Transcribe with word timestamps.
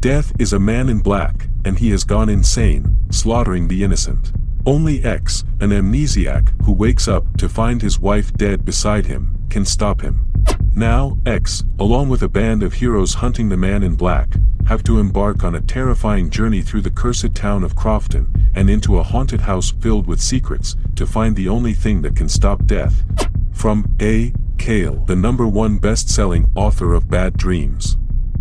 Death 0.00 0.32
is 0.38 0.54
a 0.54 0.58
man 0.58 0.88
in 0.88 1.00
black, 1.00 1.46
and 1.62 1.78
he 1.78 1.90
has 1.90 2.04
gone 2.04 2.30
insane, 2.30 2.96
slaughtering 3.10 3.68
the 3.68 3.84
innocent. 3.84 4.32
Only 4.64 5.04
X, 5.04 5.44
an 5.60 5.72
amnesiac 5.72 6.64
who 6.64 6.72
wakes 6.72 7.06
up 7.06 7.36
to 7.36 7.50
find 7.50 7.82
his 7.82 7.98
wife 7.98 8.32
dead 8.32 8.64
beside 8.64 9.04
him, 9.04 9.36
can 9.50 9.66
stop 9.66 10.00
him. 10.00 10.26
Now, 10.74 11.18
X, 11.26 11.64
along 11.78 12.08
with 12.08 12.22
a 12.22 12.30
band 12.30 12.62
of 12.62 12.72
heroes 12.72 13.12
hunting 13.12 13.50
the 13.50 13.58
man 13.58 13.82
in 13.82 13.94
black, 13.94 14.36
have 14.66 14.82
to 14.84 14.98
embark 14.98 15.44
on 15.44 15.54
a 15.54 15.60
terrifying 15.60 16.30
journey 16.30 16.62
through 16.62 16.80
the 16.80 16.90
cursed 16.90 17.34
town 17.34 17.62
of 17.62 17.76
Crofton, 17.76 18.26
and 18.54 18.70
into 18.70 18.96
a 18.96 19.02
haunted 19.02 19.42
house 19.42 19.70
filled 19.70 20.06
with 20.06 20.22
secrets, 20.22 20.76
to 20.96 21.06
find 21.06 21.36
the 21.36 21.50
only 21.50 21.74
thing 21.74 22.00
that 22.00 22.16
can 22.16 22.30
stop 22.30 22.64
death. 22.64 23.04
From 23.52 23.84
A. 24.00 24.32
Kale, 24.56 25.04
the 25.04 25.16
number 25.16 25.46
one 25.46 25.76
best-selling 25.76 26.50
author 26.54 26.94
of 26.94 27.10
Bad 27.10 27.36
Dreams. 27.36 27.98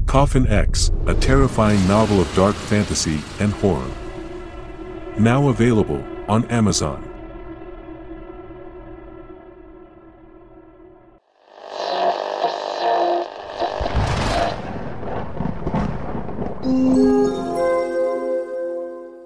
Coffin 0.10 0.48
X, 0.48 0.90
a 1.06 1.14
terrifying 1.14 1.88
novel 1.88 2.20
of 2.20 2.36
dark 2.36 2.56
fantasy 2.56 3.22
and 3.40 3.54
horror. 3.54 3.92
Now 5.20 5.50
available 5.50 6.04
on 6.28 6.46
Amazon. 6.46 7.04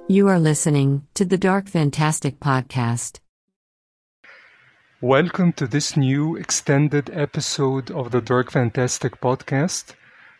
You 0.09 0.27
are 0.27 0.37
listening 0.37 1.07
to 1.13 1.23
the 1.23 1.37
Dark 1.37 1.69
Fantastic 1.69 2.41
Podcast. 2.41 3.21
Welcome 4.99 5.53
to 5.53 5.65
this 5.65 5.95
new 5.95 6.35
extended 6.35 7.09
episode 7.13 7.89
of 7.89 8.11
the 8.11 8.19
Dark 8.19 8.51
Fantastic 8.51 9.21
Podcast. 9.21 9.93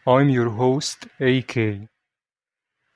I'm 0.06 0.30
your 0.30 0.50
host, 0.50 1.08
AK. 1.20 1.88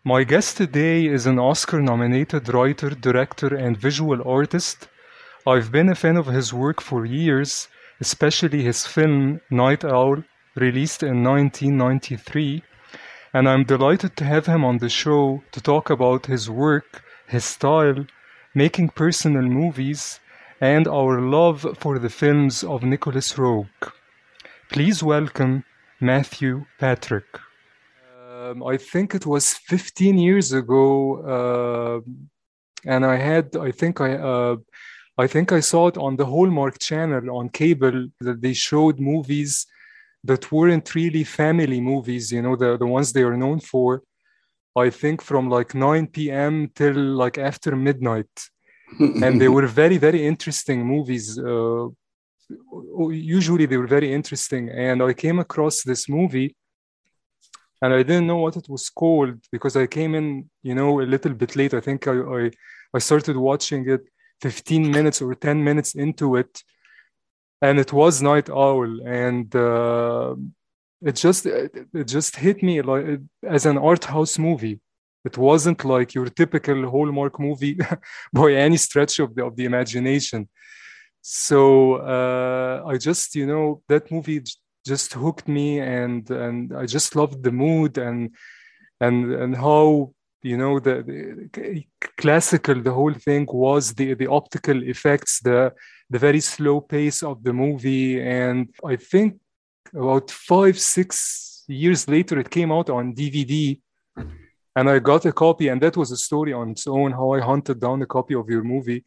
My 0.03 0.23
guest 0.23 0.57
today 0.57 1.05
is 1.05 1.25
an 1.25 1.39
Oscar 1.39 1.81
nominated 1.81 2.53
writer, 2.53 2.89
director, 2.89 3.55
and 3.55 3.77
visual 3.77 4.27
artist. 4.27 4.89
I've 5.45 5.71
been 5.71 5.89
a 5.89 5.95
fan 5.95 6.17
of 6.17 6.27
his 6.27 6.53
work 6.53 6.81
for 6.81 7.05
years, 7.05 7.69
especially 8.01 8.63
his 8.63 8.85
film 8.85 9.39
Night 9.49 9.85
Owl, 9.85 10.23
released 10.55 11.01
in 11.01 11.23
1993 11.23 12.63
and 13.33 13.47
I'm 13.47 13.63
delighted 13.63 14.17
to 14.17 14.25
have 14.25 14.45
him 14.45 14.65
on 14.65 14.79
the 14.79 14.89
show 14.89 15.43
to 15.51 15.61
talk 15.61 15.89
about 15.89 16.25
his 16.25 16.49
work, 16.49 17.03
his 17.27 17.45
style, 17.45 18.05
making 18.53 18.89
personal 18.89 19.43
movies, 19.43 20.19
and 20.59 20.87
our 20.87 21.21
love 21.21 21.65
for 21.77 21.99
the 21.99 22.09
films 22.09 22.63
of 22.63 22.83
Nicolas 22.83 23.33
Roeg. 23.33 23.93
Please 24.69 25.03
welcome 25.03 25.63
Matthew 25.99 26.65
Patrick. 26.79 27.25
Um, 28.29 28.63
I 28.63 28.77
think 28.77 29.15
it 29.15 29.25
was 29.25 29.53
15 29.53 30.17
years 30.17 30.53
ago, 30.53 30.83
uh, 31.35 31.99
and 32.85 33.05
I 33.05 33.15
had, 33.15 33.55
I 33.57 33.71
think 33.71 33.99
I, 33.99 34.13
uh, 34.13 34.57
I 35.17 35.27
think 35.27 35.51
I 35.51 35.59
saw 35.59 35.87
it 35.87 35.97
on 35.97 36.15
the 36.15 36.25
Hallmark 36.25 36.77
channel 36.79 37.37
on 37.37 37.49
cable 37.49 38.07
that 38.21 38.41
they 38.41 38.53
showed 38.53 38.99
movies 38.99 39.65
that 40.23 40.51
weren't 40.51 40.93
really 40.93 41.23
family 41.23 41.81
movies, 41.81 42.31
you 42.31 42.41
know, 42.41 42.55
the, 42.55 42.77
the 42.77 42.85
ones 42.85 43.11
they 43.11 43.23
are 43.23 43.37
known 43.37 43.59
for, 43.59 44.03
I 44.75 44.89
think 44.91 45.21
from 45.21 45.49
like 45.49 45.73
9 45.73 46.07
p.m. 46.07 46.69
till 46.75 46.93
like 46.93 47.37
after 47.37 47.75
midnight. 47.75 48.29
and 48.99 49.41
they 49.41 49.49
were 49.49 49.67
very, 49.67 49.97
very 49.97 50.25
interesting 50.25 50.85
movies. 50.85 51.37
Uh, 51.37 51.87
usually 53.11 53.65
they 53.65 53.77
were 53.77 53.87
very 53.87 54.13
interesting. 54.13 54.69
And 54.69 55.01
I 55.01 55.13
came 55.13 55.39
across 55.39 55.83
this 55.83 56.07
movie 56.07 56.55
and 57.81 57.93
I 57.93 58.03
didn't 58.03 58.27
know 58.27 58.37
what 58.37 58.57
it 58.57 58.67
was 58.69 58.89
called 58.89 59.39
because 59.51 59.75
I 59.75 59.87
came 59.87 60.15
in, 60.15 60.49
you 60.63 60.75
know, 60.75 61.01
a 61.01 61.03
little 61.03 61.33
bit 61.33 61.55
late. 61.55 61.73
I 61.73 61.81
think 61.81 62.07
I, 62.07 62.17
I, 62.19 62.51
I 62.93 62.99
started 62.99 63.37
watching 63.37 63.87
it 63.89 64.01
15 64.41 64.89
minutes 64.91 65.21
or 65.21 65.35
10 65.35 65.63
minutes 65.63 65.95
into 65.95 66.35
it 66.35 66.63
and 67.61 67.79
it 67.79 67.91
was 67.91 68.21
Night 68.21 68.49
Owl, 68.49 69.01
and 69.05 69.53
uh, 69.55 70.35
it 71.01 71.15
just 71.15 71.45
it, 71.45 71.87
just 72.05 72.35
hit 72.35 72.61
me 72.61 72.81
like 72.81 73.19
as 73.43 73.65
an 73.65 73.77
art 73.77 74.05
house 74.05 74.37
movie. 74.37 74.79
It 75.25 75.37
wasn't 75.37 75.83
like 75.83 76.13
your 76.13 76.27
typical 76.27 76.89
Hallmark 76.89 77.39
movie 77.39 77.77
by 78.33 78.53
any 78.53 78.77
stretch 78.77 79.19
of 79.19 79.35
the 79.35 79.45
of 79.45 79.55
the 79.55 79.65
imagination. 79.65 80.47
So 81.29 81.95
uh, 81.95 82.83
I 82.87 82.97
just 82.97 83.35
you 83.35 83.45
know 83.45 83.81
that 83.89 84.09
movie 84.09 84.41
just 84.85 85.11
hooked 85.11 85.49
me, 85.49 85.81
and 85.81 86.29
and 86.31 86.73
I 86.73 86.85
just 86.85 87.17
loved 87.17 87.43
the 87.43 87.51
mood 87.51 87.97
and 87.97 88.33
and 89.01 89.33
and 89.33 89.53
how 89.53 90.13
you 90.41 90.55
know 90.55 90.79
the, 90.79 91.03
the, 91.51 91.85
classical 92.17 92.81
the 92.81 92.93
whole 92.93 93.13
thing 93.13 93.45
was 93.51 93.93
the 93.93 94.13
the 94.13 94.27
optical 94.27 94.81
effects 94.83 95.41
the 95.41 95.73
the 96.09 96.17
very 96.17 96.39
slow 96.39 96.79
pace 96.79 97.21
of 97.23 97.43
the 97.43 97.51
movie. 97.51 98.21
And 98.21 98.69
i 98.85 98.95
think 98.95 99.37
about 99.93 100.31
five 100.31 100.79
six 100.79 101.65
years 101.67 102.07
later 102.07 102.39
it 102.39 102.49
came 102.49 102.71
out 102.71 102.89
on 102.89 103.13
dvd 103.13 103.81
and 104.75 104.89
i 104.89 104.99
got 104.99 105.25
a 105.25 105.33
copy 105.33 105.67
and 105.67 105.81
that 105.81 105.97
was 105.97 106.11
a 106.11 106.17
story 106.17 106.53
on 106.53 106.71
its 106.71 106.87
own 106.87 107.11
how 107.11 107.31
i 107.31 107.39
hunted 107.41 107.79
down 107.79 108.01
a 108.01 108.05
copy 108.05 108.35
of 108.35 108.49
your 108.49 108.63
movie 108.63 109.03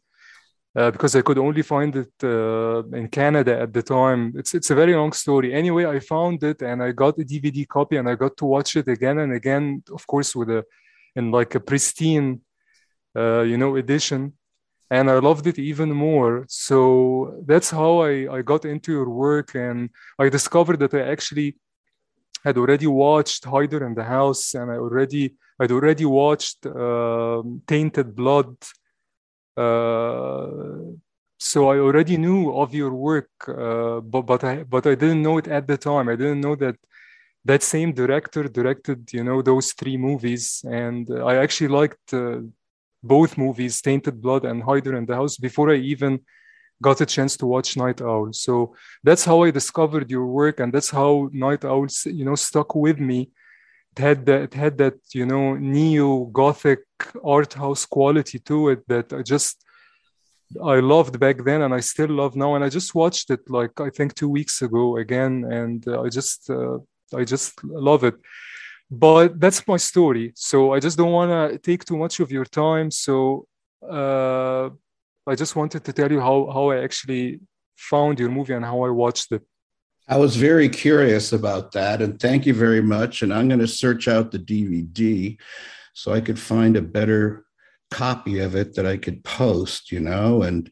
uh, 0.75 0.91
because 0.91 1.15
I 1.15 1.21
could 1.21 1.37
only 1.37 1.61
find 1.61 1.95
it 1.95 2.13
uh, 2.23 2.83
in 2.93 3.07
Canada 3.09 3.59
at 3.59 3.73
the 3.73 3.83
time. 3.83 4.33
It's 4.35 4.53
it's 4.53 4.69
a 4.69 4.75
very 4.75 4.95
long 4.95 5.11
story. 5.11 5.53
Anyway, 5.53 5.85
I 5.85 5.99
found 5.99 6.43
it 6.43 6.61
and 6.61 6.81
I 6.81 6.91
got 6.91 7.19
a 7.19 7.25
DVD 7.25 7.67
copy 7.67 7.97
and 7.97 8.07
I 8.07 8.15
got 8.15 8.37
to 8.37 8.45
watch 8.45 8.75
it 8.75 8.87
again 8.87 9.19
and 9.19 9.33
again, 9.33 9.83
of 9.91 10.05
course, 10.07 10.35
with 10.35 10.49
a 10.49 10.63
in 11.15 11.31
like 11.31 11.55
a 11.55 11.59
pristine, 11.59 12.41
uh, 13.15 13.41
you 13.41 13.57
know, 13.57 13.75
edition. 13.75 14.33
And 14.89 15.09
I 15.09 15.19
loved 15.19 15.47
it 15.47 15.57
even 15.57 15.89
more. 15.91 16.45
So 16.49 17.41
that's 17.45 17.69
how 17.69 17.99
I, 17.99 18.37
I 18.37 18.41
got 18.41 18.65
into 18.65 18.91
your 18.91 19.09
work. 19.09 19.55
And 19.55 19.89
I 20.19 20.27
discovered 20.27 20.79
that 20.79 20.93
I 20.93 21.01
actually 21.09 21.55
had 22.43 22.57
already 22.57 22.87
watched 22.87 23.45
Hider 23.45 23.85
in 23.85 23.95
the 23.95 24.03
House 24.03 24.53
and 24.53 24.69
I 24.69 24.75
already, 24.75 25.35
I'd 25.59 25.71
already 25.71 26.05
watched 26.05 26.65
uh, 26.65 27.41
Tainted 27.67 28.15
Blood. 28.15 28.55
Uh, 29.57 30.95
so 31.39 31.69
I 31.69 31.79
already 31.79 32.17
knew 32.17 32.51
of 32.55 32.73
your 32.73 32.93
work, 32.93 33.29
uh, 33.47 33.99
but 34.01 34.23
but 34.23 34.43
I 34.43 34.63
but 34.63 34.85
I 34.85 34.95
didn't 34.95 35.23
know 35.23 35.37
it 35.37 35.47
at 35.47 35.67
the 35.67 35.77
time. 35.77 36.07
I 36.09 36.15
didn't 36.15 36.41
know 36.41 36.55
that 36.55 36.75
that 37.45 37.63
same 37.63 37.91
director 37.93 38.43
directed 38.43 39.11
you 39.13 39.23
know 39.23 39.41
those 39.41 39.73
three 39.73 39.97
movies. 39.97 40.63
And 40.65 41.09
i 41.31 41.35
actually 41.37 41.69
liked 41.69 42.13
uh, 42.13 42.41
both 43.03 43.37
movies 43.37 43.81
tainted 43.81 44.21
blood 44.21 44.45
and 44.45 44.61
hider 44.63 44.95
in 44.95 45.05
the 45.05 45.15
house 45.15 45.37
before 45.37 45.71
i 45.71 45.75
even 45.75 46.19
got 46.81 47.01
a 47.01 47.05
chance 47.05 47.37
to 47.37 47.45
watch 47.45 47.77
night 47.77 48.01
owl. 48.01 48.33
So 48.33 48.75
that's 49.03 49.25
how 49.25 49.43
i 49.43 49.51
discovered 49.51 50.09
your 50.09 50.27
work 50.27 50.59
and 50.59 50.71
that's 50.73 50.91
how 50.91 51.29
night 51.33 51.65
owl 51.65 51.87
you 52.05 52.25
know 52.25 52.35
stuck 52.35 52.75
with 52.75 52.99
me 52.99 53.31
it 53.93 53.99
had 54.01 54.25
that 54.25 54.41
it 54.41 54.53
had 54.53 54.77
that 54.77 54.95
you 55.13 55.25
know 55.25 55.55
neo 55.55 56.25
gothic 56.25 56.79
art 57.23 57.53
house 57.53 57.85
quality 57.85 58.39
to 58.39 58.69
it 58.69 58.87
that 58.87 59.11
i 59.13 59.21
just 59.21 59.63
I 60.61 60.79
loved 60.79 61.19
back 61.19 61.43
then 61.45 61.61
and 61.61 61.73
I 61.73 61.79
still 61.79 62.09
love 62.09 62.35
now. 62.35 62.55
And 62.55 62.63
I 62.63 62.69
just 62.69 62.93
watched 62.93 63.29
it 63.29 63.49
like 63.49 63.79
I 63.79 63.89
think 63.89 64.15
two 64.15 64.29
weeks 64.29 64.61
ago 64.61 64.97
again, 64.97 65.45
and 65.49 65.87
uh, 65.87 66.01
I 66.01 66.09
just 66.09 66.49
uh, 66.49 66.79
I 67.15 67.23
just 67.23 67.63
love 67.63 68.03
it. 68.03 68.15
But 68.89 69.39
that's 69.39 69.65
my 69.67 69.77
story. 69.77 70.33
So 70.35 70.73
I 70.73 70.79
just 70.79 70.97
don't 70.97 71.11
want 71.11 71.31
to 71.31 71.57
take 71.57 71.85
too 71.85 71.97
much 71.97 72.19
of 72.19 72.31
your 72.31 72.43
time. 72.43 72.91
So 72.91 73.47
uh, 73.89 74.69
I 75.25 75.35
just 75.35 75.55
wanted 75.55 75.85
to 75.85 75.93
tell 75.93 76.11
you 76.11 76.19
how, 76.19 76.51
how 76.51 76.71
I 76.71 76.83
actually 76.83 77.39
found 77.77 78.19
your 78.19 78.29
movie 78.29 78.53
and 78.53 78.65
how 78.65 78.83
I 78.83 78.89
watched 78.89 79.31
it. 79.31 79.43
I 80.11 80.17
was 80.17 80.35
very 80.35 80.67
curious 80.67 81.31
about 81.31 81.71
that. 81.71 82.01
And 82.01 82.19
thank 82.19 82.45
you 82.45 82.53
very 82.53 82.81
much. 82.81 83.21
And 83.21 83.33
I'm 83.33 83.47
going 83.47 83.61
to 83.61 83.67
search 83.67 84.09
out 84.09 84.29
the 84.29 84.39
DVD 84.39 85.39
so 85.93 86.11
I 86.11 86.19
could 86.19 86.37
find 86.37 86.75
a 86.75 86.81
better 86.81 87.45
copy 87.91 88.39
of 88.39 88.53
it 88.53 88.75
that 88.75 88.85
I 88.85 88.97
could 88.97 89.23
post, 89.23 89.89
you 89.89 90.01
know, 90.01 90.43
and 90.43 90.69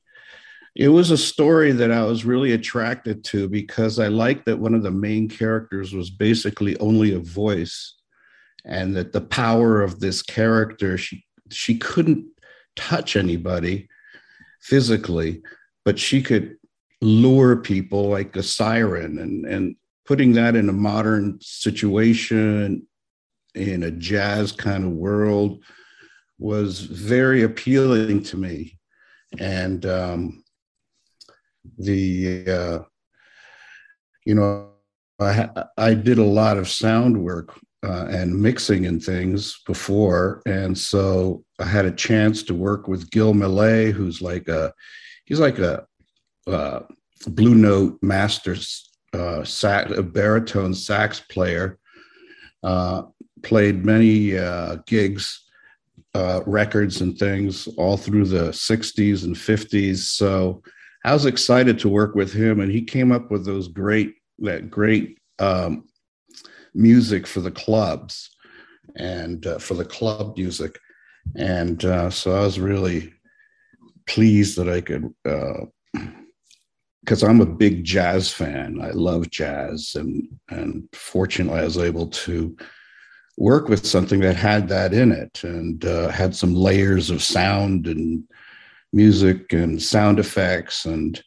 it 0.76 0.90
was 0.90 1.10
a 1.10 1.18
story 1.18 1.72
that 1.72 1.90
I 1.90 2.04
was 2.04 2.26
really 2.26 2.52
attracted 2.52 3.24
to 3.26 3.48
because 3.48 3.98
I 3.98 4.10
liked 4.10 4.46
that 4.46 4.60
one 4.60 4.74
of 4.74 4.84
the 4.84 4.92
main 4.92 5.30
characters 5.30 5.94
was 5.94 6.10
basically 6.10 6.78
only 6.80 7.14
a 7.14 7.20
voice 7.20 7.96
and 8.66 8.94
that 8.98 9.14
the 9.14 9.22
power 9.22 9.82
of 9.82 10.02
this 10.02 10.22
character 10.22 10.98
she 10.98 11.26
she 11.50 11.78
couldn't 11.78 12.28
touch 12.76 13.16
anybody 13.16 13.88
physically 14.62 15.42
but 15.86 15.98
she 15.98 16.22
could 16.22 16.59
lure 17.02 17.58
people 17.58 18.10
like 18.10 18.36
a 18.36 18.44
siren 18.44 19.20
and 19.20 19.46
and 19.46 19.76
putting 20.06 20.34
that 20.34 20.56
in 20.56 20.68
a 20.70 20.74
modern 20.74 21.38
situation 21.40 22.86
in 23.56 23.84
a 23.84 23.92
jazz 23.92 24.52
kind 24.52 24.84
of 24.84 24.92
world 24.92 25.64
was 26.40 26.80
very 26.80 27.44
appealing 27.44 28.24
to 28.24 28.38
me. 28.38 28.78
And 29.40 29.86
um, 29.86 30.44
the 31.78 32.46
uh, 32.48 32.80
you 34.26 34.36
know 34.36 34.72
I, 35.20 35.50
I 35.78 35.94
did 35.94 36.18
a 36.18 36.24
lot 36.24 36.58
of 36.58 36.70
sound 36.70 37.22
work 37.22 37.60
uh, 37.84 38.08
and 38.10 38.42
mixing 38.42 38.86
and 38.86 39.04
things 39.04 39.62
before, 39.68 40.42
and 40.46 40.78
so 40.78 41.44
I 41.60 41.66
had 41.66 41.86
a 41.86 41.92
chance 41.92 42.42
to 42.44 42.54
work 42.56 42.88
with 42.88 43.12
Gil 43.12 43.34
Mellé, 43.34 43.92
who's 43.92 44.22
like 44.22 44.48
a 44.48 44.74
he's 45.26 45.40
like 45.40 45.60
a 45.60 45.86
uh, 46.50 46.84
blue 47.28 47.56
note 47.56 47.98
master 48.02 48.56
uh, 49.14 49.44
sax, 49.44 49.92
a 49.92 50.04
baritone 50.04 50.74
sax 50.74 51.22
player. 51.30 51.78
Uh, 52.64 53.04
played 53.42 53.86
many 53.86 54.38
uh, 54.38 54.78
gigs, 54.86 55.46
uh, 56.14 56.42
records, 56.46 57.02
and 57.02 57.18
things 57.18 57.68
all 57.78 57.98
through 57.98 58.26
the 58.26 58.50
'60s 58.50 59.24
and 59.24 59.36
'50s. 59.36 59.98
So 59.98 60.62
I 61.06 61.14
was 61.14 61.26
excited 61.26 61.80
to 61.80 61.90
work 61.90 62.16
with 62.16 62.34
him, 62.34 62.60
and 62.60 62.72
he 62.72 62.82
came 62.82 63.12
up 63.12 63.32
with 63.32 63.46
those 63.46 63.68
great 63.68 64.16
that 64.40 64.70
great 64.70 65.18
um, 65.40 65.86
music 66.74 67.28
for 67.28 67.42
the 67.42 67.52
clubs 67.52 68.30
and 68.96 69.46
uh, 69.46 69.60
for 69.60 69.74
the 69.74 69.86
club 69.86 70.38
music. 70.38 70.78
And 71.36 71.84
uh, 71.86 72.10
so 72.10 72.36
I 72.36 72.42
was 72.42 72.60
really 72.60 73.14
pleased 74.08 74.58
that 74.58 74.70
I 74.70 74.82
could, 74.82 75.14
because 77.02 77.24
I'm 77.24 77.42
a 77.42 77.46
big 77.46 77.84
jazz 77.84 78.32
fan. 78.32 78.82
I 78.82 78.92
love 78.92 79.30
jazz, 79.30 79.96
and 79.96 80.28
and 80.50 80.88
fortunately, 80.94 81.62
I 81.62 81.66
was 81.66 81.78
able 81.78 82.08
to 82.08 82.56
work 83.38 83.70
with 83.70 83.88
something 83.88 84.20
that 84.20 84.36
had 84.36 84.68
that 84.68 84.94
in 84.94 85.12
it 85.12 85.44
and 85.44 85.86
uh, 85.86 86.10
had 86.10 86.36
some 86.36 86.54
layers 86.54 87.10
of 87.10 87.24
sound 87.24 87.88
and 87.88 88.24
music 88.92 89.54
and 89.54 89.82
sound 89.82 90.20
effects 90.20 90.86
and 90.86 91.24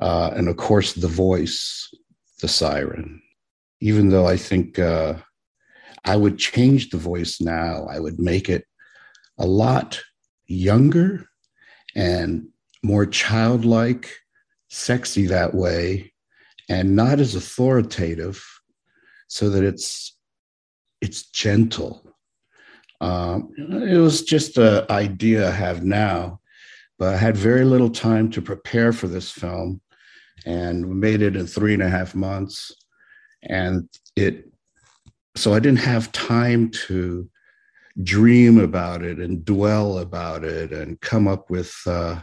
uh, 0.00 0.30
and 0.34 0.48
of 0.48 0.56
course 0.56 0.94
the 0.94 1.08
voice, 1.08 1.92
the 2.40 2.48
siren. 2.48 3.20
Even 3.80 4.10
though 4.10 4.26
I 4.26 4.36
think 4.36 4.78
uh, 4.78 5.14
I 6.04 6.16
would 6.16 6.38
change 6.38 6.90
the 6.90 6.98
voice 6.98 7.40
now, 7.40 7.86
I 7.90 7.98
would 7.98 8.18
make 8.18 8.48
it 8.48 8.64
a 9.38 9.46
lot 9.46 10.00
younger 10.46 11.26
and 11.94 12.48
more 12.82 13.06
childlike, 13.06 14.10
sexy 14.70 15.26
that 15.26 15.54
way, 15.54 16.12
and 16.68 16.96
not 16.96 17.20
as 17.20 17.34
authoritative, 17.34 18.42
so 19.28 19.50
that 19.50 19.64
it's 19.64 20.16
it's 21.00 21.30
gentle. 21.30 22.06
Um, 23.00 23.50
it 23.56 23.98
was 23.98 24.22
just 24.22 24.58
an 24.58 24.84
idea 24.90 25.48
I 25.48 25.52
have 25.52 25.84
now, 25.84 26.40
but 26.98 27.14
I 27.14 27.16
had 27.16 27.36
very 27.36 27.64
little 27.64 27.90
time 27.90 28.30
to 28.30 28.42
prepare 28.42 28.92
for 28.92 29.08
this 29.08 29.30
film, 29.30 29.80
and 30.46 30.86
we 30.86 30.94
made 30.94 31.22
it 31.22 31.36
in 31.36 31.46
three 31.46 31.74
and 31.74 31.82
a 31.82 31.90
half 31.90 32.14
months, 32.14 32.72
and 33.42 33.88
it. 34.16 34.46
So 35.36 35.54
I 35.54 35.60
didn't 35.60 35.78
have 35.78 36.12
time 36.12 36.70
to 36.86 37.28
dream 38.02 38.58
about 38.58 39.02
it 39.02 39.18
and 39.18 39.44
dwell 39.44 39.98
about 39.98 40.44
it 40.44 40.72
and 40.72 41.00
come 41.00 41.28
up 41.28 41.50
with 41.50 41.74
uh, 41.86 42.20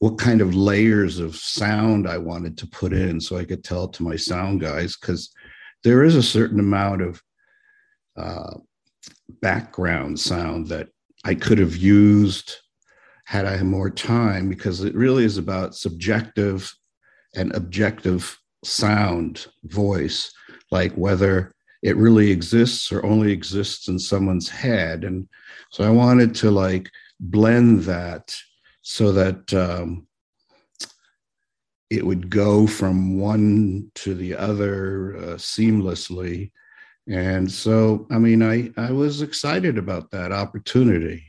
what 0.00 0.18
kind 0.18 0.40
of 0.40 0.54
layers 0.54 1.18
of 1.18 1.36
sound 1.36 2.08
I 2.08 2.18
wanted 2.18 2.56
to 2.58 2.66
put 2.66 2.92
in 2.92 3.20
so 3.20 3.36
I 3.36 3.44
could 3.44 3.62
tell 3.62 3.86
to 3.86 4.02
my 4.02 4.16
sound 4.16 4.60
guys 4.60 4.96
because 4.96 5.30
there 5.84 6.04
is 6.04 6.16
a 6.16 6.22
certain 6.22 6.58
amount 6.58 7.02
of 7.02 7.22
uh, 8.16 8.54
background 9.42 10.18
sound 10.18 10.68
that 10.68 10.88
I 11.24 11.34
could 11.34 11.58
have 11.58 11.76
used 11.76 12.56
had 13.26 13.44
I 13.44 13.58
had 13.58 13.66
more 13.66 13.90
time 13.90 14.48
because 14.48 14.82
it 14.82 14.94
really 14.94 15.24
is 15.24 15.36
about 15.36 15.76
subjective 15.76 16.72
and 17.36 17.54
objective 17.54 18.36
sound 18.64 19.46
voice, 19.64 20.32
like 20.70 20.92
whether 20.94 21.52
it 21.82 21.96
really 21.96 22.30
exists 22.30 22.90
or 22.90 23.04
only 23.04 23.32
exists 23.32 23.88
in 23.88 23.98
someone's 23.98 24.48
head. 24.48 25.04
And 25.04 25.28
so 25.70 25.84
I 25.84 25.90
wanted 25.90 26.34
to 26.36 26.50
like 26.50 26.90
blend 27.20 27.82
that 27.82 28.34
so 28.82 29.12
that 29.12 29.52
um, 29.54 30.06
it 31.90 32.06
would 32.06 32.30
go 32.30 32.66
from 32.66 33.18
one 33.18 33.90
to 33.96 34.14
the 34.14 34.36
other 34.36 35.16
uh, 35.16 35.20
seamlessly. 35.36 36.52
And 37.08 37.50
so, 37.50 38.06
I 38.10 38.18
mean, 38.18 38.42
I, 38.42 38.70
I 38.76 38.92
was 38.92 39.22
excited 39.22 39.76
about 39.76 40.10
that 40.12 40.32
opportunity. 40.32 41.24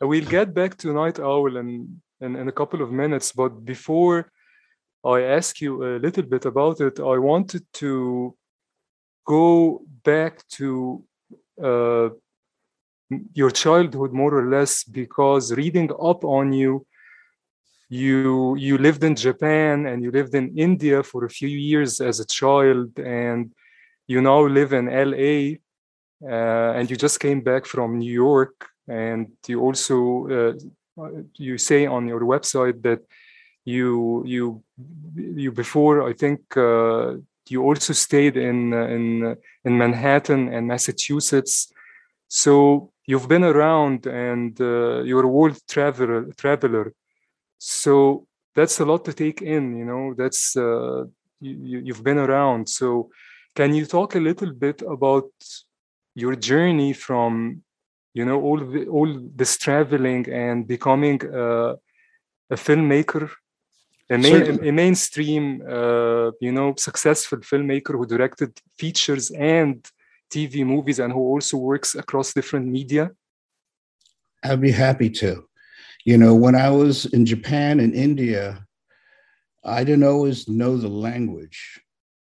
We'll 0.00 0.24
get 0.24 0.52
back 0.52 0.76
to 0.78 0.92
Night 0.92 1.18
Owl 1.18 1.56
in, 1.56 2.02
in, 2.20 2.36
in 2.36 2.48
a 2.48 2.52
couple 2.52 2.82
of 2.82 2.92
minutes, 2.92 3.32
but 3.32 3.64
before 3.64 4.30
I 5.04 5.22
ask 5.22 5.60
you 5.60 5.82
a 5.84 5.98
little 5.98 6.24
bit 6.24 6.44
about 6.44 6.80
it, 6.80 7.00
I 7.00 7.18
wanted 7.18 7.64
to 7.74 8.36
go 9.26 9.82
back 10.04 10.46
to 10.48 11.04
uh, 11.62 12.10
your 13.32 13.50
childhood 13.50 14.12
more 14.12 14.34
or 14.34 14.48
less 14.48 14.84
because 14.84 15.52
reading 15.52 15.90
up 15.92 16.24
on 16.24 16.52
you 16.52 16.86
you 17.92 18.56
you 18.66 18.74
lived 18.86 19.02
in 19.04 19.14
japan 19.14 19.86
and 19.86 20.02
you 20.04 20.10
lived 20.18 20.34
in 20.40 20.46
india 20.68 21.02
for 21.10 21.20
a 21.24 21.34
few 21.38 21.54
years 21.70 22.00
as 22.00 22.16
a 22.20 22.26
child 22.38 22.90
and 22.98 23.52
you 24.12 24.18
now 24.30 24.40
live 24.58 24.72
in 24.80 24.86
la 25.10 25.32
uh, 26.34 26.70
and 26.76 26.84
you 26.90 26.96
just 26.96 27.18
came 27.20 27.40
back 27.50 27.62
from 27.72 27.98
new 27.98 28.16
york 28.28 28.56
and 28.88 29.26
you 29.46 29.60
also 29.66 29.96
uh, 30.36 30.52
you 31.46 31.58
say 31.58 31.86
on 31.86 32.02
your 32.12 32.22
website 32.34 32.78
that 32.82 33.00
you 33.64 34.22
you 34.34 34.62
you 35.44 35.50
before 35.52 35.96
i 36.10 36.12
think 36.22 36.40
uh, 36.56 37.14
you 37.48 37.62
also 37.62 37.92
stayed 37.92 38.36
in 38.36 38.72
in 38.72 39.36
in 39.64 39.78
Manhattan 39.78 40.52
and 40.52 40.66
Massachusetts, 40.66 41.72
so 42.28 42.92
you've 43.06 43.28
been 43.28 43.44
around 43.44 44.06
and 44.06 44.60
uh, 44.60 45.02
you're 45.02 45.24
a 45.24 45.34
world 45.38 45.58
traveler. 45.68 46.26
Traveler, 46.36 46.92
so 47.64 48.26
that's 48.56 48.80
a 48.80 48.84
lot 48.84 49.04
to 49.04 49.12
take 49.12 49.40
in. 49.40 49.76
You 49.76 49.84
know, 49.84 50.14
that's 50.14 50.56
uh, 50.56 51.04
you, 51.40 51.78
you've 51.86 52.02
been 52.02 52.18
around. 52.18 52.68
So, 52.68 53.10
can 53.54 53.72
you 53.72 53.86
talk 53.86 54.16
a 54.16 54.20
little 54.20 54.52
bit 54.52 54.82
about 54.82 55.30
your 56.14 56.34
journey 56.34 56.92
from 56.92 57.62
you 58.14 58.24
know 58.24 58.40
all 58.42 58.58
the, 58.58 58.86
all 58.86 59.10
this 59.36 59.56
traveling 59.58 60.28
and 60.28 60.66
becoming 60.66 61.20
a, 61.24 61.74
a 62.50 62.56
filmmaker 62.56 63.30
a, 64.10 64.18
main, 64.18 64.68
a 64.68 64.72
mainstream, 64.72 65.62
uh, 65.62 66.32
you 66.40 66.52
know, 66.52 66.74
successful 66.76 67.38
filmmaker 67.38 67.92
who 67.92 68.06
directed 68.06 68.60
features 68.76 69.30
and 69.30 69.88
TV 70.28 70.66
movies 70.66 70.98
and 70.98 71.12
who 71.12 71.20
also 71.20 71.56
works 71.56 71.94
across 71.94 72.34
different 72.34 72.66
media? 72.66 73.10
I'd 74.42 74.60
be 74.60 74.72
happy 74.72 75.08
to. 75.10 75.48
You 76.04 76.18
know, 76.18 76.34
when 76.34 76.54
I 76.54 76.70
was 76.70 77.06
in 77.06 77.24
Japan 77.24 77.80
and 77.80 77.94
India, 77.94 78.66
I 79.64 79.84
didn't 79.84 80.04
always 80.04 80.48
know 80.48 80.76
the 80.76 80.88
language. 80.88 81.80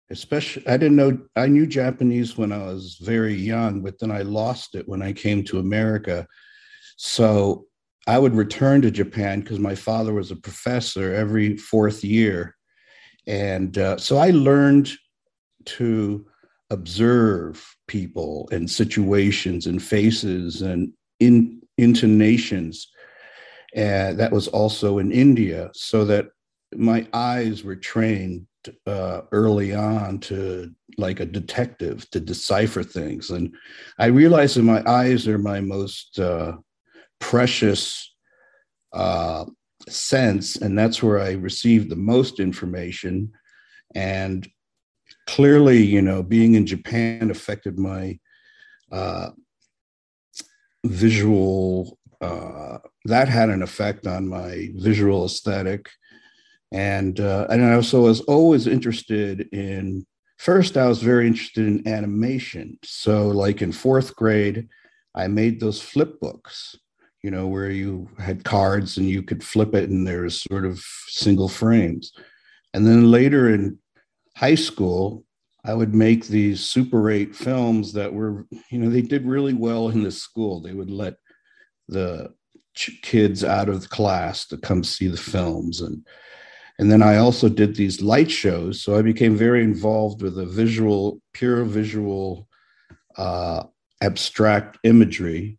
Especially, 0.09 0.65
I 0.67 0.77
didn't 0.77 0.95
know, 0.95 1.19
I 1.35 1.47
knew 1.47 1.67
Japanese 1.67 2.37
when 2.37 2.51
I 2.51 2.59
was 2.59 2.97
very 3.01 3.33
young, 3.33 3.81
but 3.81 3.99
then 3.99 4.09
I 4.09 4.21
lost 4.21 4.73
it 4.73 4.87
when 4.87 5.01
I 5.01 5.11
came 5.11 5.43
to 5.45 5.59
America. 5.59 6.25
So 6.95 7.65
I 8.07 8.17
would 8.17 8.33
return 8.33 8.81
to 8.83 8.91
Japan 8.91 9.41
because 9.41 9.59
my 9.59 9.75
father 9.75 10.13
was 10.13 10.31
a 10.31 10.37
professor 10.37 11.13
every 11.13 11.57
fourth 11.57 12.03
year. 12.03 12.55
And 13.27 13.77
uh, 13.77 13.97
so 13.97 14.17
I 14.17 14.29
learned 14.29 14.89
to 15.65 16.25
observe 16.69 17.75
people 17.87 18.47
and 18.51 18.69
situations 18.69 19.67
and 19.67 19.83
faces 19.83 20.61
and 20.61 20.93
in, 21.19 21.61
intonations. 21.77 22.87
And 23.75 24.19
that 24.19 24.31
was 24.31 24.47
also 24.47 24.97
in 24.99 25.11
India, 25.11 25.69
so 25.73 26.05
that 26.05 26.27
my 26.75 27.07
eyes 27.13 27.63
were 27.63 27.75
trained 27.75 28.47
uh, 28.85 29.21
early 29.31 29.73
on 29.73 30.19
to 30.19 30.73
like 30.97 31.19
a 31.19 31.25
detective 31.25 32.09
to 32.09 32.19
decipher 32.19 32.83
things. 32.83 33.29
And 33.29 33.55
I 33.99 34.07
realized 34.07 34.57
that 34.57 34.63
my 34.63 34.83
eyes 34.85 35.27
are 35.27 35.37
my 35.37 35.61
most 35.61 36.19
uh, 36.19 36.53
precious 37.19 38.13
uh, 38.93 39.45
sense, 39.87 40.55
and 40.55 40.77
that's 40.77 41.03
where 41.03 41.19
I 41.19 41.33
received 41.33 41.89
the 41.89 41.95
most 41.95 42.39
information. 42.39 43.31
And 43.95 44.47
clearly, 45.27 45.81
you 45.83 46.01
know, 46.01 46.23
being 46.23 46.55
in 46.55 46.65
Japan 46.65 47.29
affected 47.31 47.77
my 47.77 48.19
uh, 48.91 49.29
visual. 50.85 51.96
Uh, 52.21 52.79
that 53.05 53.29
had 53.29 53.49
an 53.49 53.61
effect 53.61 54.07
on 54.07 54.27
my 54.27 54.69
visual 54.75 55.25
aesthetic, 55.25 55.89
and 56.71 57.19
uh, 57.19 57.47
and 57.49 57.63
I 57.63 57.73
also 57.73 58.03
was 58.03 58.21
always 58.21 58.67
interested 58.67 59.47
in. 59.51 60.05
First, 60.37 60.77
I 60.77 60.87
was 60.87 61.01
very 61.01 61.25
interested 61.25 61.65
in 61.65 61.87
animation. 61.87 62.77
So, 62.83 63.29
like 63.29 63.63
in 63.63 63.71
fourth 63.71 64.15
grade, 64.15 64.67
I 65.15 65.27
made 65.27 65.59
those 65.59 65.81
flip 65.81 66.19
books 66.19 66.77
you 67.23 67.31
know, 67.31 67.47
where 67.47 67.69
you 67.69 68.09
had 68.19 68.43
cards 68.43 68.97
and 68.97 69.09
you 69.09 69.21
could 69.21 69.43
flip 69.43 69.73
it 69.75 69.89
and 69.89 70.07
there's 70.07 70.41
sort 70.43 70.65
of 70.65 70.79
single 71.07 71.49
frames. 71.49 72.13
And 72.73 72.85
then 72.85 73.11
later 73.11 73.53
in 73.53 73.79
high 74.35 74.55
school, 74.55 75.25
I 75.65 75.73
would 75.73 75.93
make 75.93 76.27
these 76.27 76.61
Super 76.61 77.09
8 77.09 77.35
films 77.35 77.91
that 77.93 78.13
were, 78.13 78.45
you 78.71 78.79
know, 78.79 78.89
they 78.89 79.01
did 79.01 79.25
really 79.25 79.53
well 79.53 79.89
in 79.89 80.03
the 80.03 80.11
school. 80.11 80.61
They 80.61 80.73
would 80.73 80.89
let 80.89 81.15
the 81.87 82.33
kids 83.01 83.43
out 83.43 83.69
of 83.69 83.81
the 83.81 83.87
class 83.87 84.45
to 84.45 84.57
come 84.57 84.83
see 84.83 85.07
the 85.07 85.17
films 85.17 85.81
and 85.81 86.05
and 86.79 86.91
then 86.91 87.01
I 87.01 87.17
also 87.17 87.49
did 87.49 87.75
these 87.75 88.01
light 88.01 88.29
shows. 88.29 88.81
So 88.81 88.97
I 88.97 89.01
became 89.01 89.35
very 89.35 89.63
involved 89.63 90.21
with 90.21 90.35
the 90.35 90.45
visual, 90.45 91.21
pure 91.33 91.63
visual, 91.63 92.47
uh, 93.17 93.63
abstract 94.01 94.77
imagery. 94.83 95.57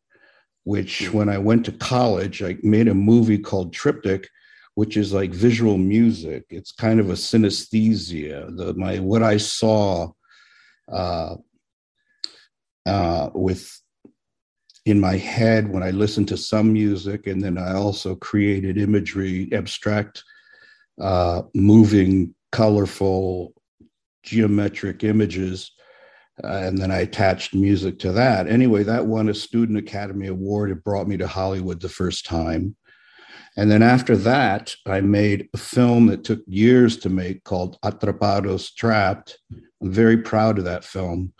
Which, 0.64 1.10
when 1.12 1.30
I 1.30 1.38
went 1.38 1.64
to 1.64 1.72
college, 1.72 2.42
I 2.42 2.58
made 2.62 2.88
a 2.88 2.94
movie 2.94 3.38
called 3.38 3.72
Triptych, 3.72 4.28
which 4.74 4.98
is 4.98 5.14
like 5.14 5.30
visual 5.30 5.78
music. 5.78 6.44
It's 6.50 6.72
kind 6.72 7.00
of 7.00 7.08
a 7.08 7.14
synesthesia. 7.14 8.54
The 8.54 8.74
my 8.74 8.98
what 8.98 9.22
I 9.22 9.38
saw 9.38 10.12
uh, 10.92 11.36
uh, 12.84 13.30
with 13.34 13.80
in 14.88 15.00
my 15.00 15.16
head 15.16 15.68
when 15.68 15.82
I 15.82 15.90
listened 15.90 16.28
to 16.28 16.36
some 16.36 16.72
music, 16.72 17.26
and 17.26 17.42
then 17.42 17.58
I 17.58 17.74
also 17.74 18.14
created 18.16 18.78
imagery, 18.78 19.48
abstract, 19.52 20.24
uh, 21.00 21.42
moving, 21.54 22.34
colorful, 22.52 23.52
geometric 24.22 25.04
images. 25.04 25.72
Uh, 26.42 26.62
and 26.64 26.78
then 26.78 26.90
I 26.90 27.00
attached 27.00 27.54
music 27.54 27.98
to 28.00 28.12
that. 28.12 28.46
Anyway, 28.46 28.84
that 28.84 29.06
won 29.06 29.28
a 29.28 29.34
Student 29.34 29.78
Academy 29.78 30.28
Award. 30.28 30.70
It 30.70 30.84
brought 30.84 31.08
me 31.08 31.16
to 31.16 31.26
Hollywood 31.26 31.80
the 31.80 31.88
first 31.88 32.24
time. 32.24 32.76
And 33.56 33.72
then 33.72 33.82
after 33.82 34.16
that, 34.18 34.74
I 34.86 35.00
made 35.00 35.48
a 35.52 35.58
film 35.58 36.06
that 36.06 36.22
took 36.22 36.40
years 36.46 36.96
to 36.98 37.08
make 37.08 37.42
called 37.42 37.76
Atrapados 37.84 38.72
Trapped. 38.72 39.36
I'm 39.82 39.92
very 39.92 40.18
proud 40.18 40.58
of 40.58 40.64
that 40.64 40.84
film. 40.84 41.32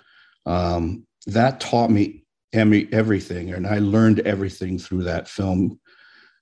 Um, 0.44 1.06
that 1.28 1.60
taught 1.60 1.92
me 1.92 2.24
everything, 2.52 3.52
and 3.52 3.66
I 3.66 3.78
learned 3.78 4.20
everything 4.20 4.78
through 4.78 5.04
that 5.04 5.28
film. 5.28 5.78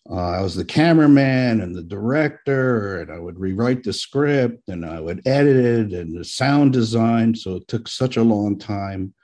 Uh, 0.09 0.15
I 0.15 0.41
was 0.41 0.55
the 0.55 0.65
cameraman 0.65 1.61
and 1.61 1.75
the 1.75 1.83
director, 1.83 3.01
and 3.01 3.11
I 3.11 3.19
would 3.19 3.39
rewrite 3.41 3.83
the 3.83 3.93
script 3.93 4.69
and 4.69 4.85
I 4.85 5.01
would 5.01 5.27
edit 5.27 5.57
it 5.57 5.93
and 5.93 6.17
the 6.17 6.25
sound 6.25 6.73
design. 6.73 7.35
So 7.35 7.57
it 7.57 7.67
took 7.67 7.89
such 7.89 8.17
a 8.17 8.23
long 8.23 8.57
time. 8.57 9.15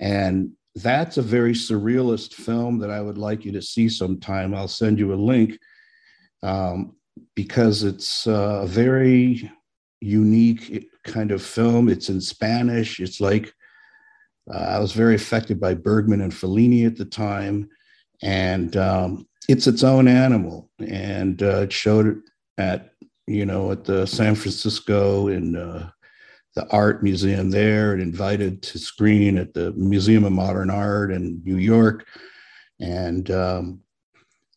And 0.00 0.50
that's 0.74 1.16
a 1.16 1.22
very 1.22 1.52
surrealist 1.52 2.34
film 2.34 2.78
that 2.78 2.90
I 2.90 3.00
would 3.00 3.18
like 3.18 3.44
you 3.44 3.52
to 3.52 3.62
see 3.62 3.88
sometime. 3.88 4.54
I'll 4.54 4.68
send 4.68 4.98
you 4.98 5.12
a 5.12 5.14
link 5.14 5.58
um, 6.42 6.96
because 7.36 7.84
it's 7.84 8.26
a 8.26 8.64
very 8.66 9.48
unique 10.00 10.88
kind 11.04 11.30
of 11.30 11.42
film. 11.42 11.88
It's 11.88 12.08
in 12.08 12.20
Spanish. 12.20 12.98
It's 12.98 13.20
like 13.20 13.52
uh, 14.52 14.58
I 14.58 14.78
was 14.78 14.92
very 14.92 15.14
affected 15.14 15.60
by 15.60 15.74
Bergman 15.74 16.20
and 16.20 16.32
Fellini 16.32 16.86
at 16.86 16.96
the 16.96 17.04
time, 17.04 17.68
and 18.22 18.76
um, 18.76 19.26
it's 19.48 19.66
its 19.66 19.82
own 19.82 20.08
animal. 20.08 20.70
And 20.78 21.42
uh, 21.42 21.62
it 21.62 21.72
showed 21.72 22.20
at 22.58 22.92
you 23.26 23.46
know 23.46 23.72
at 23.72 23.84
the 23.84 24.06
San 24.06 24.34
Francisco 24.34 25.28
in 25.28 25.56
uh, 25.56 25.90
the 26.54 26.68
art 26.70 27.02
museum 27.02 27.50
there, 27.50 27.92
and 27.92 28.02
invited 28.02 28.62
to 28.64 28.78
screen 28.78 29.38
at 29.38 29.54
the 29.54 29.72
Museum 29.72 30.24
of 30.24 30.32
Modern 30.32 30.70
Art 30.70 31.12
in 31.12 31.42
New 31.44 31.58
York, 31.58 32.06
and 32.80 33.30
um, 33.30 33.80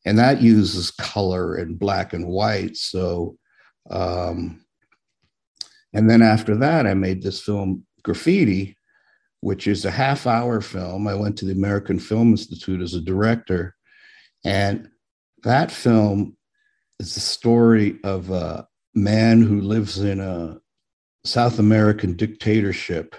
and 0.05 0.17
that 0.17 0.41
uses 0.41 0.91
color 0.91 1.55
and 1.55 1.79
black 1.79 2.13
and 2.13 2.27
white. 2.27 2.75
So, 2.77 3.37
um, 3.89 4.65
and 5.93 6.09
then 6.09 6.21
after 6.21 6.55
that, 6.57 6.87
I 6.87 6.93
made 6.93 7.21
this 7.21 7.41
film, 7.41 7.85
Graffiti, 8.03 8.75
which 9.43 9.67
is 9.67 9.85
a 9.85 9.91
half 9.91 10.25
hour 10.25 10.61
film. 10.61 11.07
I 11.07 11.15
went 11.15 11.37
to 11.37 11.45
the 11.45 11.51
American 11.51 11.99
Film 11.99 12.31
Institute 12.31 12.81
as 12.81 12.93
a 12.93 13.01
director. 13.01 13.75
And 14.45 14.89
that 15.43 15.71
film 15.71 16.37
is 16.99 17.13
the 17.13 17.19
story 17.19 17.99
of 18.03 18.29
a 18.29 18.67
man 18.95 19.41
who 19.41 19.61
lives 19.61 19.99
in 19.99 20.19
a 20.19 20.59
South 21.25 21.59
American 21.59 22.13
dictatorship 22.13 23.15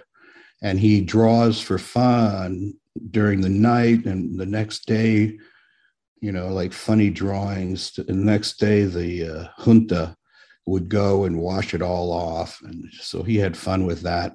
and 0.63 0.79
he 0.79 1.01
draws 1.01 1.61
for 1.61 1.79
fun 1.79 2.75
during 3.11 3.41
the 3.41 3.49
night 3.49 4.07
and 4.07 4.39
the 4.39 4.47
next 4.47 4.87
day 4.87 5.39
you 6.25 6.33
know, 6.33 6.49
like 6.49 6.73
funny 6.73 7.11
drawings. 7.11 7.93
The 7.93 8.11
next 8.15 8.59
day, 8.59 8.85
the 8.85 9.29
uh, 9.29 9.63
junta 9.63 10.17
would 10.65 10.89
go 10.89 11.25
and 11.25 11.39
wash 11.39 11.75
it 11.75 11.83
all 11.83 12.11
off. 12.11 12.63
And 12.63 12.89
so 12.99 13.23
he 13.23 13.37
had 13.37 13.55
fun 13.55 13.85
with 13.85 14.01
that. 14.01 14.35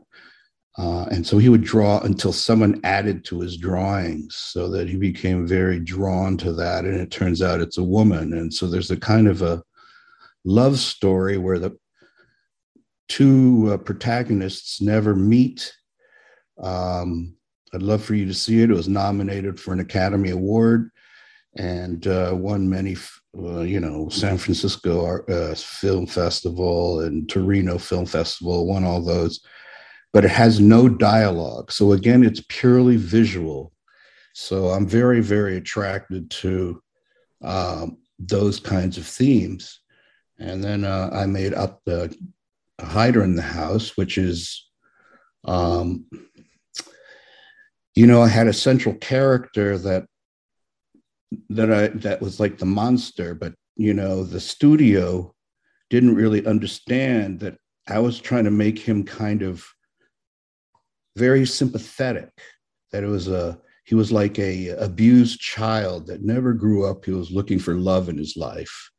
Uh, 0.77 1.05
and 1.11 1.25
so 1.25 1.38
he 1.38 1.49
would 1.49 1.63
draw 1.63 1.99
until 2.01 2.31
someone 2.31 2.79
added 2.83 3.25
to 3.25 3.41
his 3.41 3.57
drawings 3.57 4.35
so 4.35 4.69
that 4.69 4.88
he 4.88 4.95
became 4.95 5.45
very 5.45 5.79
drawn 5.79 6.38
to 6.38 6.53
that. 6.53 6.85
And 6.85 6.95
it 6.95 7.11
turns 7.11 7.41
out 7.41 7.59
it's 7.59 7.77
a 7.77 7.83
woman. 7.83 8.33
And 8.33 8.53
so 8.53 8.67
there's 8.67 8.91
a 8.91 8.97
kind 8.97 9.27
of 9.27 9.41
a 9.41 9.61
love 10.45 10.79
story 10.79 11.38
where 11.38 11.59
the 11.59 11.77
two 13.09 13.71
uh, 13.73 13.77
protagonists 13.77 14.79
never 14.79 15.15
meet. 15.15 15.73
Um, 16.61 17.35
I'd 17.73 17.81
love 17.81 18.03
for 18.03 18.15
you 18.15 18.25
to 18.25 18.33
see 18.33 18.61
it. 18.61 18.71
It 18.71 18.75
was 18.75 18.88
nominated 18.88 19.59
for 19.59 19.73
an 19.73 19.79
Academy 19.79 20.29
Award 20.29 20.89
and 21.57 22.05
uh, 22.07 22.31
won 22.33 22.69
many, 22.69 22.95
uh, 23.38 23.61
you 23.61 23.79
know, 23.79 24.09
San 24.09 24.38
Francisco 24.38 25.23
uh, 25.25 25.55
Film 25.55 26.05
Festival 26.05 27.01
and 27.01 27.27
Torino 27.27 27.77
Film 27.77 28.05
Festival, 28.05 28.67
won 28.67 28.83
all 28.83 29.03
those. 29.03 29.41
But 30.11 30.25
it 30.25 30.31
has 30.31 30.59
no 30.59 30.89
dialogue. 30.89 31.71
So 31.71 31.91
again, 31.91 32.23
it's 32.23 32.43
purely 32.49 32.97
visual. 32.97 33.71
So 34.33 34.69
I'm 34.69 34.87
very, 34.87 35.21
very 35.21 35.57
attracted 35.57 36.31
to 36.31 36.81
um, 37.43 37.97
those 38.17 38.59
kinds 38.59 38.97
of 38.97 39.05
themes. 39.05 39.79
And 40.39 40.63
then 40.63 40.83
uh, 40.83 41.09
I 41.13 41.25
made 41.25 41.53
up 41.53 41.81
the 41.85 42.15
Hider 42.79 43.23
in 43.23 43.35
the 43.35 43.41
House, 43.41 43.97
which 43.97 44.17
is, 44.17 44.69
um, 45.45 46.05
you 47.95 48.07
know, 48.07 48.21
I 48.21 48.27
had 48.27 48.47
a 48.47 48.53
central 48.53 48.95
character 48.95 49.77
that 49.77 50.05
that 51.49 51.71
I 51.71 51.87
that 51.89 52.21
was 52.21 52.39
like 52.39 52.57
the 52.57 52.65
monster, 52.65 53.35
but 53.35 53.53
you 53.75 53.93
know, 53.93 54.23
the 54.23 54.39
studio 54.39 55.33
didn't 55.89 56.15
really 56.15 56.45
understand 56.45 57.39
that 57.41 57.57
I 57.87 57.99
was 57.99 58.19
trying 58.19 58.45
to 58.45 58.51
make 58.51 58.79
him 58.79 59.03
kind 59.03 59.41
of 59.41 59.65
very 61.19 61.45
sympathetic. 61.45 62.31
That 62.91 63.03
it 63.03 63.07
was 63.07 63.27
a 63.27 63.59
he 63.83 63.95
was 63.95 64.11
like 64.11 64.39
a 64.39 64.69
abused 64.69 65.39
child 65.39 66.07
that 66.07 66.23
never 66.23 66.53
grew 66.53 66.85
up. 66.89 67.05
He 67.05 67.11
was 67.11 67.31
looking 67.31 67.59
for 67.59 67.75
love 67.75 68.09
in 68.09 68.17
his 68.17 68.35
life, 68.38 68.91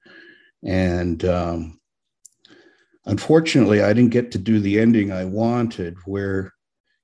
and 0.65 1.25
um, 1.25 1.81
unfortunately, 3.07 3.83
I 3.83 3.93
didn't 3.93 4.12
get 4.19 4.31
to 4.33 4.39
do 4.39 4.61
the 4.61 4.79
ending 4.79 5.11
I 5.11 5.25
wanted, 5.25 5.97
where 6.07 6.53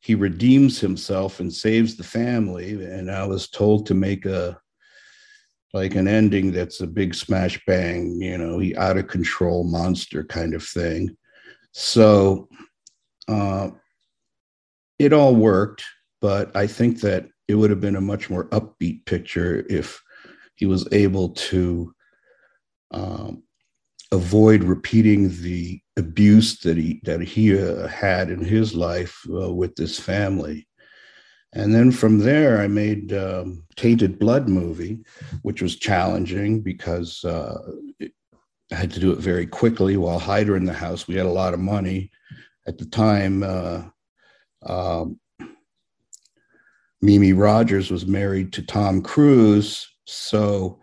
he 0.00 0.14
redeems 0.14 0.78
himself 0.78 1.40
and 1.40 1.52
saves 1.52 1.96
the 1.96 2.04
family. 2.04 2.70
And 2.84 3.10
I 3.10 3.26
was 3.26 3.48
told 3.48 3.86
to 3.86 3.94
make 3.94 4.24
a 4.24 4.56
like 5.74 5.94
an 5.94 6.08
ending 6.08 6.52
that's 6.52 6.80
a 6.80 6.86
big 6.86 7.14
smash 7.14 7.60
bang, 7.66 8.22
you 8.22 8.38
know, 8.38 8.58
he 8.58 8.74
out 8.76 8.96
of 8.96 9.08
control 9.08 9.64
monster 9.64 10.24
kind 10.24 10.54
of 10.54 10.64
thing. 10.64 11.14
So 11.72 12.48
uh, 13.28 13.70
it 14.98 15.12
all 15.12 15.34
worked, 15.34 15.84
but 16.20 16.54
I 16.56 16.66
think 16.66 17.00
that 17.02 17.28
it 17.48 17.54
would 17.54 17.70
have 17.70 17.80
been 17.80 17.96
a 17.96 18.00
much 18.00 18.30
more 18.30 18.48
upbeat 18.50 19.04
picture 19.04 19.64
if 19.68 20.02
he 20.56 20.66
was 20.66 20.88
able 20.92 21.30
to 21.30 21.94
um, 22.90 23.42
avoid 24.12 24.62
repeating 24.62 25.28
the 25.42 25.80
abuse 25.96 26.60
that 26.60 26.76
he 26.76 27.00
that 27.04 27.20
he 27.20 27.58
uh, 27.58 27.86
had 27.88 28.30
in 28.30 28.44
his 28.44 28.74
life 28.74 29.18
uh, 29.30 29.52
with 29.52 29.74
this 29.76 29.98
family. 29.98 30.66
And 31.52 31.74
then 31.74 31.90
from 31.90 32.18
there, 32.18 32.60
I 32.60 32.66
made 32.66 33.12
um, 33.14 33.64
Tainted 33.76 34.18
Blood 34.18 34.48
movie, 34.48 34.98
which 35.42 35.62
was 35.62 35.76
challenging 35.76 36.60
because 36.60 37.24
uh, 37.24 37.58
it, 37.98 38.12
I 38.72 38.74
had 38.74 38.90
to 38.92 39.00
do 39.00 39.12
it 39.12 39.18
very 39.18 39.46
quickly 39.46 39.96
while 39.96 40.18
Hider 40.18 40.56
in 40.56 40.64
the 40.64 40.72
house. 40.72 41.06
We 41.08 41.14
had 41.14 41.26
a 41.26 41.30
lot 41.30 41.54
of 41.54 41.60
money 41.60 42.10
at 42.66 42.78
the 42.78 42.84
time. 42.84 43.42
Um, 44.66 45.18
Mimi 47.02 47.32
Rogers 47.32 47.90
was 47.90 48.06
married 48.06 48.52
to 48.54 48.62
Tom 48.62 49.02
Cruise, 49.02 49.88
so 50.06 50.80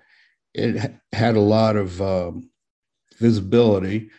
it 0.54 0.94
had 1.12 1.36
a 1.36 1.42
lot 1.42 1.76
of 1.76 2.02
um, 2.02 2.50
visibility. 3.20 4.10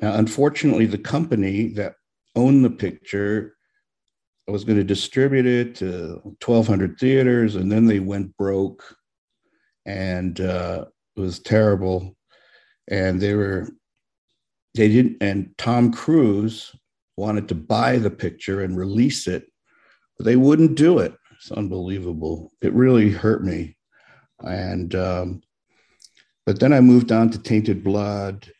Now, 0.00 0.14
unfortunately, 0.14 0.86
the 0.86 0.98
company 0.98 1.68
that 1.68 1.94
owned 2.36 2.64
the 2.64 2.70
picture 2.70 3.56
was 4.46 4.64
going 4.64 4.78
to 4.78 4.84
distribute 4.84 5.46
it 5.46 5.74
to 5.76 6.20
1,200 6.22 6.98
theaters, 6.98 7.56
and 7.56 7.70
then 7.70 7.86
they 7.86 8.00
went 8.00 8.36
broke, 8.36 8.82
and 9.84 10.40
uh, 10.40 10.84
it 11.16 11.20
was 11.20 11.40
terrible. 11.40 12.16
And 12.90 13.20
they 13.20 13.34
were, 13.34 13.68
they 14.74 14.88
didn't, 14.88 15.18
and 15.20 15.50
Tom 15.58 15.92
Cruise 15.92 16.74
wanted 17.18 17.48
to 17.48 17.54
buy 17.54 17.98
the 17.98 18.10
picture 18.10 18.62
and 18.62 18.76
release 18.76 19.26
it, 19.26 19.50
but 20.16 20.24
they 20.24 20.36
wouldn't 20.36 20.76
do 20.76 21.00
it. 21.00 21.12
It's 21.32 21.50
unbelievable. 21.50 22.52
It 22.62 22.72
really 22.72 23.10
hurt 23.10 23.44
me. 23.44 23.76
And, 24.40 24.94
um, 24.94 25.42
but 26.46 26.60
then 26.60 26.72
I 26.72 26.80
moved 26.80 27.10
on 27.12 27.30
to 27.30 27.38
Tainted 27.38 27.82
Blood 27.82 28.50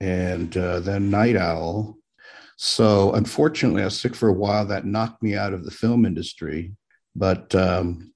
and 0.00 0.56
uh, 0.56 0.80
then 0.80 1.10
Night 1.10 1.36
Owl. 1.36 1.98
So 2.56 3.12
unfortunately, 3.12 3.82
I 3.82 3.86
was 3.86 4.00
sick 4.00 4.14
for 4.14 4.28
a 4.28 4.32
while. 4.32 4.64
That 4.64 4.86
knocked 4.86 5.22
me 5.22 5.36
out 5.36 5.52
of 5.52 5.64
the 5.64 5.70
film 5.72 6.06
industry. 6.06 6.72
But 7.16 7.52
um, 7.54 8.12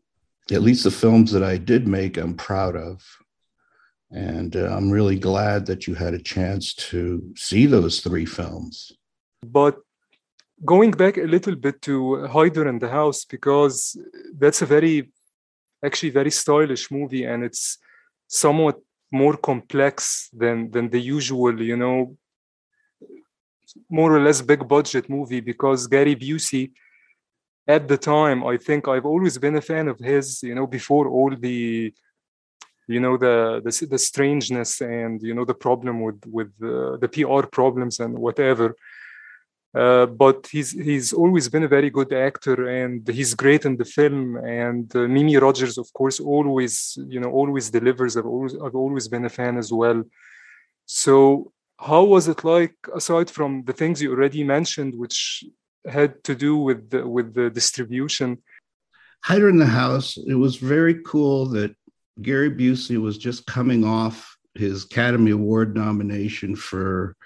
at 0.51 0.63
least 0.63 0.85
the 0.85 0.91
films 0.93 1.33
that 1.33 1.43
I 1.43 1.57
did 1.57 1.89
make, 1.89 2.17
I'm 2.17 2.35
proud 2.35 2.77
of. 2.77 3.05
And 4.11 4.57
uh, 4.57 4.75
I'm 4.75 4.91
really 4.91 5.19
glad 5.19 5.67
that 5.67 5.87
you 5.87 5.95
had 5.95 6.15
a 6.15 6.23
chance 6.23 6.73
to 6.75 7.33
see 7.37 7.67
those 7.67 8.01
three 8.01 8.25
films. 8.25 8.93
But 9.45 9.79
going 10.65 10.91
back 10.93 11.17
a 11.17 11.23
little 11.23 11.57
bit 11.57 11.83
to 11.83 12.27
Hider 12.27 12.69
in 12.69 12.79
the 12.79 12.89
House, 12.89 13.25
because 13.25 13.97
that's 14.37 14.63
a 14.63 14.67
very, 14.67 15.11
actually, 15.85 16.11
very 16.11 16.31
stylish 16.31 16.91
movie 16.91 17.25
and 17.25 17.45
it's 17.45 17.79
somewhat 18.27 18.77
more 19.11 19.37
complex 19.37 20.29
than, 20.33 20.71
than 20.71 20.91
the 20.91 21.01
usual, 21.01 21.61
you 21.61 21.77
know, 21.77 22.17
more 23.89 24.15
or 24.15 24.21
less 24.21 24.41
big 24.41 24.67
budget 24.67 25.09
movie 25.09 25.41
because 25.41 25.87
Gary 25.87 26.17
Busey 26.17 26.73
at 27.69 27.87
the 27.87 27.99
time 27.99 28.43
i 28.45 28.57
think 28.57 28.89
i've 28.89 29.05
always 29.05 29.37
been 29.39 29.57
a 29.57 29.61
fan 29.61 29.87
of 29.89 29.99
his 29.99 30.43
you 30.43 30.55
know 30.55 30.67
before 30.67 31.07
all 31.07 31.33
the 31.37 31.93
you 32.89 32.99
know 32.99 33.17
the 33.19 33.61
the, 33.65 33.87
the 33.87 33.99
strangeness 33.99 34.81
and 34.81 35.23
you 35.23 35.35
know 35.35 35.45
the 35.45 35.55
problem 35.55 36.01
with 36.01 36.21
with 36.27 36.51
uh, 36.63 36.97
the 36.97 37.09
pr 37.13 37.47
problems 37.47 38.01
and 38.01 38.19
whatever 38.19 38.75
uh, 39.75 40.07
but 40.07 40.47
he's 40.51 40.73
he's 40.73 41.13
always 41.13 41.49
been 41.49 41.65
a 41.65 41.69
very 41.69 41.91
good 41.91 42.13
actor 42.13 42.69
and 42.69 43.07
he's 43.09 43.35
great 43.35 43.65
in 43.65 43.77
the 43.77 43.85
film 43.85 44.37
and 44.37 44.95
uh, 44.97 45.01
Mimi 45.01 45.37
Rogers 45.37 45.77
of 45.79 45.93
course 45.93 46.21
always 46.21 46.99
you 47.09 47.21
know 47.21 47.31
always 47.31 47.71
delivers 47.71 48.17
I've 48.17 48.27
always 48.27 48.55
I've 48.55 48.75
always 48.75 49.09
been 49.09 49.25
a 49.25 49.29
fan 49.29 49.59
as 49.59 49.73
well 49.73 50.03
so 50.87 51.53
how 51.79 52.03
was 52.05 52.29
it 52.29 52.45
like 52.45 52.77
aside 52.95 53.31
from 53.31 53.63
the 53.65 53.73
things 53.73 54.03
you 54.03 54.11
already 54.11 54.43
mentioned 54.43 54.95
which 54.97 55.45
had 55.89 56.23
to 56.25 56.35
do 56.35 56.57
with 56.57 56.91
the, 56.91 57.07
with 57.07 57.35
the 57.35 57.51
distribution. 57.51 58.39
Hider 59.25 59.49
in 59.49 59.59
the 59.59 59.67
House. 59.67 60.17
It 60.17 60.35
was 60.35 60.57
very 60.57 61.03
cool 61.05 61.47
that 61.47 61.75
Gary 62.23 62.51
Busey 62.51 63.01
was 63.01 63.19
just 63.19 63.47
coming 63.47 63.85
off 63.85 64.37
his 64.55 64.85
Academy 64.85 65.33
Award 65.33 65.77
nomination 65.77 66.57
for, 66.57 67.17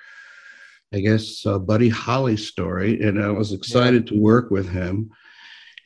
I 0.93 1.01
guess, 1.01 1.47
uh, 1.47 1.59
Buddy 1.59 1.89
Holly 1.89 2.37
story, 2.37 3.01
and 3.01 3.23
I 3.23 3.31
was 3.31 3.53
excited 3.53 4.05
yeah. 4.05 4.15
to 4.17 4.21
work 4.21 4.51
with 4.51 4.69
him. 4.69 5.11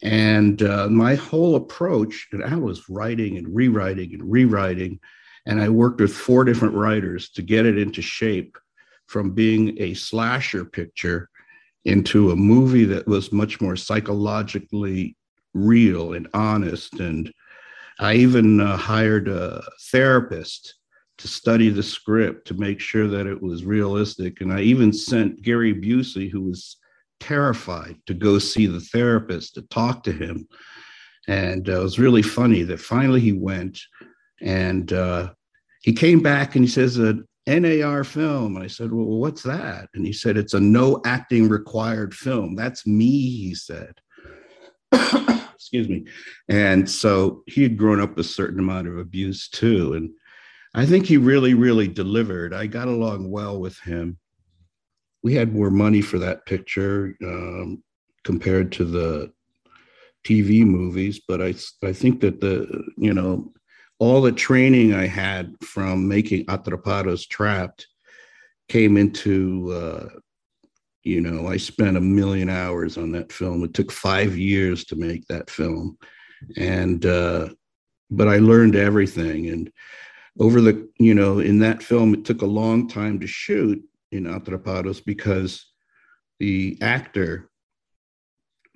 And 0.02 0.62
uh, 0.62 0.88
my 0.88 1.14
whole 1.14 1.54
approach, 1.56 2.28
and 2.32 2.44
I 2.44 2.56
was 2.56 2.88
writing 2.88 3.38
and 3.38 3.54
rewriting 3.54 4.14
and 4.14 4.30
rewriting, 4.30 4.98
and 5.46 5.60
I 5.60 5.68
worked 5.68 6.00
with 6.00 6.12
four 6.12 6.44
different 6.44 6.74
writers 6.74 7.30
to 7.30 7.42
get 7.42 7.66
it 7.66 7.78
into 7.78 8.02
shape 8.02 8.58
from 9.06 9.30
being 9.30 9.80
a 9.80 9.94
slasher 9.94 10.64
picture 10.64 11.30
into 11.84 12.32
a 12.32 12.36
movie 12.36 12.84
that 12.84 13.06
was 13.06 13.32
much 13.32 13.60
more 13.60 13.76
psychologically 13.76 15.16
real 15.54 16.14
and 16.14 16.28
honest. 16.34 16.94
And 16.94 17.32
I 18.00 18.14
even 18.14 18.60
uh, 18.60 18.76
hired 18.76 19.28
a 19.28 19.62
therapist 19.92 20.74
to 21.18 21.28
study 21.28 21.70
the 21.70 21.82
script 21.82 22.46
to 22.48 22.54
make 22.54 22.80
sure 22.80 23.08
that 23.08 23.26
it 23.26 23.40
was 23.40 23.64
realistic. 23.64 24.40
And 24.40 24.52
I 24.52 24.60
even 24.60 24.92
sent 24.92 25.42
Gary 25.42 25.74
Busey, 25.74 26.30
who 26.30 26.42
was 26.42 26.76
terrified, 27.20 27.96
to 28.06 28.14
go 28.14 28.38
see 28.38 28.66
the 28.66 28.80
therapist 28.80 29.54
to 29.54 29.62
talk 29.62 30.02
to 30.04 30.12
him. 30.12 30.46
And 31.28 31.68
uh, 31.68 31.80
it 31.80 31.82
was 31.82 31.98
really 31.98 32.22
funny 32.22 32.62
that 32.64 32.80
finally 32.80 33.20
he 33.20 33.32
went 33.32 33.80
and 34.40 34.92
uh, 34.92 35.30
he 35.82 35.92
came 35.92 36.20
back 36.20 36.54
and 36.54 36.64
he 36.64 36.70
says, 36.70 36.98
uh, 36.98 37.14
NAR 37.46 38.04
film. 38.04 38.56
And 38.56 38.64
I 38.64 38.68
said, 38.68 38.92
Well, 38.92 39.06
what's 39.06 39.42
that? 39.42 39.88
And 39.94 40.04
he 40.04 40.12
said, 40.12 40.36
It's 40.36 40.54
a 40.54 40.60
no 40.60 41.00
acting 41.04 41.48
required 41.48 42.14
film. 42.14 42.54
That's 42.54 42.86
me, 42.86 43.06
he 43.06 43.54
said. 43.54 43.94
Excuse 45.54 45.88
me. 45.88 46.06
And 46.48 46.88
so 46.88 47.42
he 47.46 47.62
had 47.62 47.76
grown 47.76 48.00
up 48.00 48.18
a 48.18 48.24
certain 48.24 48.60
amount 48.60 48.88
of 48.88 48.98
abuse 48.98 49.48
too. 49.48 49.94
And 49.94 50.10
I 50.76 50.84
think 50.84 51.06
he 51.06 51.16
really, 51.16 51.54
really 51.54 51.88
delivered. 51.88 52.52
I 52.52 52.66
got 52.66 52.86
along 52.86 53.30
well 53.30 53.58
with 53.58 53.78
him. 53.80 54.18
We 55.22 55.32
had 55.32 55.54
more 55.54 55.70
money 55.70 56.02
for 56.02 56.18
that 56.18 56.44
picture 56.44 57.16
um, 57.24 57.82
compared 58.24 58.72
to 58.72 58.84
the 58.84 59.32
TV 60.26 60.66
movies, 60.66 61.22
but 61.26 61.40
I, 61.40 61.54
I 61.82 61.94
think 61.94 62.20
that 62.20 62.42
the, 62.42 62.84
you 62.98 63.14
know, 63.14 63.54
all 63.98 64.20
the 64.20 64.32
training 64.32 64.92
I 64.92 65.06
had 65.06 65.54
from 65.62 66.06
making 66.06 66.44
Atrapados 66.44 67.26
Trapped 67.26 67.86
came 68.68 68.98
into, 68.98 69.72
uh, 69.72 70.18
you 71.04 71.22
know, 71.22 71.48
I 71.48 71.56
spent 71.56 71.96
a 71.96 72.02
million 72.02 72.50
hours 72.50 72.98
on 72.98 73.12
that 73.12 73.32
film. 73.32 73.64
It 73.64 73.72
took 73.72 73.90
five 73.90 74.36
years 74.36 74.84
to 74.86 74.96
make 74.96 75.26
that 75.28 75.48
film. 75.48 75.96
And, 76.58 77.06
uh, 77.06 77.48
but 78.10 78.28
I 78.28 78.36
learned 78.38 78.76
everything. 78.76 79.48
And 79.48 79.72
over 80.38 80.60
the, 80.60 80.88
you 80.98 81.14
know, 81.14 81.38
in 81.38 81.58
that 81.60 81.82
film, 81.82 82.14
it 82.14 82.24
took 82.24 82.42
a 82.42 82.46
long 82.46 82.88
time 82.88 83.18
to 83.20 83.26
shoot 83.26 83.82
in 84.12 84.24
Atrapados 84.24 85.04
because 85.04 85.66
the 86.38 86.78
actor, 86.80 87.50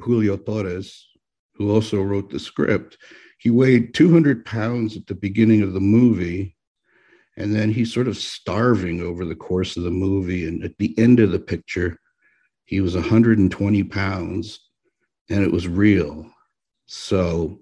Julio 0.01 0.37
Torres, 0.37 1.07
who 1.55 1.71
also 1.71 2.01
wrote 2.01 2.31
the 2.31 2.39
script, 2.39 2.97
he 3.39 3.51
weighed 3.51 3.95
200 3.95 4.45
pounds 4.45 4.97
at 4.97 5.07
the 5.07 5.15
beginning 5.15 5.63
of 5.63 5.73
the 5.73 5.81
movie 5.81 6.57
and 7.37 7.55
then 7.55 7.71
he's 7.71 7.93
sort 7.93 8.09
of 8.09 8.19
starving 8.19 9.01
over 9.01 9.25
the 9.25 9.35
course 9.35 9.77
of 9.77 9.83
the 9.83 9.91
movie 9.91 10.47
and 10.47 10.63
at 10.63 10.77
the 10.79 10.95
end 10.99 11.21
of 11.21 11.31
the 11.31 11.39
picture 11.39 11.99
he 12.65 12.81
was 12.81 12.95
120 12.95 13.85
pounds 13.85 14.61
and 15.31 15.43
it 15.43 15.51
was 15.51 15.67
real. 15.67 16.31
So 16.87 17.61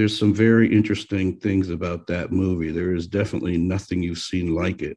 there's 0.00 0.18
some 0.18 0.32
very 0.32 0.74
interesting 0.74 1.36
things 1.36 1.68
about 1.68 2.06
that 2.06 2.32
movie 2.32 2.70
there 2.70 2.94
is 2.94 3.06
definitely 3.06 3.58
nothing 3.58 4.02
you've 4.02 4.18
seen 4.18 4.54
like 4.54 4.80
it 4.80 4.96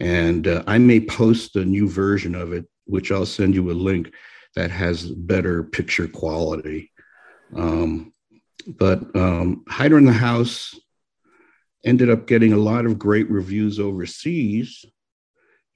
and 0.00 0.48
uh, 0.48 0.62
i 0.66 0.78
may 0.78 0.98
post 0.98 1.56
a 1.56 1.64
new 1.64 1.88
version 1.88 2.34
of 2.34 2.52
it 2.52 2.64
which 2.86 3.12
i'll 3.12 3.26
send 3.26 3.54
you 3.54 3.70
a 3.70 3.72
link 3.72 4.12
that 4.56 4.70
has 4.70 5.10
better 5.10 5.62
picture 5.62 6.08
quality 6.08 6.90
um, 7.54 8.12
but 8.66 9.14
um, 9.16 9.64
Hider 9.68 9.98
in 9.98 10.04
the 10.04 10.12
House 10.12 10.78
ended 11.84 12.10
up 12.10 12.26
getting 12.26 12.52
a 12.52 12.58
lot 12.58 12.86
of 12.86 12.98
great 12.98 13.28
reviews 13.30 13.80
overseas 13.80 14.84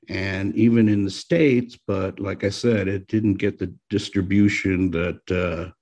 and 0.09 0.55
even 0.55 0.89
in 0.89 1.05
the 1.05 1.11
States. 1.11 1.77
But 1.87 2.21
like 2.21 2.45
I 2.45 2.51
said, 2.51 2.87
it 2.87 3.09
didn't 3.09 3.35
get 3.35 3.59
the 3.59 3.75
distribution 3.91 4.91
that 4.93 5.31
uh, 5.31 5.73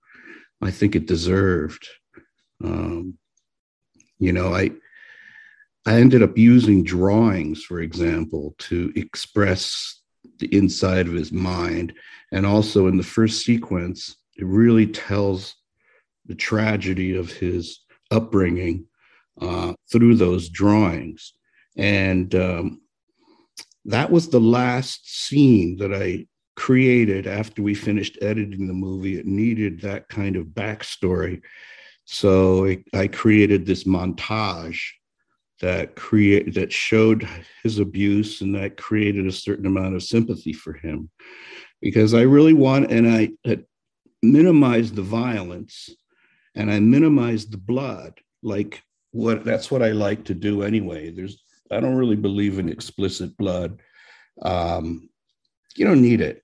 I 0.64 0.70
think 0.70 0.96
it 0.96 1.06
deserved. 1.06 1.86
Um, 2.62 3.18
you 4.18 4.32
know, 4.32 4.54
I 4.54 4.70
I 5.86 6.00
ended 6.00 6.22
up 6.22 6.38
using 6.38 6.82
drawings, 6.82 7.62
for 7.62 7.80
example, 7.80 8.54
to 8.58 8.92
express 8.96 10.00
the 10.38 10.54
inside 10.54 11.06
of 11.06 11.12
his 11.12 11.30
mind. 11.30 11.92
And 12.32 12.46
also 12.46 12.86
in 12.86 12.96
the 12.96 13.02
first 13.02 13.44
sequence, 13.44 14.16
it 14.36 14.46
really 14.46 14.86
tells 14.86 15.54
the 16.26 16.34
tragedy 16.34 17.16
of 17.16 17.30
his 17.30 17.80
upbringing 18.10 18.86
uh, 19.40 19.74
through 19.92 20.16
those 20.16 20.48
drawings. 20.48 21.34
And 21.76 22.34
um, 22.34 22.80
that 23.84 24.10
was 24.10 24.28
the 24.28 24.40
last 24.40 25.26
scene 25.26 25.76
that 25.78 25.92
I 25.92 26.26
created 26.56 27.26
after 27.26 27.62
we 27.62 27.74
finished 27.74 28.18
editing 28.22 28.66
the 28.66 28.72
movie. 28.74 29.18
It 29.18 29.26
needed 29.26 29.80
that 29.80 30.08
kind 30.08 30.36
of 30.36 30.46
backstory. 30.46 31.42
So 32.04 32.66
I, 32.66 32.84
I 32.92 33.06
created 33.08 33.64
this 33.64 33.84
montage 33.84 34.80
that 35.60 35.96
create 35.96 36.54
that 36.54 36.72
showed 36.72 37.28
his 37.62 37.78
abuse 37.78 38.40
and 38.40 38.54
that 38.54 38.76
created 38.76 39.26
a 39.26 39.32
certain 39.32 39.66
amount 39.66 39.94
of 39.94 40.02
sympathy 40.02 40.52
for 40.52 40.74
him 40.74 41.08
because 41.80 42.12
I 42.12 42.22
really 42.22 42.52
want 42.52 42.90
and 42.90 43.08
I 43.08 43.30
had 43.44 43.64
minimized 44.22 44.94
the 44.94 45.02
violence 45.02 45.90
and 46.54 46.70
I 46.70 46.80
minimized 46.80 47.52
the 47.52 47.58
blood. 47.58 48.20
Like 48.42 48.82
what 49.12 49.44
that's 49.44 49.70
what 49.70 49.82
I 49.82 49.92
like 49.92 50.24
to 50.24 50.34
do 50.34 50.62
anyway. 50.62 51.10
There's 51.10 51.42
I 51.70 51.80
don't 51.80 51.96
really 51.96 52.16
believe 52.16 52.58
in 52.58 52.68
explicit 52.68 53.36
blood. 53.36 53.80
Um, 54.42 55.08
you 55.76 55.84
don't 55.84 56.02
need 56.02 56.20
it. 56.20 56.42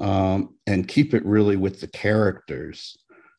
Um, 0.00 0.56
and 0.66 0.88
keep 0.88 1.14
it 1.14 1.24
really 1.24 1.56
with 1.56 1.80
the 1.80 1.86
characters. 1.88 2.96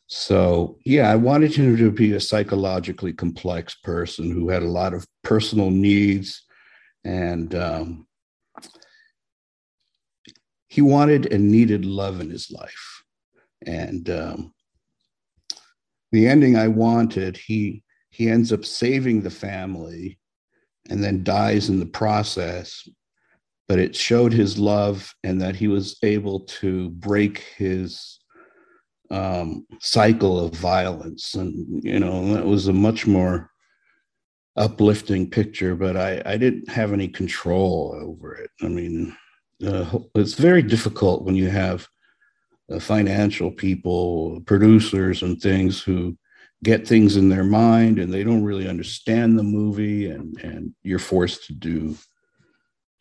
So 0.07 0.77
yeah, 0.85 1.11
I 1.11 1.15
wanted 1.15 1.55
him 1.55 1.77
to 1.77 1.91
be 1.91 2.13
a 2.13 2.19
psychologically 2.19 3.13
complex 3.13 3.75
person 3.75 4.31
who 4.31 4.49
had 4.49 4.63
a 4.63 4.67
lot 4.67 4.93
of 4.93 5.05
personal 5.23 5.71
needs 5.71 6.43
and 7.03 7.53
um, 7.55 8.07
he 10.67 10.81
wanted 10.81 11.31
and 11.31 11.51
needed 11.51 11.85
love 11.85 12.19
in 12.19 12.29
his 12.29 12.51
life. 12.51 13.03
And 13.65 14.09
um, 14.09 14.53
the 16.11 16.27
ending 16.27 16.55
I 16.55 16.67
wanted, 16.67 17.37
he 17.37 17.83
he 18.09 18.29
ends 18.29 18.53
up 18.53 18.63
saving 18.63 19.21
the 19.21 19.29
family 19.29 20.19
and 20.89 21.03
then 21.03 21.23
dies 21.23 21.69
in 21.69 21.79
the 21.79 21.85
process. 21.85 22.87
But 23.67 23.79
it 23.79 23.95
showed 23.95 24.31
his 24.31 24.57
love 24.59 25.13
and 25.23 25.41
that 25.41 25.55
he 25.55 25.67
was 25.67 25.97
able 26.03 26.41
to 26.41 26.91
break 26.91 27.39
his 27.57 28.19
um, 29.11 29.65
cycle 29.79 30.39
of 30.39 30.53
violence. 30.53 31.35
And, 31.35 31.83
you 31.83 31.99
know, 31.99 32.33
that 32.33 32.45
was 32.45 32.67
a 32.67 32.73
much 32.73 33.05
more 33.07 33.51
uplifting 34.57 35.29
picture, 35.29 35.75
but 35.75 35.97
I, 35.97 36.21
I 36.25 36.37
didn't 36.37 36.69
have 36.69 36.93
any 36.93 37.07
control 37.07 37.97
over 38.01 38.35
it. 38.35 38.49
I 38.61 38.67
mean, 38.67 39.15
uh, 39.65 39.99
it's 40.15 40.33
very 40.33 40.61
difficult 40.61 41.23
when 41.23 41.35
you 41.35 41.49
have 41.49 41.87
uh, 42.71 42.79
financial 42.79 43.51
people, 43.51 44.41
producers, 44.45 45.21
and 45.21 45.39
things 45.39 45.81
who 45.81 46.17
get 46.63 46.87
things 46.87 47.15
in 47.15 47.29
their 47.29 47.43
mind 47.43 47.99
and 47.99 48.11
they 48.11 48.23
don't 48.23 48.43
really 48.43 48.67
understand 48.67 49.37
the 49.37 49.43
movie, 49.43 50.09
and 50.09 50.37
and 50.41 50.73
you're 50.83 50.99
forced 50.99 51.45
to 51.45 51.53
do 51.53 51.95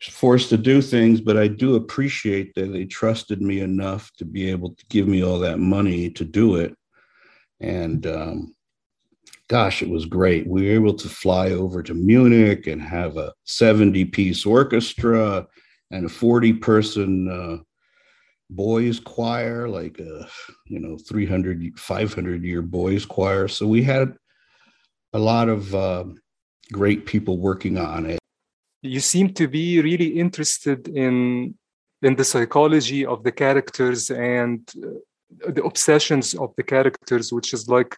forced 0.09 0.49
to 0.49 0.57
do 0.57 0.81
things. 0.81 1.21
But 1.21 1.37
I 1.37 1.47
do 1.47 1.75
appreciate 1.75 2.53
that 2.55 2.71
they 2.71 2.85
trusted 2.85 3.41
me 3.41 3.61
enough 3.61 4.11
to 4.17 4.25
be 4.25 4.49
able 4.49 4.75
to 4.75 4.85
give 4.89 5.07
me 5.07 5.23
all 5.23 5.39
that 5.39 5.59
money 5.59 6.09
to 6.11 6.25
do 6.25 6.55
it, 6.55 6.75
and 7.59 8.05
um, 8.07 8.55
gosh, 9.47 9.81
it 9.81 9.89
was 9.89 10.05
great. 10.05 10.47
We 10.47 10.67
were 10.67 10.75
able 10.75 10.93
to 10.95 11.09
fly 11.09 11.51
over 11.51 11.83
to 11.83 11.93
Munich 11.93 12.67
and 12.67 12.81
have 12.81 13.17
a 13.17 13.33
70 13.45 14.05
piece 14.05 14.45
orchestra 14.45 15.47
and 15.91 16.05
a 16.05 16.09
40 16.09 16.53
person 16.53 17.29
uh, 17.29 17.63
boys 18.49 18.99
choir, 18.99 19.67
like 19.67 19.99
a, 19.99 20.27
you 20.67 20.79
know, 20.79 20.97
300, 20.97 21.77
500 21.77 22.43
year 22.43 22.61
boys 22.61 23.05
choir. 23.05 23.47
So 23.47 23.67
we 23.67 23.83
had 23.83 24.15
a 25.13 25.19
lot 25.19 25.49
of 25.49 25.73
uh, 25.73 26.05
great 26.71 27.05
people 27.05 27.37
working 27.37 27.77
on 27.77 28.05
it. 28.05 28.19
You 28.85 28.99
seem 28.99 29.33
to 29.33 29.47
be 29.47 29.81
really 29.81 30.19
interested 30.19 30.87
in 30.87 31.55
in 32.01 32.15
the 32.15 32.23
psychology 32.23 33.05
of 33.05 33.23
the 33.23 33.31
characters 33.31 34.11
and 34.11 34.59
uh, 34.77 35.51
the 35.51 35.63
obsessions 35.63 36.35
of 36.35 36.53
the 36.57 36.63
characters, 36.63 37.33
which 37.33 37.53
is 37.53 37.67
like 37.67 37.97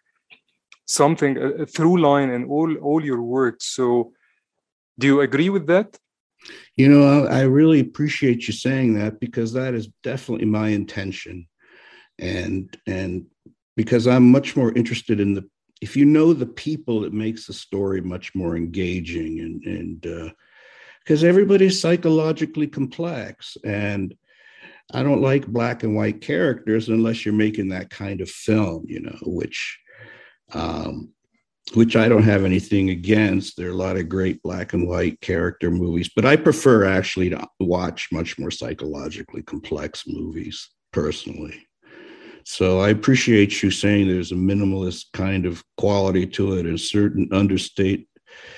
something 0.86 1.38
a, 1.38 1.66
through 1.66 1.98
line 2.02 2.30
in 2.30 2.46
all 2.46 2.74
all 2.78 3.04
your 3.04 3.22
work. 3.22 3.58
So, 3.62 4.14
do 5.00 5.08
you 5.08 5.22
agree 5.22 5.50
with 5.50 5.68
that? 5.68 5.98
You 6.76 6.88
know, 6.88 7.26
I 7.26 7.42
really 7.42 7.82
appreciate 7.82 8.48
you 8.48 8.54
saying 8.54 8.94
that 9.00 9.20
because 9.20 9.52
that 9.54 9.74
is 9.74 9.90
definitely 10.04 10.46
my 10.46 10.70
intention, 10.70 11.48
and 12.18 12.76
and 12.88 13.26
because 13.76 14.08
I'm 14.08 14.32
much 14.32 14.56
more 14.56 14.72
interested 14.74 15.20
in 15.20 15.34
the 15.34 15.44
if 15.82 15.96
you 15.96 16.06
know 16.06 16.34
the 16.34 16.46
people, 16.46 17.04
it 17.04 17.14
makes 17.14 17.46
the 17.46 17.54
story 17.54 18.02
much 18.02 18.34
more 18.34 18.56
engaging 18.56 19.40
and 19.42 19.64
and 19.64 20.32
because 21.08 21.24
everybody's 21.24 21.80
psychologically 21.80 22.68
complex 22.68 23.58
and. 23.64 24.14
I 24.94 25.04
don't 25.04 25.22
like 25.22 25.46
black 25.46 25.84
and 25.84 25.98
white 25.98 26.22
characters 26.22 26.88
unless 26.88 27.26
you're 27.26 27.34
making 27.34 27.68
that 27.70 27.90
kind 27.90 28.22
of 28.22 28.30
film, 28.30 28.86
you 28.88 29.02
know, 29.02 29.18
which 29.24 29.78
um, 30.54 31.10
which 31.74 31.96
I 31.96 32.08
don't 32.08 32.24
have 32.24 32.46
anything 32.46 32.90
against. 32.90 33.58
There 33.58 33.68
are 33.68 33.74
a 33.74 33.76
lot 33.76 33.98
of 33.98 34.08
great 34.08 34.42
black 34.42 34.74
and 34.74 34.88
white 34.88 35.20
character 35.22 35.70
movies, 35.70 36.10
but 36.16 36.26
I 36.26 36.36
prefer 36.36 36.86
actually 36.86 37.30
to 37.32 37.48
watch 37.60 38.10
much 38.12 38.40
more 38.40 38.52
psychologically 38.52 39.42
complex 39.44 40.04
movies 40.08 40.70
personally. 40.94 41.68
So 42.46 42.80
I 42.80 42.90
appreciate 42.90 43.62
you 43.62 43.72
saying 43.72 44.08
there's 44.08 44.32
a 44.32 44.36
minimalist 44.36 45.08
kind 45.12 45.46
of 45.46 45.62
quality 45.76 46.26
to 46.28 46.54
it, 46.54 46.66
a 46.66 46.78
certain 46.78 47.28
understate 47.34 48.08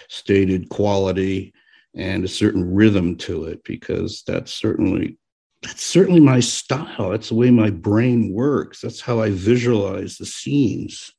stated 0.10 0.70
quality 0.70 1.54
and 1.95 2.23
a 2.23 2.28
certain 2.28 2.73
rhythm 2.73 3.15
to 3.17 3.45
it, 3.45 3.63
because 3.63 4.23
that's 4.25 4.54
certainly 4.54 5.17
that's 5.62 5.84
certainly 5.84 6.21
my 6.21 6.39
style. 6.39 7.10
That's 7.10 7.30
the 7.30 7.36
way 7.36 7.52
my 7.52 7.69
brain 7.69 8.32
works. 8.34 8.82
That's 8.82 9.02
how 9.02 9.19
I 9.19 9.32
visualize 9.32 10.17
the 10.17 10.25
scenes 10.25 11.12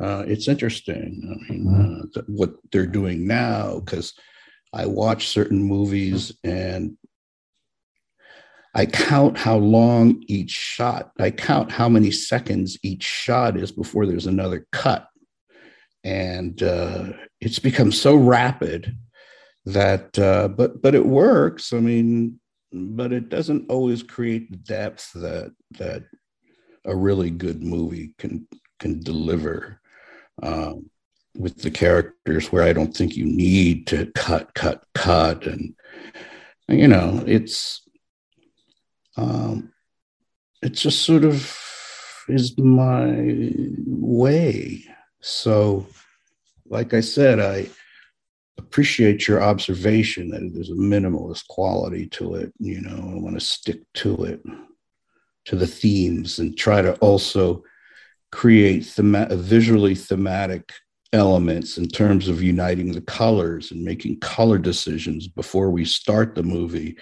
uh, 0.00 0.24
it's 0.26 0.48
interesting. 0.48 1.22
I 1.22 1.52
mean, 1.52 1.66
mm-hmm. 1.66 2.18
uh, 2.18 2.22
what 2.26 2.54
they're 2.72 2.86
doing 2.86 3.26
now, 3.26 3.80
because 3.80 4.12
I 4.72 4.86
watch 4.86 5.28
certain 5.28 5.62
movies 5.62 6.32
and 6.42 6.96
I 8.74 8.86
count 8.86 9.38
how 9.38 9.56
long 9.56 10.24
each 10.26 10.50
shot, 10.50 11.12
I 11.20 11.30
count 11.30 11.70
how 11.70 11.88
many 11.88 12.10
seconds 12.10 12.76
each 12.82 13.04
shot 13.04 13.56
is 13.56 13.70
before 13.70 14.04
there's 14.04 14.26
another 14.26 14.66
cut. 14.72 15.06
And 16.02 16.60
uh, 16.60 17.12
it's 17.40 17.60
become 17.60 17.92
so 17.92 18.16
rapid 18.16 18.96
that, 19.66 20.18
uh, 20.18 20.48
but 20.48 20.82
but 20.82 20.94
it 20.94 21.04
works. 21.04 21.72
I 21.72 21.80
mean, 21.80 22.40
but 22.72 23.12
it 23.12 23.28
doesn't 23.28 23.70
always 23.70 24.02
create 24.02 24.50
the 24.50 24.56
depth 24.58 25.12
that 25.14 25.52
that 25.78 26.04
a 26.84 26.94
really 26.94 27.30
good 27.30 27.62
movie 27.62 28.14
can 28.18 28.46
can 28.78 29.00
deliver 29.00 29.80
um, 30.42 30.90
with 31.36 31.62
the 31.62 31.70
characters 31.70 32.52
where 32.52 32.62
I 32.62 32.72
don't 32.72 32.94
think 32.94 33.16
you 33.16 33.24
need 33.24 33.86
to 33.88 34.10
cut, 34.14 34.52
cut, 34.54 34.84
cut, 34.94 35.46
and 35.46 35.74
you 36.68 36.88
know, 36.88 37.22
it's 37.26 37.82
um, 39.16 39.72
it 40.62 40.70
just 40.70 41.02
sort 41.02 41.24
of 41.24 41.56
is 42.28 42.56
my 42.58 43.52
way. 43.86 44.84
So, 45.20 45.86
like 46.66 46.94
I 46.94 47.00
said, 47.00 47.40
I 47.40 47.68
appreciate 48.58 49.26
your 49.26 49.42
observation 49.42 50.28
that 50.28 50.50
there's 50.52 50.70
a 50.70 50.74
minimalist 50.74 51.46
quality 51.48 52.06
to 52.08 52.34
it. 52.34 52.52
You 52.58 52.80
know, 52.80 52.96
I 52.96 53.14
want 53.20 53.34
to 53.34 53.40
stick 53.40 53.80
to 53.94 54.24
it, 54.24 54.42
to 55.46 55.56
the 55.56 55.66
themes, 55.66 56.38
and 56.38 56.56
try 56.56 56.82
to 56.82 56.94
also 56.96 57.64
create 58.32 58.84
thema- 58.84 59.34
visually 59.36 59.94
thematic 59.94 60.72
elements 61.12 61.78
in 61.78 61.86
terms 61.86 62.28
of 62.28 62.42
uniting 62.42 62.92
the 62.92 63.00
colors 63.00 63.70
and 63.70 63.82
making 63.82 64.18
color 64.18 64.58
decisions 64.58 65.28
before 65.28 65.70
we 65.70 65.84
start 65.84 66.34
the 66.34 66.42
movie. 66.42 66.96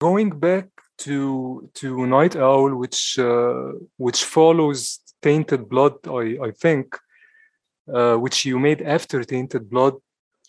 Going 0.00 0.30
back 0.30 0.68
to 0.98 1.70
to 1.74 2.06
Night 2.06 2.36
Owl, 2.36 2.74
which 2.74 3.18
uh, 3.18 3.72
which 3.96 4.24
follows 4.24 4.98
Tainted 5.22 5.68
Blood, 5.68 5.94
I 6.06 6.24
I 6.48 6.50
think, 6.50 6.96
uh, 7.92 8.16
which 8.16 8.44
you 8.44 8.58
made 8.58 8.82
after 8.82 9.22
Tainted 9.22 9.70
Blood. 9.70 9.94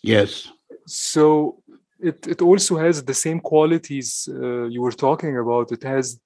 Yes. 0.02 0.50
So 0.86 1.62
it 2.00 2.26
it 2.26 2.40
also 2.42 2.76
has 2.76 3.02
the 3.02 3.14
same 3.14 3.40
qualities 3.40 4.28
uh, 4.30 4.64
you 4.64 4.80
were 4.82 4.92
talking 4.92 5.36
about. 5.36 5.72
It 5.72 5.82
has 5.82 6.20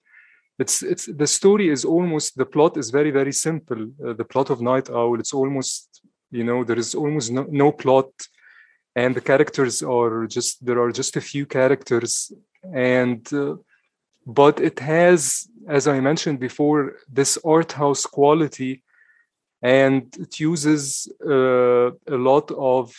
it's 0.59 0.83
it's 0.83 1.07
the 1.07 1.27
story 1.27 1.69
is 1.69 1.85
almost 1.85 2.37
the 2.37 2.47
plot 2.55 2.77
is 2.77 2.91
very 2.91 3.11
very 3.11 3.33
simple 3.33 3.83
uh, 4.07 4.13
the 4.13 4.25
plot 4.25 4.51
of 4.51 4.61
night 4.61 4.91
owl 4.91 5.19
it's 5.19 5.33
almost 5.33 6.03
you 6.31 6.45
know 6.45 6.65
there 6.65 6.79
is 6.79 6.95
almost 6.95 7.33
no, 7.33 7.47
no 7.51 7.73
plot 7.73 8.11
and 8.95 9.15
the 9.15 9.21
characters 9.21 9.83
are 9.83 10.27
just 10.27 10.65
there 10.67 10.81
are 10.85 10.93
just 10.93 11.17
a 11.17 11.21
few 11.21 11.47
characters 11.47 12.33
and 12.75 13.33
uh, 13.33 13.57
but 14.27 14.61
it 14.61 14.79
has 14.79 15.49
as 15.69 15.89
i 15.89 15.99
mentioned 16.01 16.39
before 16.39 16.81
this 17.19 17.39
art 17.45 17.73
house 17.73 18.05
quality 18.19 18.83
and 19.63 20.03
it 20.19 20.41
uses 20.41 21.09
uh, 21.25 21.89
a 22.17 22.19
lot 22.31 22.51
of 22.51 22.95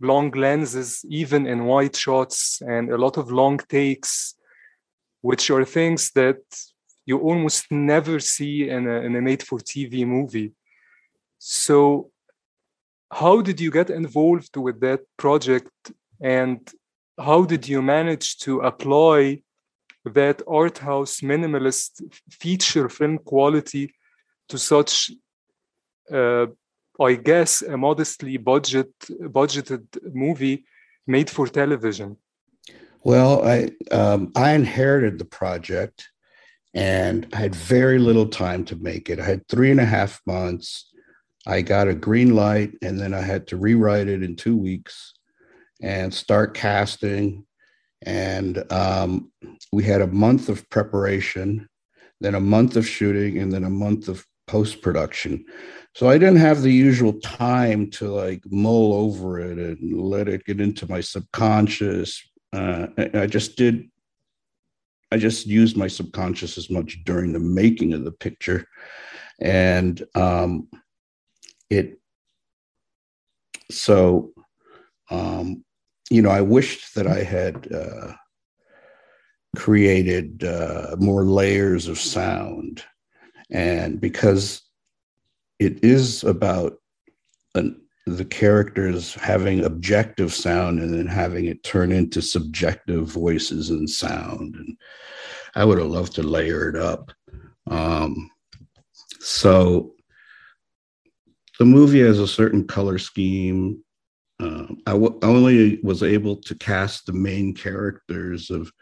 long 0.00 0.30
lenses 0.30 1.04
even 1.08 1.46
in 1.46 1.64
wide 1.64 1.94
shots 1.94 2.62
and 2.66 2.90
a 2.90 2.96
lot 2.96 3.16
of 3.16 3.30
long 3.30 3.58
takes 3.68 4.34
which 5.20 5.50
are 5.50 5.64
things 5.64 6.10
that 6.12 6.40
you 7.06 7.18
almost 7.18 7.70
never 7.70 8.20
see 8.20 8.68
in 8.68 8.86
a, 8.88 9.00
in 9.00 9.16
a 9.16 9.20
made 9.20 9.42
for 9.42 9.58
TV 9.58 10.06
movie. 10.06 10.52
So, 11.38 12.10
how 13.10 13.42
did 13.42 13.60
you 13.60 13.70
get 13.70 13.90
involved 13.90 14.56
with 14.56 14.80
that 14.80 15.00
project 15.16 15.72
and 16.22 16.60
how 17.18 17.44
did 17.44 17.66
you 17.68 17.82
manage 17.82 18.38
to 18.38 18.60
apply 18.60 19.42
that 20.04 20.42
art 20.46 20.78
house 20.78 21.20
minimalist 21.20 22.02
feature 22.30 22.88
film 22.88 23.18
quality 23.18 23.92
to 24.48 24.58
such 24.58 25.10
uh, 26.12 26.46
I 27.00 27.14
guess 27.14 27.62
a 27.62 27.76
modestly 27.76 28.36
budget 28.36 28.92
budgeted 29.38 29.84
movie 30.14 30.64
made 31.06 31.30
for 31.30 31.46
television? 31.46 32.16
Well, 33.02 33.44
I 33.44 33.70
um, 33.90 34.32
I 34.36 34.52
inherited 34.52 35.18
the 35.18 35.24
project 35.24 36.10
and 36.74 37.26
I 37.32 37.36
had 37.36 37.54
very 37.54 37.98
little 37.98 38.28
time 38.28 38.64
to 38.66 38.76
make 38.76 39.10
it. 39.10 39.18
I 39.18 39.24
had 39.24 39.46
three 39.48 39.70
and 39.70 39.80
a 39.80 39.84
half 39.84 40.20
months. 40.26 40.90
I 41.46 41.62
got 41.62 41.88
a 41.88 41.94
green 41.94 42.34
light, 42.36 42.72
and 42.82 42.98
then 42.98 43.14
I 43.14 43.22
had 43.22 43.46
to 43.48 43.56
rewrite 43.56 44.08
it 44.08 44.22
in 44.22 44.36
two 44.36 44.56
weeks 44.56 45.14
and 45.82 46.12
start 46.12 46.54
casting. 46.54 47.46
And 48.02 48.70
um, 48.70 49.32
we 49.72 49.82
had 49.84 50.00
a 50.00 50.06
month 50.06 50.48
of 50.48 50.68
preparation, 50.70 51.68
then 52.20 52.34
a 52.34 52.40
month 52.40 52.76
of 52.76 52.86
shooting, 52.86 53.38
and 53.38 53.50
then 53.50 53.64
a 53.64 53.70
month 53.70 54.08
of 54.08 54.24
post 54.50 54.82
production. 54.82 55.44
So 55.94 56.08
I 56.08 56.18
didn't 56.18 56.46
have 56.48 56.62
the 56.62 56.72
usual 56.72 57.14
time 57.20 57.88
to 57.98 58.08
like 58.10 58.42
mull 58.50 58.92
over 58.92 59.38
it 59.38 59.58
and 59.58 60.00
let 60.00 60.28
it 60.28 60.44
get 60.44 60.60
into 60.60 60.90
my 60.90 61.00
subconscious. 61.00 62.20
Uh, 62.52 62.88
I 63.14 63.26
just 63.26 63.56
did, 63.56 63.88
I 65.12 65.18
just 65.18 65.46
used 65.46 65.76
my 65.76 65.88
subconscious 65.88 66.58
as 66.58 66.68
much 66.68 66.98
during 67.04 67.32
the 67.32 67.46
making 67.62 67.92
of 67.92 68.04
the 68.04 68.16
picture. 68.26 68.66
And 69.40 70.02
um, 70.16 70.68
it, 71.68 72.00
so, 73.70 74.32
um, 75.10 75.64
you 76.10 76.22
know, 76.22 76.30
I 76.30 76.40
wished 76.40 76.96
that 76.96 77.06
I 77.06 77.22
had 77.22 77.72
uh, 77.72 78.14
created 79.56 80.42
uh, 80.42 80.96
more 80.98 81.24
layers 81.24 81.86
of 81.86 81.98
sound. 82.00 82.82
And 83.50 84.00
because 84.00 84.62
it 85.58 85.84
is 85.84 86.24
about 86.24 86.78
an, 87.54 87.80
the 88.06 88.24
characters 88.24 89.14
having 89.14 89.64
objective 89.64 90.32
sound 90.32 90.80
and 90.80 90.94
then 90.94 91.06
having 91.06 91.46
it 91.46 91.62
turn 91.62 91.92
into 91.92 92.22
subjective 92.22 93.06
voices 93.06 93.70
and 93.70 93.88
sound. 93.88 94.54
And 94.54 94.76
I 95.54 95.64
would 95.64 95.78
have 95.78 95.88
loved 95.88 96.14
to 96.14 96.22
layer 96.22 96.68
it 96.68 96.76
up. 96.76 97.12
Um, 97.68 98.30
so 99.20 99.94
the 101.58 101.66
movie 101.66 102.00
has 102.00 102.18
a 102.18 102.26
certain 102.26 102.66
color 102.66 102.98
scheme. 102.98 103.84
Uh, 104.40 104.66
I 104.86 104.92
w- 104.92 105.18
only 105.22 105.78
was 105.82 106.02
able 106.02 106.36
to 106.36 106.54
cast 106.54 107.04
the 107.04 107.12
main 107.12 107.52
characters 107.54 108.50
of, 108.50 108.72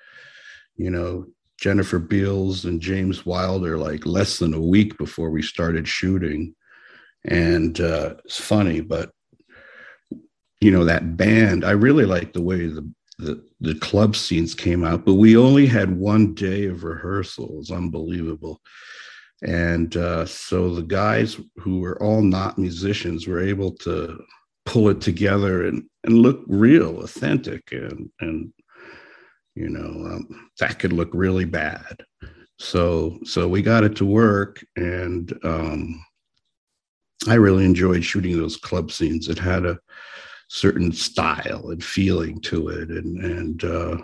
you 0.77 0.91
know, 0.91 1.27
Jennifer 1.59 1.99
Beals 1.99 2.65
and 2.65 2.81
James 2.81 3.27
Wilder 3.27 3.77
like 3.77 4.07
less 4.07 4.39
than 4.39 4.55
a 4.55 4.61
week 4.61 4.97
before 4.97 5.31
we 5.31 5.43
started 5.43 5.87
shooting 5.87 6.55
and 7.25 7.81
uh, 7.81 8.15
it's 8.25 8.41
funny, 8.41 8.81
but 8.81 9.11
you 10.61 10.71
know 10.71 10.85
that 10.85 11.17
band. 11.17 11.65
I 11.65 11.73
really 11.73 12.05
like 12.05 12.33
the 12.33 12.43
way 12.43 12.67
the, 12.67 12.91
the 13.19 13.45
the 13.61 13.75
club 13.77 14.17
scenes 14.17 14.55
came 14.55 14.85
out, 14.85 15.05
but 15.05 15.15
we 15.15 15.37
only 15.37 15.67
had 15.67 15.99
one 15.99 16.35
day 16.35 16.67
of 16.67 16.85
rehearsals. 16.85 17.71
Unbelievable. 17.71 18.61
And 19.43 19.97
uh, 19.97 20.27
so 20.27 20.75
the 20.75 20.83
guys 20.83 21.39
who 21.59 21.81
were 21.81 22.01
all 22.03 22.23
not 22.23 22.59
musicians 22.59 23.29
were 23.29 23.41
able 23.41 23.73
to 23.79 24.19
pull 24.67 24.89
it 24.89 25.01
together 25.01 25.65
and, 25.65 25.85
and 26.03 26.15
look 26.15 26.43
real, 26.49 27.03
authentic, 27.03 27.71
and 27.73 28.11
and 28.21 28.53
you 29.55 29.69
know 29.69 30.07
um, 30.07 30.51
that 30.61 30.79
could 30.79 30.93
look 30.93 31.11
really 31.13 31.45
bad. 31.45 32.05
So 32.59 33.19
so 33.25 33.49
we 33.49 33.63
got 33.63 33.85
it 33.85 33.97
to 33.97 34.05
work, 34.07 34.65
and 34.77 35.33
um, 35.45 36.05
I 37.27 37.35
really 37.35 37.65
enjoyed 37.65 38.05
shooting 38.05 38.37
those 38.37 38.57
club 38.57 38.91
scenes. 38.91 39.29
It 39.29 39.39
had 39.39 39.65
a 39.65 39.79
certain 40.49 40.93
style 40.93 41.71
and 41.71 41.83
feeling 41.83 42.41
to 42.43 42.69
it, 42.69 42.91
and 42.91 43.19
and 43.25 43.65
uh, 43.65 43.97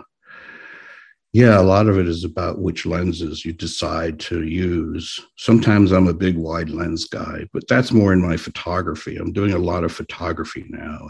yeah, 1.35 1.59
a 1.59 1.63
lot 1.63 1.87
of 1.87 1.99
it 1.99 2.07
is 2.07 2.23
about 2.23 2.59
which 2.59 2.85
lenses 2.85 3.43
you 3.43 3.51
decide 3.51 4.21
to 4.21 4.43
use. 4.43 5.19
Sometimes 5.35 5.91
I'm 5.91 6.07
a 6.07 6.13
big 6.13 6.37
wide 6.37 6.69
lens 6.69 7.09
guy, 7.09 7.45
but 7.51 7.67
that's 7.67 7.91
more 7.91 8.13
in 8.13 8.21
my 8.21 8.37
photography. 8.37 9.17
I'm 9.17 9.33
doing 9.33 9.51
a 9.51 9.57
lot 9.57 9.83
of 9.83 9.91
photography 9.91 10.65
now. 10.69 11.09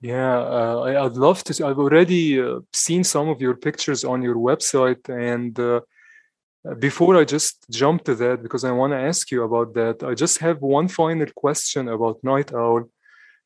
Yeah, 0.00 0.38
uh, 0.38 0.80
I, 0.80 1.02
would 1.02 1.16
love 1.16 1.42
to. 1.44 1.54
See, 1.54 1.64
I've 1.64 1.78
already 1.78 2.40
uh, 2.40 2.60
seen 2.72 3.02
some 3.02 3.28
of 3.28 3.40
your 3.40 3.56
pictures 3.56 4.04
on 4.04 4.22
your 4.22 4.36
website, 4.36 5.08
and 5.08 5.58
uh, 5.58 5.80
before 6.78 7.16
I 7.16 7.24
just 7.24 7.66
jump 7.70 8.04
to 8.04 8.14
that, 8.14 8.42
because 8.42 8.64
I 8.64 8.70
want 8.70 8.92
to 8.92 8.98
ask 8.98 9.30
you 9.30 9.42
about 9.42 9.74
that, 9.74 10.04
I 10.04 10.14
just 10.14 10.38
have 10.38 10.60
one 10.60 10.86
final 10.88 11.26
question 11.34 11.88
about 11.88 12.22
Night 12.22 12.52
Owl. 12.54 12.84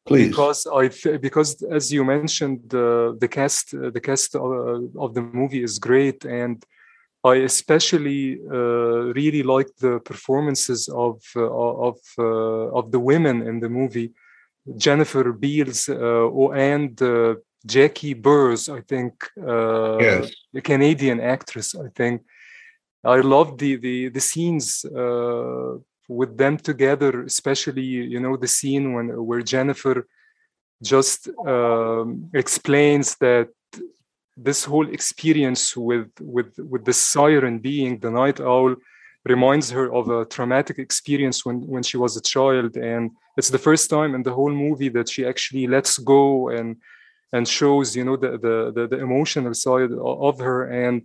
Please. 0.04 0.28
Because 0.28 0.66
I 0.66 0.88
because 1.18 1.62
as 1.62 1.92
you 1.92 2.04
mentioned, 2.04 2.74
uh, 2.74 3.12
the 3.18 3.28
cast 3.30 3.72
uh, 3.72 3.90
the 3.90 4.00
cast 4.00 4.34
of, 4.34 4.42
uh, 4.42 5.00
of, 5.00 5.14
the 5.14 5.22
movie 5.22 5.62
is 5.62 5.78
great, 5.78 6.24
and 6.24 6.62
I 7.22 7.34
especially 7.36 8.40
uh, 8.50 9.14
really 9.14 9.44
like 9.44 9.68
the 9.78 10.00
performances 10.00 10.88
of 10.88 11.22
uh, 11.36 11.42
of 11.42 11.98
uh, 12.18 12.78
of 12.78 12.90
the 12.90 12.98
women 12.98 13.46
in 13.46 13.60
the 13.60 13.68
movie, 13.68 14.12
Jennifer 14.76 15.32
Beals 15.32 15.88
and 15.88 17.00
Jackie 17.64 18.14
Burroughs, 18.14 18.68
I 18.68 18.80
think, 18.80 19.12
yes. 19.36 20.32
the 20.52 20.60
Canadian 20.60 21.20
actress, 21.20 21.74
I 21.74 21.88
think 21.94 22.22
I 23.04 23.20
love 23.20 23.58
the 23.58 23.76
the 23.76 24.08
the 24.10 24.20
scenes 24.20 24.84
uh, 24.84 25.76
with 26.08 26.36
them 26.36 26.56
together, 26.56 27.24
especially 27.24 27.82
you 27.82 28.20
know 28.20 28.36
the 28.36 28.48
scene 28.48 28.92
when 28.92 29.08
where 29.26 29.42
Jennifer 29.42 30.06
just 30.82 31.28
um, 31.46 32.30
explains 32.34 33.16
that 33.16 33.48
this 34.36 34.64
whole 34.64 34.88
experience 34.88 35.76
with 35.76 36.10
with 36.20 36.54
with 36.58 36.84
the 36.84 36.92
siren 36.92 37.58
being 37.58 37.98
the 37.98 38.10
night 38.10 38.40
owl 38.40 38.76
reminds 39.24 39.70
her 39.70 39.92
of 39.92 40.08
a 40.08 40.24
traumatic 40.24 40.78
experience 40.78 41.44
when 41.44 41.60
when 41.66 41.82
she 41.82 41.96
was 41.96 42.16
a 42.16 42.22
child 42.22 42.76
and 42.76 43.10
it's 43.36 43.50
the 43.50 43.58
first 43.58 43.88
time 43.90 44.14
in 44.14 44.22
the 44.22 44.32
whole 44.32 44.52
movie 44.52 44.88
that 44.90 45.08
she 45.08 45.26
actually 45.26 45.66
lets 45.66 45.98
go 45.98 46.48
and 46.48 46.76
and 47.32 47.48
shows 47.48 47.96
you 47.96 48.04
know 48.04 48.16
the 48.16 48.32
the 48.46 48.72
the, 48.74 48.86
the 48.92 48.98
emotional 48.98 49.54
side 49.54 49.90
of 49.92 50.38
her 50.38 50.64
and 50.64 51.02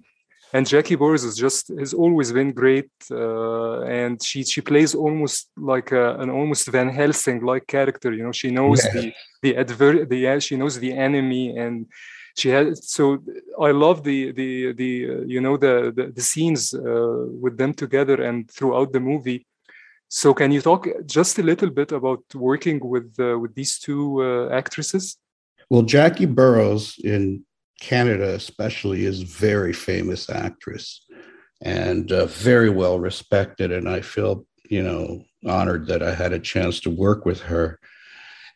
and 0.53 0.65
Jackie 0.65 0.95
Burroughs 0.95 1.23
is 1.25 1.35
just 1.35 1.67
has 1.77 1.93
always 1.93 2.31
been 2.31 2.53
great, 2.53 2.89
uh, 3.11 3.81
and 3.81 4.21
she 4.23 4.43
she 4.43 4.61
plays 4.61 4.95
almost 4.95 5.49
like 5.57 5.91
a, 5.91 6.15
an 6.19 6.29
almost 6.29 6.67
Van 6.67 6.89
Helsing 6.89 7.41
like 7.43 7.67
character. 7.67 8.13
You 8.13 8.23
know, 8.23 8.31
she 8.31 8.49
knows 8.51 8.83
yeah. 8.85 8.91
the 8.93 9.13
the 9.41 9.57
adver 9.57 10.05
the 10.05 10.39
she 10.39 10.55
knows 10.55 10.79
the 10.79 10.93
enemy, 10.93 11.57
and 11.57 11.87
she 12.37 12.49
has. 12.49 12.89
So 12.89 13.21
I 13.59 13.71
love 13.71 14.03
the 14.03 14.31
the 14.31 14.71
the 14.73 15.09
uh, 15.09 15.21
you 15.25 15.41
know 15.41 15.57
the 15.57 15.91
the, 15.93 16.13
the 16.15 16.21
scenes 16.21 16.73
uh, 16.73 17.25
with 17.43 17.57
them 17.57 17.73
together 17.73 18.21
and 18.21 18.49
throughout 18.49 18.93
the 18.93 19.01
movie. 19.01 19.45
So 20.09 20.33
can 20.33 20.51
you 20.51 20.61
talk 20.61 20.87
just 21.05 21.37
a 21.37 21.43
little 21.43 21.69
bit 21.69 21.91
about 21.91 22.23
working 22.33 22.79
with 22.81 23.13
uh, 23.19 23.37
with 23.37 23.55
these 23.55 23.77
two 23.77 24.23
uh, 24.23 24.49
actresses? 24.55 25.17
Well, 25.69 25.81
Jackie 25.81 26.25
Burroughs 26.25 26.95
in 27.03 27.43
Canada, 27.81 28.33
especially, 28.33 29.05
is 29.05 29.21
very 29.21 29.73
famous 29.73 30.29
actress 30.29 31.05
and 31.61 32.11
uh, 32.11 32.25
very 32.27 32.69
well 32.69 32.99
respected. 32.99 33.71
And 33.71 33.89
I 33.89 34.01
feel, 34.01 34.45
you 34.69 34.81
know, 34.81 35.23
honored 35.45 35.87
that 35.87 36.01
I 36.01 36.13
had 36.13 36.31
a 36.31 36.39
chance 36.39 36.79
to 36.81 36.89
work 36.89 37.25
with 37.25 37.41
her. 37.41 37.79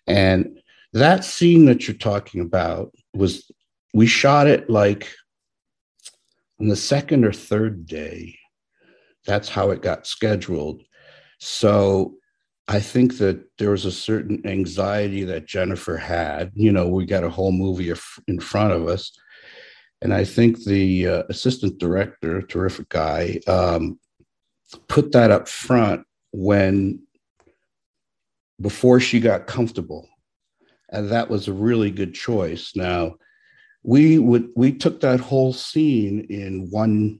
And 0.07 0.59
that 0.93 1.25
scene 1.25 1.65
that 1.65 1.87
you're 1.87 1.97
talking 1.97 2.41
about 2.41 2.93
was, 3.13 3.51
we 3.93 4.07
shot 4.07 4.47
it 4.47 4.69
like 4.69 5.11
on 6.59 6.67
the 6.69 6.75
second 6.75 7.25
or 7.25 7.33
third 7.33 7.85
day. 7.85 8.37
That's 9.25 9.49
how 9.49 9.71
it 9.71 9.81
got 9.81 10.07
scheduled. 10.07 10.83
So 11.41 12.13
I 12.67 12.79
think 12.79 13.17
that 13.17 13.43
there 13.57 13.71
was 13.71 13.85
a 13.85 13.91
certain 13.91 14.45
anxiety 14.45 15.23
that 15.23 15.47
Jennifer 15.47 15.97
had. 15.97 16.51
You 16.53 16.71
know, 16.71 16.87
we 16.87 17.05
got 17.05 17.23
a 17.23 17.29
whole 17.29 17.51
movie 17.51 17.91
in 18.27 18.39
front 18.39 18.73
of 18.73 18.87
us. 18.87 19.11
And 20.03 20.13
I 20.13 20.23
think 20.23 20.63
the 20.63 21.07
uh, 21.07 21.23
assistant 21.29 21.79
director, 21.79 22.43
terrific 22.43 22.89
guy, 22.89 23.39
um, 23.47 23.99
put 24.87 25.11
that 25.13 25.31
up 25.31 25.47
front 25.47 26.05
when, 26.31 27.01
before 28.59 28.99
she 28.99 29.19
got 29.19 29.47
comfortable. 29.47 30.07
And 30.89 31.09
that 31.09 31.29
was 31.29 31.47
a 31.47 31.53
really 31.53 31.89
good 31.89 32.13
choice. 32.13 32.73
Now, 32.75 33.15
we 33.83 34.19
would 34.19 34.49
we 34.55 34.73
took 34.73 35.01
that 35.01 35.19
whole 35.19 35.53
scene 35.53 36.27
in 36.29 36.69
one 36.69 37.19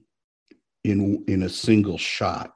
in 0.84 1.24
in 1.26 1.42
a 1.42 1.48
single 1.48 1.98
shot 1.98 2.52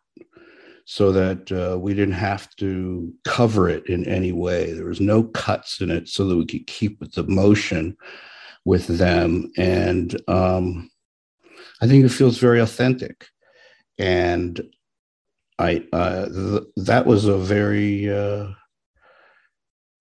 so 0.88 1.11
that 1.11 1.51
uh, 1.51 1.77
we 1.77 1.94
didn't 1.94 2.14
have 2.14 2.49
to 2.55 3.12
cover 3.25 3.68
it 3.68 3.85
in 3.88 4.07
any 4.07 4.31
way. 4.31 4.72
There 4.72 4.87
was 4.87 5.01
no 5.01 5.25
cuts 5.25 5.81
in 5.81 5.90
it 5.90 6.09
so 6.09 6.29
that 6.29 6.37
we 6.37 6.46
could 6.46 6.68
keep 6.68 7.01
the 7.12 7.25
motion 7.25 7.96
with 8.64 8.87
them. 8.87 9.51
And 9.57 10.18
um, 10.29 10.88
I 11.83 11.88
think 11.88 12.05
it 12.05 12.11
feels 12.11 12.38
very 12.38 12.61
authentic. 12.61 13.27
And 13.99 14.62
I 15.59 15.85
uh, 15.92 16.27
th- 16.29 16.68
that 16.77 17.05
was 17.05 17.25
a 17.25 17.37
very 17.37 18.09
uh, 18.09 18.51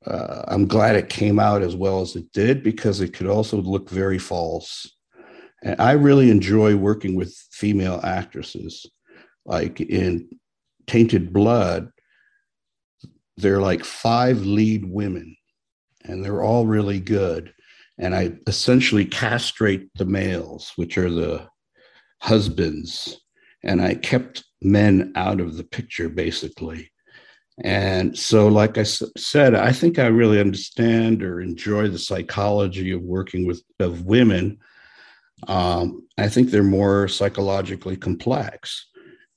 uh, 0.05 0.43
I'm 0.47 0.67
glad 0.67 0.95
it 0.95 1.09
came 1.09 1.39
out 1.39 1.63
as 1.63 1.75
well 1.75 2.01
as 2.01 2.15
it 2.15 2.31
did 2.31 2.61
because 2.61 3.01
it 3.01 3.13
could 3.13 3.27
also 3.27 3.57
look 3.57 3.89
very 3.89 4.19
false. 4.19 4.87
And 5.63 5.81
I 5.81 5.93
really 5.93 6.29
enjoy 6.29 6.75
working 6.75 7.15
with 7.15 7.33
female 7.51 8.01
actresses. 8.03 8.85
Like 9.47 9.81
in 9.81 10.29
Tainted 10.87 11.33
Blood, 11.33 11.89
they're 13.37 13.61
like 13.61 13.83
five 13.83 14.45
lead 14.45 14.85
women, 14.85 15.35
and 16.03 16.23
they're 16.23 16.43
all 16.43 16.65
really 16.65 16.99
good. 16.99 17.53
and 17.97 18.13
I 18.15 18.33
essentially 18.47 19.05
castrate 19.05 19.89
the 19.95 20.05
males, 20.05 20.73
which 20.75 20.97
are 20.97 21.09
the 21.09 21.47
husbands, 22.21 23.21
and 23.63 23.81
I 23.81 23.95
kept 23.95 24.43
men 24.61 25.13
out 25.15 25.39
of 25.39 25.57
the 25.57 25.63
picture 25.63 26.09
basically. 26.09 26.91
And 27.63 28.17
so, 28.17 28.49
like 28.49 28.77
I 28.77 28.83
said, 28.83 29.55
I 29.55 29.71
think 29.71 29.97
I 29.97 30.07
really 30.07 30.41
understand 30.41 31.23
or 31.23 31.39
enjoy 31.39 31.87
the 31.87 31.99
psychology 31.99 32.91
of 32.91 33.01
working 33.01 33.45
with 33.47 33.63
of 33.79 34.05
women. 34.05 34.57
Um, 35.47 36.05
I 36.17 36.27
think 36.27 36.49
they're 36.49 36.63
more 36.63 37.07
psychologically 37.07 37.95
complex, 37.95 38.89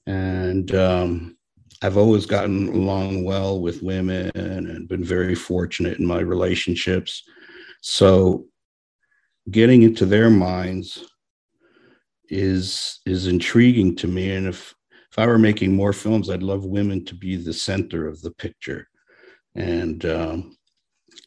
and 0.06 0.74
um, 0.74 1.38
I've 1.83 1.97
always 1.97 2.27
gotten 2.27 2.69
along 2.69 3.25
well 3.25 3.61
with 3.61 3.83
women 3.83 4.31
and 4.35 4.88
been 4.88 5.05
very 5.05 5.35
fortunate 5.35 5.99
in 5.99 6.07
my 6.07 6.21
relationships. 6.21 7.23
So, 7.83 8.47
getting 9.51 9.83
into 9.83 10.05
their 10.05 10.31
minds 10.31 11.07
is 12.29 13.01
is 13.07 13.27
intriguing 13.27 13.97
to 13.97 14.09
me, 14.09 14.33
and 14.33 14.49
if 14.49 14.75
if 15.11 15.19
I 15.19 15.27
were 15.27 15.38
making 15.38 15.75
more 15.75 15.93
films, 15.93 16.29
I'd 16.29 16.43
love 16.43 16.64
women 16.64 17.05
to 17.07 17.14
be 17.14 17.37
the 17.37 17.53
center 17.53 18.07
of 18.07 18.21
the 18.23 18.33
picture. 18.33 18.88
And 19.55 20.05
um, 20.05 20.57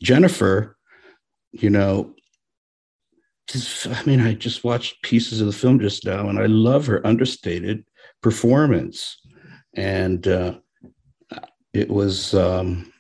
Jennifer, 0.02 0.78
you 1.52 1.70
know, 1.70 2.14
just, 3.48 3.88
I 3.88 4.04
mean, 4.04 4.22
I 4.22 4.34
just 4.34 4.64
watched 4.64 5.04
pieces 5.04 5.42
of 5.42 5.48
the 5.48 5.54
film 5.54 5.80
just 5.80 6.06
now, 6.06 6.30
and 6.30 6.40
I 6.40 6.46
love 6.46 6.86
her 6.88 7.06
understated 7.06 7.84
performance. 8.22 9.18
And 9.76 10.28
uh, 10.28 10.56
it 11.74 11.90
was 11.90 12.34
um, 12.34 12.92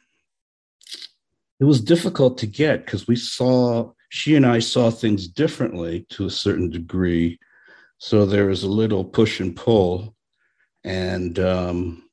it 1.59 1.65
was 1.65 1.81
difficult 1.81 2.37
to 2.39 2.47
get 2.47 2.85
because 2.85 3.07
we 3.07 3.15
saw 3.15 3.91
she 4.09 4.35
and 4.35 4.45
I 4.45 4.59
saw 4.59 4.89
things 4.89 5.27
differently 5.27 6.05
to 6.11 6.25
a 6.25 6.31
certain 6.31 6.69
degree. 6.69 7.39
So 7.97 8.25
there 8.25 8.47
was 8.47 8.63
a 8.63 8.69
little 8.69 9.05
push 9.05 9.39
and 9.39 9.55
pull 9.55 10.15
and, 10.83 11.37
um, 11.39 12.03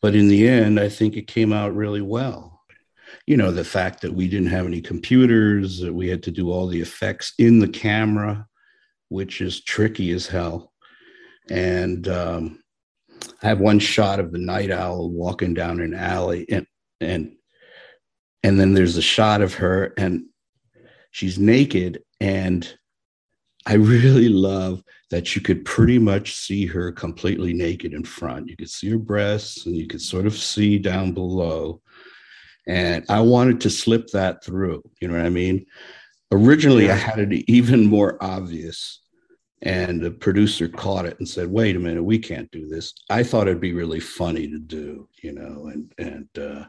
but 0.00 0.14
in 0.14 0.28
the 0.28 0.48
end, 0.48 0.78
I 0.78 0.88
think 0.88 1.16
it 1.16 1.26
came 1.26 1.52
out 1.52 1.74
really 1.74 2.00
well. 2.00 2.62
You 3.26 3.36
know, 3.36 3.50
the 3.50 3.64
fact 3.64 4.02
that 4.02 4.14
we 4.14 4.28
didn't 4.28 4.48
have 4.48 4.66
any 4.66 4.80
computers, 4.80 5.80
that 5.80 5.92
we 5.92 6.08
had 6.08 6.22
to 6.24 6.30
do 6.30 6.50
all 6.50 6.66
the 6.66 6.80
effects 6.80 7.34
in 7.38 7.58
the 7.58 7.68
camera, 7.68 8.46
which 9.08 9.40
is 9.40 9.62
tricky 9.62 10.10
as 10.12 10.26
hell. 10.26 10.72
And 11.50 12.08
um, 12.08 12.62
I 13.42 13.48
have 13.48 13.60
one 13.60 13.78
shot 13.78 14.20
of 14.20 14.32
the 14.32 14.38
night 14.38 14.70
owl 14.70 15.10
walking 15.10 15.54
down 15.54 15.80
an 15.80 15.94
alley, 15.94 16.46
and 16.50 16.66
and 17.00 17.36
and 18.42 18.60
then 18.60 18.74
there's 18.74 18.96
a 18.96 19.02
shot 19.02 19.42
of 19.42 19.54
her, 19.54 19.92
and 19.96 20.26
she's 21.10 21.38
naked, 21.38 22.02
and 22.20 22.76
I 23.66 23.74
really 23.74 24.28
love 24.28 24.82
that 25.10 25.34
you 25.34 25.42
could 25.42 25.64
pretty 25.64 25.98
much 25.98 26.34
see 26.34 26.66
her 26.66 26.92
completely 26.92 27.52
naked 27.52 27.92
in 27.92 28.04
front. 28.04 28.48
You 28.48 28.56
could 28.56 28.70
see 28.70 28.90
her 28.90 28.98
breasts 28.98 29.66
and 29.66 29.76
you 29.76 29.86
could 29.86 30.02
sort 30.02 30.26
of 30.26 30.36
see 30.36 30.78
down 30.78 31.12
below. 31.12 31.80
And 32.68 33.04
I 33.08 33.20
wanted 33.20 33.60
to 33.62 33.70
slip 33.70 34.08
that 34.08 34.44
through. 34.44 34.82
You 35.00 35.08
know 35.08 35.16
what 35.16 35.26
I 35.26 35.30
mean? 35.30 35.66
Originally, 36.32 36.90
I 36.90 36.94
had 36.94 37.18
it 37.18 37.44
even 37.48 37.86
more 37.86 38.18
obvious. 38.20 39.00
And 39.62 40.02
the 40.02 40.10
producer 40.10 40.68
caught 40.68 41.06
it 41.06 41.18
and 41.18 41.28
said, 41.28 41.48
wait 41.48 41.76
a 41.76 41.78
minute, 41.78 42.02
we 42.02 42.18
can't 42.18 42.50
do 42.50 42.68
this. 42.68 42.92
I 43.08 43.22
thought 43.22 43.48
it'd 43.48 43.60
be 43.60 43.72
really 43.72 44.00
funny 44.00 44.48
to 44.48 44.58
do, 44.58 45.08
you 45.22 45.32
know, 45.32 45.70
and, 45.72 45.92
and, 45.98 46.28
uh, 46.38 46.64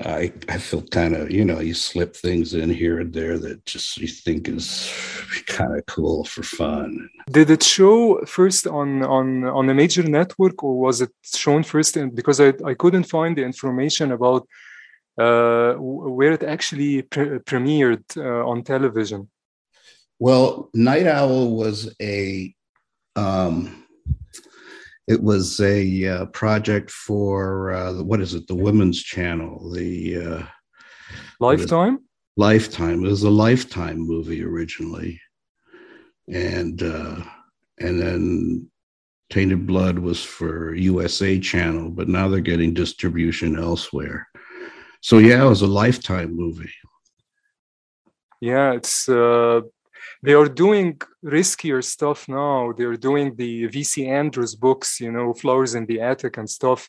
I 0.00 0.32
I 0.48 0.58
feel 0.58 0.82
kind 0.82 1.14
of 1.16 1.30
you 1.30 1.44
know 1.44 1.60
you 1.60 1.74
slip 1.74 2.14
things 2.14 2.54
in 2.54 2.70
here 2.70 3.00
and 3.00 3.12
there 3.12 3.38
that 3.38 3.66
just 3.66 3.98
you 3.98 4.06
think 4.06 4.48
is 4.48 4.88
kind 5.46 5.76
of 5.76 5.84
cool 5.86 6.24
for 6.24 6.42
fun. 6.42 7.10
Did 7.30 7.50
it 7.50 7.62
show 7.62 8.24
first 8.24 8.66
on 8.66 9.02
on 9.02 9.44
on 9.44 9.68
a 9.68 9.74
major 9.74 10.04
network 10.04 10.62
or 10.62 10.78
was 10.78 11.00
it 11.00 11.10
shown 11.24 11.64
first? 11.64 11.96
In, 11.96 12.14
because 12.14 12.40
I 12.40 12.52
I 12.64 12.74
couldn't 12.74 13.10
find 13.10 13.36
the 13.36 13.44
information 13.44 14.12
about 14.12 14.46
uh, 15.18 15.74
where 15.74 16.32
it 16.32 16.44
actually 16.44 17.02
pre 17.02 17.38
premiered 17.40 18.04
uh, 18.16 18.48
on 18.48 18.62
television. 18.62 19.28
Well, 20.18 20.70
Night 20.74 21.06
Owl 21.06 21.56
was 21.56 21.94
a 22.00 22.54
um, 23.16 23.84
it 25.06 25.22
was 25.22 25.60
a 25.60 26.06
uh, 26.06 26.26
project 26.26 26.90
for 26.90 27.72
uh, 27.72 28.02
what 28.02 28.20
is 28.20 28.34
it? 28.34 28.46
The 28.46 28.54
Women's 28.54 29.02
Channel. 29.02 29.70
The 29.72 30.16
uh, 30.16 30.42
Lifetime. 31.40 32.00
Lifetime. 32.36 33.04
It 33.04 33.08
was 33.08 33.22
a 33.22 33.30
Lifetime 33.30 33.98
movie 33.98 34.42
originally, 34.42 35.20
and 36.28 36.82
uh, 36.82 37.16
and 37.78 38.00
then 38.00 38.70
Tainted 39.30 39.66
Blood 39.66 39.98
was 39.98 40.22
for 40.22 40.74
USA 40.74 41.38
Channel, 41.38 41.90
but 41.90 42.08
now 42.08 42.28
they're 42.28 42.40
getting 42.40 42.72
distribution 42.72 43.58
elsewhere. 43.58 44.26
So 45.00 45.18
yeah, 45.18 45.44
it 45.44 45.48
was 45.48 45.62
a 45.62 45.66
Lifetime 45.66 46.34
movie. 46.34 46.72
Yeah, 48.40 48.72
it's 48.72 49.08
uh, 49.08 49.60
they 50.24 50.32
are 50.32 50.48
doing 50.48 50.98
riskier 51.22 51.84
stuff 51.84 52.28
now. 52.28 52.72
They're 52.72 52.96
doing 52.96 53.36
the 53.36 53.68
VC 53.68 54.08
Andrews 54.08 54.54
books, 54.54 54.98
you 54.98 55.12
know, 55.12 55.34
Flowers 55.34 55.74
in 55.74 55.84
the 55.84 56.00
Attic 56.00 56.38
and 56.38 56.48
stuff, 56.48 56.88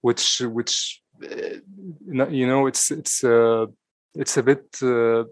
which 0.00 0.40
which 0.58 1.02
eh, 1.22 1.56
you 2.38 2.46
know 2.46 2.68
it's 2.68 2.92
it's 2.92 3.24
uh, 3.24 3.66
it's 4.14 4.36
a 4.36 4.44
bit 4.44 4.64
uh, 4.80 5.24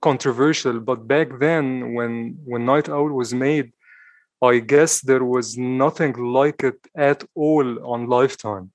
controversial. 0.00 0.80
But 0.80 1.06
back 1.06 1.28
then, 1.38 1.92
when 1.92 2.38
when 2.50 2.64
Night 2.64 2.88
Owl 2.88 3.10
was 3.10 3.34
made, 3.34 3.72
I 4.40 4.54
guess 4.60 5.02
there 5.02 5.24
was 5.24 5.58
nothing 5.58 6.14
like 6.14 6.64
it 6.64 6.80
at 6.96 7.22
all 7.34 7.68
on 7.92 8.08
Lifetime. 8.08 8.72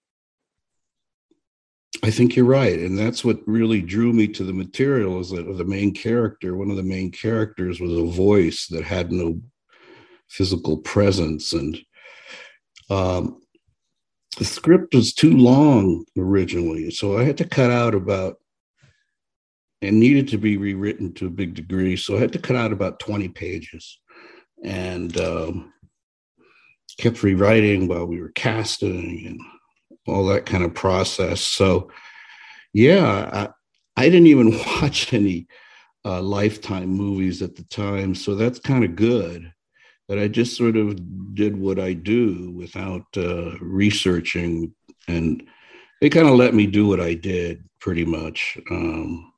I 2.04 2.10
think 2.10 2.36
you're 2.36 2.46
right, 2.46 2.80
and 2.80 2.98
that's 2.98 3.24
what 3.24 3.40
really 3.46 3.82
drew 3.82 4.14
me 4.14 4.28
to 4.30 4.44
the 4.44 4.54
material. 4.54 5.20
Is 5.20 5.30
that 5.32 5.44
the 5.44 5.66
main 5.66 5.94
character, 5.94 6.56
one 6.56 6.72
of 6.72 6.78
the 6.78 6.84
main 6.84 7.12
characters, 7.12 7.80
was 7.80 7.92
a 7.92 8.06
voice 8.06 8.68
that 8.68 8.84
had 8.84 9.12
no 9.12 9.40
physical 10.30 10.78
presence, 10.78 11.54
and 11.54 11.78
um, 12.90 13.42
the 14.38 14.46
script 14.46 14.96
was 14.96 15.14
too 15.14 15.36
long 15.36 16.06
originally, 16.18 16.92
so 16.92 17.18
I 17.18 17.24
had 17.24 17.38
to 17.38 17.46
cut 17.48 17.72
out 17.72 17.94
about 17.94 18.38
and 19.82 20.00
needed 20.00 20.28
to 20.30 20.38
be 20.38 20.58
rewritten 20.58 21.14
to 21.16 21.26
a 21.26 21.32
big 21.32 21.56
degree. 21.56 21.98
So 21.98 22.16
I 22.16 22.20
had 22.20 22.34
to 22.34 22.40
cut 22.40 22.56
out 22.56 22.72
about 22.72 23.00
20 23.00 23.30
pages, 23.30 24.00
and 24.64 25.16
um, 25.20 25.74
kept 26.98 27.24
rewriting 27.24 27.88
while 27.88 28.06
we 28.06 28.22
were 28.22 28.32
casting 28.36 29.26
and 29.26 29.42
all 30.08 30.26
that 30.28 30.46
kind 30.46 30.64
of 30.64 30.74
process. 30.74 31.42
So, 31.42 31.92
yeah, 32.74 33.50
I, 33.98 34.02
I 34.02 34.10
didn't 34.10 34.28
even 34.28 34.52
watch 34.82 35.14
any 35.14 35.48
uh, 36.06 36.22
Lifetime 36.22 36.90
movies 36.90 37.42
at 37.42 37.56
the 37.56 37.64
time. 37.64 38.16
So 38.16 38.36
that's 38.36 38.60
kind 38.60 38.84
of 38.84 38.96
good 38.96 39.52
that 40.08 40.20
I 40.20 40.28
just 40.28 40.58
sort 40.58 40.76
of 40.76 41.00
did 41.36 41.56
what 41.56 41.80
I 41.80 41.94
do 41.94 42.52
without 42.52 43.06
uh, 43.16 43.58
researching. 43.60 44.74
And 45.08 45.44
they 46.02 46.10
kind 46.10 46.28
of 46.28 46.36
let 46.36 46.54
me 46.54 46.68
do 46.68 46.88
what 46.88 47.00
I 47.00 47.14
did 47.14 47.64
pretty 47.80 48.04
much, 48.04 48.58
um, 48.70 49.32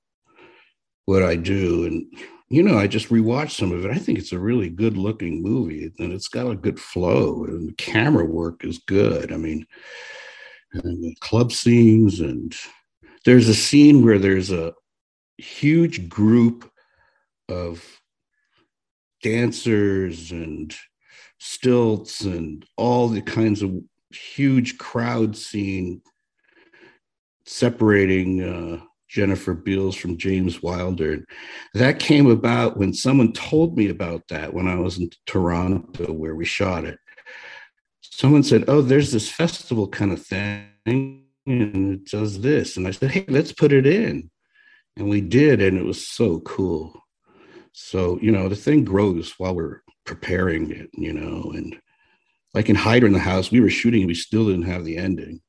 what 1.06 1.21
I 1.21 1.36
do. 1.36 1.86
And, 1.86 2.06
you 2.49 2.63
know, 2.63 2.78
I 2.78 2.88
just 2.88 3.10
rewatched 3.10 3.52
some 3.52 3.71
of 3.71 3.86
it. 3.86 3.91
I 3.91 3.99
think 3.99 4.17
it's 4.17 4.32
a 4.32 4.39
really 4.39 4.69
good 4.69 4.97
looking 4.97 5.43
movie 5.43 5.91
and 5.99 6.12
it's 6.13 6.28
got 6.28 6.49
a 6.49 6.56
good 6.56 6.80
flow 6.80 7.43
and 7.43 7.69
the 7.69 7.73
camera 7.73 8.26
work 8.26 8.63
is 8.63 8.80
good. 8.80 9.32
I 9.32 9.38
mean, 9.38 9.67
and 10.74 11.20
club 11.20 11.52
scenes 11.52 12.20
and 12.20 12.56
there's 13.26 13.48
a 13.48 13.54
scene 13.54 14.04
where 14.04 14.20
there's 14.20 14.52
a 14.52 14.74
huge 15.38 16.10
group 16.10 16.70
of 17.50 17.84
dancers 19.22 20.32
and 20.32 20.76
stilts 21.40 22.21
and 22.21 22.65
all 22.78 23.08
the 23.08 23.21
kinds 23.21 23.62
of 23.62 23.74
huge 24.12 24.78
crowd 24.78 25.36
scene 25.36 26.02
separating 27.46 28.44
uh, 28.44 28.84
Jennifer 29.08 29.54
Beals 29.54 29.96
from 29.96 30.17
James 30.17 30.63
Wilder. 30.63 31.26
That 31.74 32.00
came 32.00 32.30
about 32.30 32.78
when 32.78 32.94
someone 32.94 33.32
told 33.34 33.78
me 33.78 33.90
about 33.90 34.28
that 34.30 34.54
when 34.54 34.67
I 34.67 34.76
was 34.76 34.98
in 34.98 35.10
Toronto 35.28 36.12
where 36.12 36.36
we 36.36 36.46
shot 36.46 36.86
it 36.86 36.98
someone 38.18 38.44
said, 38.44 38.66
"Oh, 38.68 38.82
there's 38.82 39.12
this 39.12 39.30
festival 39.30 39.88
kind 39.88 40.12
of 40.12 40.22
thing, 40.26 40.70
and 40.86 41.94
it 41.94 42.06
does 42.06 42.42
this," 42.42 42.78
and 42.78 42.88
I 42.88 42.92
said, 42.92 43.12
"Hey, 43.12 43.26
let's 43.28 43.52
put 43.52 43.74
it 43.74 43.86
in," 43.86 44.30
and 44.98 45.10
we 45.10 45.22
did, 45.22 45.62
and 45.62 45.78
it 45.78 45.86
was 45.86 46.08
so 46.08 46.40
cool. 46.42 46.94
So 47.74 48.20
you 48.22 48.32
know, 48.32 48.50
the 48.50 48.56
thing 48.56 48.84
grows 48.84 49.34
while 49.38 49.56
we're 49.56 49.82
preparing 50.06 50.72
it, 50.72 50.90
you 50.94 51.14
know, 51.14 51.52
and 51.52 51.80
like 52.54 52.70
in 52.70 52.76
Hider 52.76 53.08
in 53.08 53.14
the 53.14 53.20
House, 53.20 53.52
we 53.52 53.62
were 53.62 53.70
shooting, 53.70 54.06
we 54.08 54.14
still 54.14 54.46
didn't 54.46 54.64
have 54.64 54.86
the 54.86 54.98
ending 54.98 55.42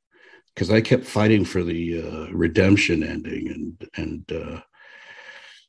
because 0.55 0.71
I 0.71 0.81
kept 0.81 1.05
fighting 1.05 1.45
for 1.45 1.63
the 1.63 2.03
uh, 2.03 2.33
redemption 2.33 3.03
ending, 3.03 3.49
and 3.49 3.91
and 3.97 4.33
uh, 4.33 4.61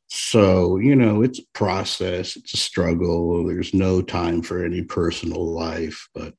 so 0.07 0.77
you 0.77 0.95
know 0.95 1.23
it's 1.23 1.39
a 1.39 1.47
process 1.53 2.35
it's 2.35 2.53
a 2.53 2.57
struggle 2.57 3.45
there's 3.45 3.73
no 3.73 4.01
time 4.01 4.41
for 4.41 4.63
any 4.63 4.83
personal 4.83 5.45
life 5.53 6.07
but 6.13 6.33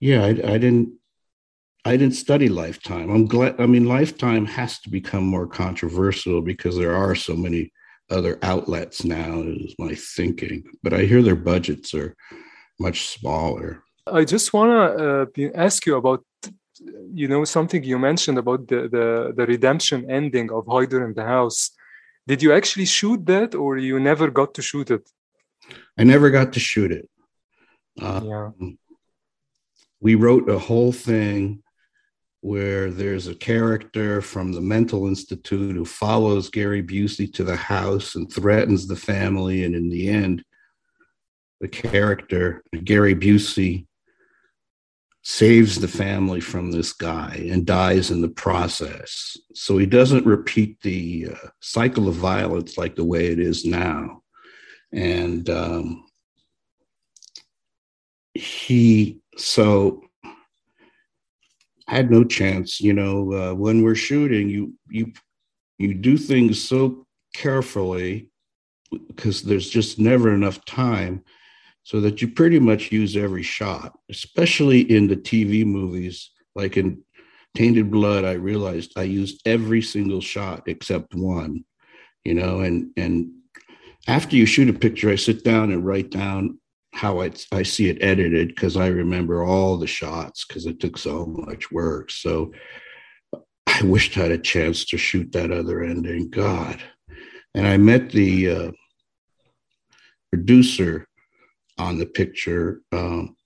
yeah 0.00 0.24
I, 0.24 0.28
I, 0.28 0.58
didn't 0.58 0.92
i 1.84 1.96
didn't 1.96 2.14
study 2.14 2.48
lifetime 2.48 3.10
i'm 3.10 3.26
glad 3.26 3.60
i 3.60 3.66
mean 3.66 3.86
lifetime 3.86 4.46
has 4.46 4.78
to 4.80 4.90
become 4.90 5.24
more 5.24 5.46
controversial 5.46 6.40
because 6.40 6.76
there 6.76 6.94
are 6.94 7.14
so 7.14 7.34
many 7.34 7.72
other 8.10 8.38
outlets 8.42 9.04
now 9.04 9.42
is 9.42 9.74
my 9.78 9.94
thinking 9.94 10.64
but 10.82 10.92
i 10.92 11.02
hear 11.02 11.22
their 11.22 11.36
budgets 11.36 11.94
are 11.94 12.14
much 12.78 13.08
smaller 13.08 13.82
i 14.12 14.24
just 14.24 14.52
want 14.52 14.70
to 14.70 15.48
uh, 15.48 15.50
ask 15.54 15.86
you 15.86 15.96
about 15.96 16.24
you 17.12 17.26
know 17.26 17.42
something 17.44 17.82
you 17.82 17.98
mentioned 17.98 18.38
about 18.38 18.68
the, 18.68 18.88
the 18.88 19.32
the 19.34 19.46
redemption 19.46 20.10
ending 20.10 20.52
of 20.52 20.66
Hider 20.68 21.06
in 21.06 21.14
the 21.14 21.24
house 21.24 21.70
did 22.26 22.42
you 22.42 22.52
actually 22.52 22.86
shoot 22.86 23.24
that, 23.26 23.54
or 23.54 23.78
you 23.78 24.00
never 24.00 24.30
got 24.30 24.54
to 24.54 24.62
shoot 24.62 24.90
it? 24.90 25.08
I 25.96 26.02
never 26.02 26.30
got 26.30 26.52
to 26.54 26.60
shoot 26.60 26.90
it. 26.90 27.08
Uh, 28.00 28.20
yeah. 28.24 28.50
We 30.06 30.14
wrote 30.14 30.48
a 30.48 30.56
whole 30.56 30.92
thing 30.92 31.64
where 32.40 32.92
there's 32.92 33.26
a 33.26 33.34
character 33.34 34.22
from 34.22 34.52
the 34.52 34.60
mental 34.60 35.08
institute 35.08 35.74
who 35.74 35.84
follows 35.84 36.48
Gary 36.48 36.80
Busey 36.80 37.26
to 37.34 37.42
the 37.42 37.56
house 37.56 38.14
and 38.14 38.32
threatens 38.32 38.86
the 38.86 38.94
family. 38.94 39.64
And 39.64 39.74
in 39.74 39.88
the 39.88 40.08
end, 40.08 40.44
the 41.60 41.66
character, 41.66 42.62
Gary 42.84 43.16
Busey, 43.16 43.88
saves 45.24 45.80
the 45.80 45.88
family 45.88 46.38
from 46.38 46.70
this 46.70 46.92
guy 46.92 47.44
and 47.50 47.66
dies 47.66 48.12
in 48.12 48.20
the 48.20 48.28
process. 48.28 49.36
So 49.54 49.76
he 49.76 49.86
doesn't 49.86 50.24
repeat 50.24 50.80
the 50.82 51.30
uh, 51.32 51.48
cycle 51.60 52.06
of 52.06 52.14
violence 52.14 52.78
like 52.78 52.94
the 52.94 53.04
way 53.04 53.26
it 53.26 53.40
is 53.40 53.64
now. 53.64 54.22
And 54.92 55.50
um, 55.50 56.06
he, 58.34 59.20
so 59.36 60.02
I 61.88 61.94
had 61.94 62.10
no 62.10 62.24
chance, 62.24 62.80
you 62.80 62.92
know, 62.92 63.32
uh, 63.32 63.54
when 63.54 63.82
we're 63.82 63.94
shooting, 63.94 64.48
you, 64.48 64.74
you, 64.88 65.12
you 65.78 65.94
do 65.94 66.16
things 66.16 66.62
so 66.62 67.06
carefully 67.34 68.30
because 69.08 69.42
there's 69.42 69.68
just 69.68 69.98
never 69.98 70.32
enough 70.32 70.64
time 70.64 71.22
so 71.82 72.00
that 72.00 72.20
you 72.20 72.28
pretty 72.28 72.58
much 72.58 72.90
use 72.90 73.16
every 73.16 73.42
shot, 73.42 73.96
especially 74.10 74.80
in 74.80 75.06
the 75.06 75.16
TV 75.16 75.64
movies. 75.64 76.30
Like 76.56 76.76
in 76.76 77.02
Tainted 77.54 77.90
Blood, 77.90 78.24
I 78.24 78.32
realized 78.32 78.92
I 78.96 79.02
used 79.02 79.42
every 79.46 79.82
single 79.82 80.20
shot 80.20 80.64
except 80.66 81.14
one, 81.14 81.64
you 82.24 82.34
know, 82.34 82.60
and 82.60 82.90
and 82.96 83.30
after 84.08 84.36
you 84.36 84.46
shoot 84.46 84.68
a 84.68 84.72
picture, 84.72 85.10
I 85.10 85.16
sit 85.16 85.44
down 85.44 85.70
and 85.70 85.84
write 85.84 86.10
down 86.10 86.58
how 86.96 87.20
I, 87.20 87.30
I 87.52 87.62
see 87.62 87.90
it 87.90 87.98
edited 88.00 88.48
because 88.48 88.78
I 88.78 88.86
remember 88.86 89.44
all 89.44 89.76
the 89.76 89.86
shots 89.86 90.46
because 90.46 90.64
it 90.64 90.80
took 90.80 90.96
so 90.96 91.26
much 91.26 91.70
work. 91.70 92.10
So 92.10 92.52
I 93.66 93.82
wished 93.82 94.16
I 94.16 94.22
had 94.22 94.30
a 94.30 94.38
chance 94.38 94.86
to 94.86 94.96
shoot 94.96 95.30
that 95.32 95.50
other 95.50 95.82
ending. 95.82 96.30
God. 96.30 96.82
And 97.54 97.66
I 97.66 97.76
met 97.76 98.10
the 98.10 98.50
uh, 98.50 98.70
producer 100.32 101.06
on 101.76 101.98
the 101.98 102.06
picture 102.06 102.80
um, 102.92 103.36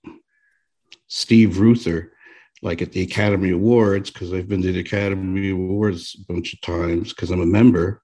Steve 1.07 1.59
Ruther, 1.59 2.13
like 2.61 2.81
at 2.81 2.93
the 2.93 3.01
Academy 3.01 3.51
Awards, 3.51 4.11
because 4.11 4.31
I've 4.31 4.47
been 4.47 4.61
to 4.61 4.71
the 4.71 4.79
Academy 4.79 5.49
Awards 5.49 6.15
a 6.17 6.33
bunch 6.33 6.53
of 6.53 6.61
times 6.61 7.09
because 7.09 7.31
I'm 7.31 7.41
a 7.41 7.45
member. 7.45 8.01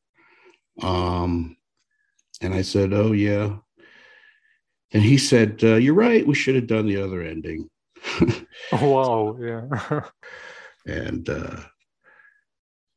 Um, 0.81 1.55
and 2.41 2.53
I 2.53 2.63
said, 2.63 2.91
Oh, 2.91 3.13
yeah. 3.13 3.55
And 4.93 5.03
he 5.03 5.17
said, 5.17 5.59
uh, 5.63 5.75
You're 5.75 5.93
right. 5.93 6.25
We 6.25 6.35
should 6.35 6.55
have 6.55 6.67
done 6.67 6.87
the 6.87 7.01
other 7.01 7.21
ending. 7.21 7.69
oh, 8.71 8.89
wow. 8.89 9.37
Yeah. 9.39 10.01
and 10.85 11.27
uh, 11.29 11.59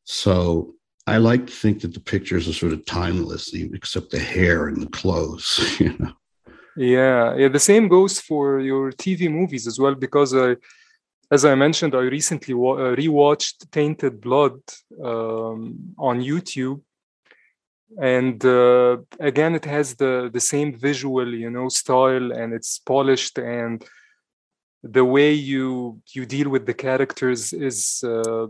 so 0.05 0.75
I 1.07 1.17
like 1.17 1.47
to 1.47 1.53
think 1.53 1.81
that 1.81 1.95
the 1.95 2.01
pictures 2.01 2.49
are 2.49 2.53
sort 2.53 2.73
of 2.73 2.85
timeless, 2.87 3.53
except 3.55 4.11
the 4.11 4.19
hair 4.19 4.69
and 4.69 4.83
the 4.83 4.91
clothes, 4.91 5.77
you 5.81 5.97
know. 5.99 6.13
Yeah, 6.77 7.35
yeah. 7.37 7.49
The 7.49 7.59
same 7.59 7.89
goes 7.89 8.21
for 8.21 8.61
your 8.61 8.93
TV 8.93 9.31
movies 9.31 9.67
as 9.67 9.79
well, 9.79 9.95
because 9.95 10.35
I, 10.35 10.57
as 11.31 11.45
I 11.45 11.55
mentioned, 11.55 11.95
I 11.95 12.03
recently 12.03 12.55
wa- 12.55 12.77
uh, 12.77 12.97
rewatched 12.97 13.71
Tainted 13.71 14.21
Blood 14.21 14.61
um, 15.03 15.95
on 15.99 16.21
YouTube, 16.21 16.81
and 17.99 18.45
uh, 18.45 18.99
again, 19.19 19.55
it 19.55 19.65
has 19.65 19.95
the 19.95 20.31
the 20.33 20.41
same 20.41 20.79
visual, 20.79 21.29
you 21.35 21.51
know, 21.51 21.69
style, 21.69 22.33
and 22.33 22.53
it's 22.53 22.79
polished, 22.79 23.39
and 23.39 23.85
the 24.83 25.05
way 25.05 25.33
you 25.33 26.01
you 26.15 26.27
deal 26.27 26.49
with 26.49 26.67
the 26.67 26.75
characters 26.75 27.53
is. 27.53 28.03
Uh, 28.05 28.49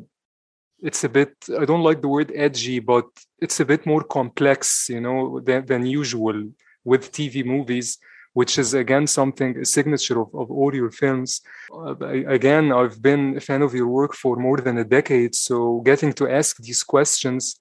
it's 0.82 1.04
a 1.04 1.10
bit 1.10 1.34
i 1.60 1.66
don't 1.66 1.82
like 1.82 2.00
the 2.00 2.08
word 2.08 2.32
edgy 2.34 2.78
but 2.78 3.04
it's 3.38 3.60
a 3.60 3.66
bit 3.66 3.84
more 3.84 4.02
complex 4.02 4.88
you 4.88 4.98
know 4.98 5.38
than, 5.40 5.66
than 5.66 5.84
usual 5.84 6.42
with 6.84 7.12
tv 7.12 7.44
movies 7.44 7.98
which 8.32 8.58
is 8.58 8.74
again 8.74 9.06
something 9.06 9.56
a 9.58 9.64
signature 9.64 10.20
of, 10.20 10.28
of 10.34 10.50
all 10.50 10.74
your 10.74 10.90
films. 10.90 11.40
Uh, 11.72 11.96
again, 12.38 12.72
I've 12.72 13.02
been 13.02 13.36
a 13.36 13.40
fan 13.40 13.62
of 13.62 13.74
your 13.74 13.88
work 13.88 14.14
for 14.14 14.36
more 14.36 14.58
than 14.58 14.78
a 14.78 14.84
decade, 14.84 15.34
so 15.34 15.80
getting 15.80 16.12
to 16.14 16.28
ask 16.28 16.56
these 16.58 16.82
questions 16.82 17.60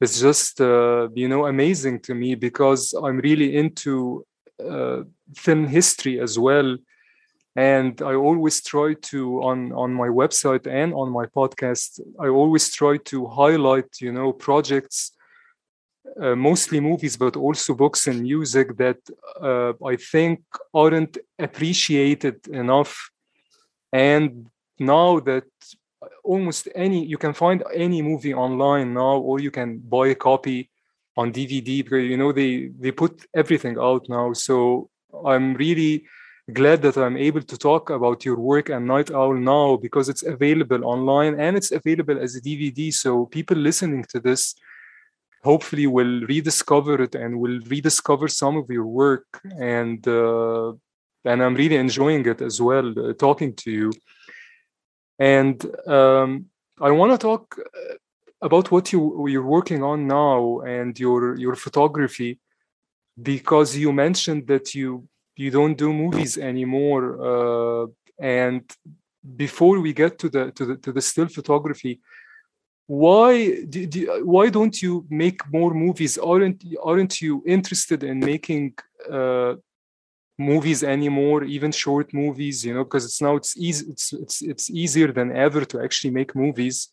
is 0.00 0.20
just 0.20 0.60
uh, 0.60 1.08
you 1.14 1.28
know 1.28 1.46
amazing 1.46 2.00
to 2.00 2.14
me 2.14 2.34
because 2.34 2.94
I'm 2.94 3.18
really 3.18 3.56
into 3.56 4.24
uh, 4.64 5.02
film 5.36 5.66
history 5.66 6.20
as 6.20 6.38
well. 6.38 6.76
And 7.56 8.00
I 8.02 8.14
always 8.14 8.62
try 8.62 8.94
to 9.10 9.42
on 9.42 9.72
on 9.72 9.92
my 9.92 10.08
website 10.08 10.66
and 10.66 10.94
on 10.94 11.10
my 11.10 11.26
podcast. 11.26 12.00
I 12.20 12.28
always 12.28 12.72
try 12.72 12.98
to 13.06 13.26
highlight, 13.26 14.00
you 14.00 14.12
know, 14.12 14.32
projects 14.32 15.12
uh, 16.20 16.34
mostly 16.34 16.80
movies, 16.80 17.16
but 17.16 17.36
also 17.36 17.74
books 17.74 18.06
and 18.06 18.22
music 18.22 18.76
that 18.76 18.98
uh, 19.40 19.72
I 19.84 19.96
think 19.96 20.40
aren't 20.72 21.18
appreciated 21.38 22.46
enough. 22.48 23.10
And 23.92 24.46
now 24.78 25.20
that 25.20 25.44
almost 26.24 26.68
any, 26.74 27.04
you 27.04 27.18
can 27.18 27.32
find 27.32 27.62
any 27.74 28.02
movie 28.02 28.34
online 28.34 28.94
now, 28.94 29.16
or 29.18 29.40
you 29.40 29.50
can 29.50 29.78
buy 29.78 30.08
a 30.08 30.14
copy 30.14 30.70
on 31.16 31.32
DVD 31.32 31.82
because 31.82 32.04
you 32.04 32.16
know 32.16 32.32
they 32.32 32.70
they 32.78 32.92
put 32.92 33.26
everything 33.34 33.76
out 33.78 34.08
now. 34.08 34.32
So 34.32 34.88
I'm 35.26 35.54
really 35.54 36.06
glad 36.52 36.82
that 36.82 36.96
I'm 36.96 37.16
able 37.16 37.42
to 37.42 37.56
talk 37.58 37.90
about 37.90 38.24
your 38.24 38.36
work 38.36 38.68
and 38.70 38.86
Night 38.86 39.10
Owl 39.10 39.34
now 39.34 39.76
because 39.76 40.08
it's 40.08 40.22
available 40.22 40.84
online 40.84 41.38
and 41.40 41.56
it's 41.56 41.72
available 41.72 42.18
as 42.18 42.36
a 42.36 42.40
DVD. 42.40 42.92
So 42.92 43.26
people 43.26 43.56
listening 43.56 44.04
to 44.10 44.20
this 44.20 44.54
hopefully 45.42 45.86
will 45.86 46.20
rediscover 46.26 47.02
it 47.02 47.14
and 47.14 47.40
will 47.40 47.60
rediscover 47.66 48.28
some 48.28 48.56
of 48.56 48.68
your 48.70 48.86
work 48.86 49.26
and 49.58 50.06
uh, 50.08 50.72
and 51.24 51.42
i'm 51.42 51.54
really 51.54 51.76
enjoying 51.76 52.26
it 52.26 52.40
as 52.42 52.60
well 52.60 52.88
uh, 52.98 53.12
talking 53.14 53.54
to 53.54 53.70
you 53.70 53.92
and 55.18 55.64
um, 55.86 56.46
i 56.80 56.90
want 56.90 57.12
to 57.12 57.18
talk 57.18 57.58
uh, 57.58 57.94
about 58.40 58.70
what 58.70 58.92
you 58.92 59.26
you're 59.28 59.42
working 59.58 59.82
on 59.82 60.06
now 60.06 60.60
and 60.60 60.98
your 60.98 61.36
your 61.36 61.56
photography 61.56 62.38
because 63.22 63.76
you 63.76 63.92
mentioned 63.92 64.46
that 64.46 64.74
you 64.74 65.06
you 65.36 65.50
don't 65.50 65.76
do 65.76 65.92
movies 65.92 66.38
anymore 66.38 67.04
uh, 67.30 67.86
and 68.20 68.62
before 69.36 69.80
we 69.80 69.92
get 69.92 70.18
to 70.18 70.28
the 70.28 70.52
to 70.52 70.64
the 70.66 70.76
to 70.76 70.92
the 70.92 71.00
still 71.00 71.28
photography 71.28 72.00
why 72.88 73.64
do, 73.68 73.86
do, 73.86 74.22
why 74.24 74.48
don't 74.48 74.80
you 74.80 75.06
make 75.10 75.40
more 75.52 75.74
movies? 75.74 76.16
Aren't 76.16 76.64
aren't 76.82 77.20
you 77.20 77.42
interested 77.46 78.02
in 78.02 78.18
making 78.18 78.74
uh, 79.12 79.56
movies 80.38 80.84
anymore 80.84 81.42
even 81.44 81.72
short 81.72 82.14
movies 82.14 82.64
you 82.64 82.72
know 82.72 82.84
because 82.84 83.04
it's 83.04 83.20
now 83.20 83.34
it's 83.34 83.56
easy 83.56 83.86
it's, 83.90 84.12
it's 84.12 84.40
it's 84.42 84.70
easier 84.70 85.10
than 85.12 85.34
ever 85.36 85.64
to 85.64 85.82
actually 85.82 86.10
make 86.10 86.36
movies 86.36 86.90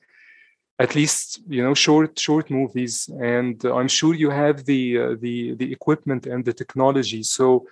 at 0.80 0.96
least 0.96 1.42
you 1.48 1.64
know 1.64 1.74
short 1.74 2.18
short 2.20 2.50
movies. 2.50 3.10
And 3.22 3.64
i'm 3.66 3.88
sure 3.88 4.14
you 4.14 4.30
have 4.30 4.66
the 4.66 5.00
uh, 5.00 5.16
the 5.20 5.56
the 5.56 5.72
equipment 5.72 6.26
and 6.26 6.44
the 6.44 6.54
technology. 6.54 7.24
So 7.24 7.68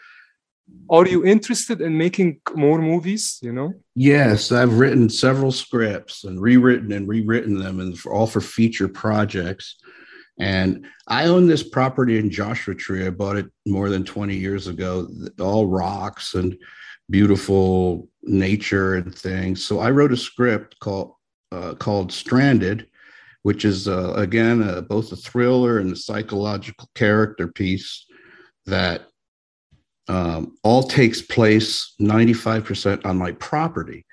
are 0.90 1.06
you 1.06 1.26
interested 1.26 1.82
in 1.82 1.98
making 1.98 2.40
more 2.56 2.82
movies 2.82 3.40
you 3.42 3.52
know? 3.52 3.74
Yes 3.96 4.52
i've 4.52 4.80
written 4.80 5.10
several 5.10 5.52
scripts 5.52 6.24
and 6.24 6.40
rewritten 6.40 6.94
and 6.94 7.08
rewritten 7.08 7.60
them 7.60 7.82
and 7.82 8.00
for, 8.00 8.14
all 8.14 8.28
for 8.28 8.42
feature 8.42 8.88
projects 8.88 9.76
and 10.40 10.86
i 11.08 11.26
own 11.26 11.48
this 11.48 11.64
property 11.64 12.18
in 12.18 12.30
joshua 12.30 12.76
tree. 12.76 13.06
I 13.06 13.10
bought 13.10 13.38
it 13.38 13.48
more 13.66 13.90
than 13.90 14.04
20 14.04 14.36
years 14.36 14.68
ago. 14.68 15.08
All 15.40 15.68
rocks 15.68 16.34
and 16.34 16.58
beautiful 17.10 18.08
nature 18.24 18.96
and 18.96 19.14
things. 19.14 19.66
So 19.66 19.80
i 19.80 19.92
wrote 19.92 20.14
a 20.14 20.18
script 20.18 20.80
called 20.80 21.16
uh, 21.52 21.76
called 21.76 22.12
stranded 22.12 22.88
which 23.44 23.66
is 23.66 23.88
uh, 23.88 24.14
again 24.14 24.64
uh, 24.64 24.82
both 24.82 25.12
a 25.12 25.16
thriller 25.16 25.78
and 25.78 25.92
a 25.92 25.96
psychological 25.96 26.90
character 26.96 27.48
piece 27.48 28.06
that 28.66 29.08
um, 30.08 30.56
all 30.64 30.84
takes 30.84 31.22
place 31.22 31.96
95% 32.02 33.06
on 33.06 33.18
my 33.18 33.32
property. 33.34 34.06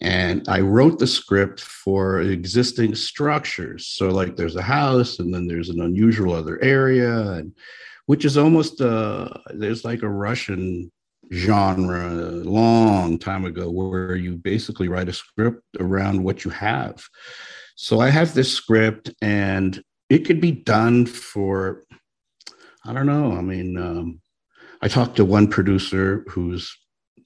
And 0.00 0.48
I 0.48 0.60
wrote 0.60 0.98
the 0.98 1.06
script 1.06 1.60
for 1.60 2.20
existing 2.20 2.94
structures. 2.94 3.86
So, 3.86 4.08
like, 4.10 4.36
there's 4.36 4.56
a 4.56 4.62
house, 4.62 5.18
and 5.18 5.34
then 5.34 5.46
there's 5.46 5.70
an 5.70 5.80
unusual 5.80 6.34
other 6.34 6.62
area, 6.62 7.32
and 7.32 7.52
which 8.06 8.24
is 8.24 8.38
almost 8.38 8.80
uh, 8.80 9.28
there's 9.52 9.84
like 9.84 10.02
a 10.02 10.08
Russian 10.08 10.90
genre 11.32 12.08
a 12.08 12.40
long 12.44 13.18
time 13.18 13.44
ago 13.44 13.70
where 13.70 14.14
you 14.14 14.36
basically 14.36 14.88
write 14.88 15.08
a 15.08 15.12
script 15.12 15.62
around 15.78 16.22
what 16.22 16.44
you 16.44 16.50
have. 16.50 17.04
So 17.74 18.00
I 18.00 18.10
have 18.10 18.34
this 18.34 18.52
script, 18.52 19.10
and 19.20 19.82
it 20.08 20.20
could 20.20 20.40
be 20.40 20.52
done 20.52 21.06
for 21.06 21.84
I 22.84 22.92
don't 22.92 23.06
know. 23.06 23.32
I 23.32 23.42
mean, 23.42 23.76
um, 23.76 24.20
I 24.80 24.88
talked 24.88 25.16
to 25.16 25.24
one 25.24 25.48
producer 25.48 26.24
who's 26.28 26.74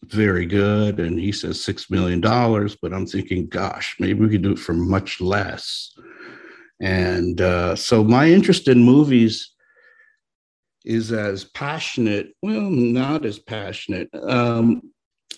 very 0.05 0.47
good 0.47 1.01
and 1.01 1.19
he 1.19 1.33
says 1.33 1.59
$6 1.59 1.91
million, 1.91 2.21
but 2.21 2.93
I'm 2.93 3.07
thinking, 3.07 3.47
gosh, 3.47 3.97
maybe 3.99 4.21
we 4.21 4.31
could 4.31 4.43
do 4.43 4.53
it 4.53 4.59
for 4.59 4.75
much 4.75 5.21
less. 5.21 5.93
And 6.81 7.41
uh, 7.41 7.77
so 7.77 8.03
my 8.03 8.29
interest 8.29 8.69
in 8.69 8.83
movies 8.83 9.53
is 10.85 11.13
as 11.13 11.45
passionate, 11.45 12.35
well, 12.43 12.61
not 12.61 13.25
as 13.25 13.39
passionate. 13.39 14.09
Um, 14.15 14.83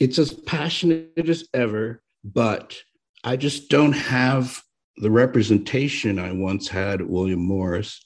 it's 0.00 0.18
as 0.18 0.32
passionate 0.32 1.28
as 1.28 1.46
ever, 1.52 2.02
but 2.24 2.76
I 3.22 3.36
just 3.36 3.68
don't 3.68 3.92
have 3.92 4.62
the 4.96 5.10
representation 5.10 6.18
I 6.18 6.32
once 6.32 6.68
had 6.68 7.00
at 7.02 7.08
William 7.08 7.40
Morris 7.40 8.00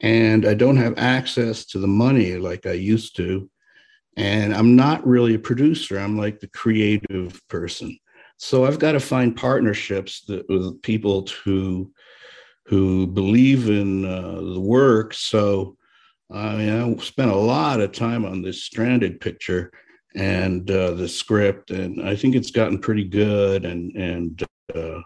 and 0.00 0.46
I 0.46 0.54
don't 0.54 0.76
have 0.76 0.94
access 0.96 1.66
to 1.66 1.78
the 1.78 1.86
money 1.86 2.36
like 2.36 2.66
I 2.66 2.72
used 2.72 3.16
to. 3.16 3.50
And 4.16 4.54
I'm 4.54 4.76
not 4.76 5.06
really 5.06 5.34
a 5.34 5.38
producer, 5.38 5.98
I'm 5.98 6.18
like 6.18 6.40
the 6.40 6.48
creative 6.48 7.40
person. 7.48 7.96
So 8.36 8.64
I've 8.64 8.78
got 8.78 8.92
to 8.92 9.00
find 9.00 9.36
partnerships 9.36 10.22
that, 10.22 10.48
with 10.48 10.82
people 10.82 11.26
who 11.44 11.92
who 12.66 13.06
believe 13.06 13.68
in 13.68 14.04
uh, 14.04 14.40
the 14.40 14.60
work. 14.60 15.14
So 15.14 15.76
I 16.32 16.56
mean, 16.56 16.70
I 16.70 17.02
spent 17.02 17.30
a 17.30 17.36
lot 17.36 17.80
of 17.80 17.92
time 17.92 18.24
on 18.24 18.42
this 18.42 18.62
stranded 18.62 19.20
picture 19.20 19.72
and 20.14 20.70
uh, 20.70 20.92
the 20.92 21.08
script, 21.08 21.70
and 21.70 22.06
I 22.06 22.14
think 22.16 22.34
it's 22.34 22.50
gotten 22.50 22.78
pretty 22.78 23.04
good. 23.04 23.64
And 23.64 23.94
and 23.96 24.42
uh, 24.74 25.00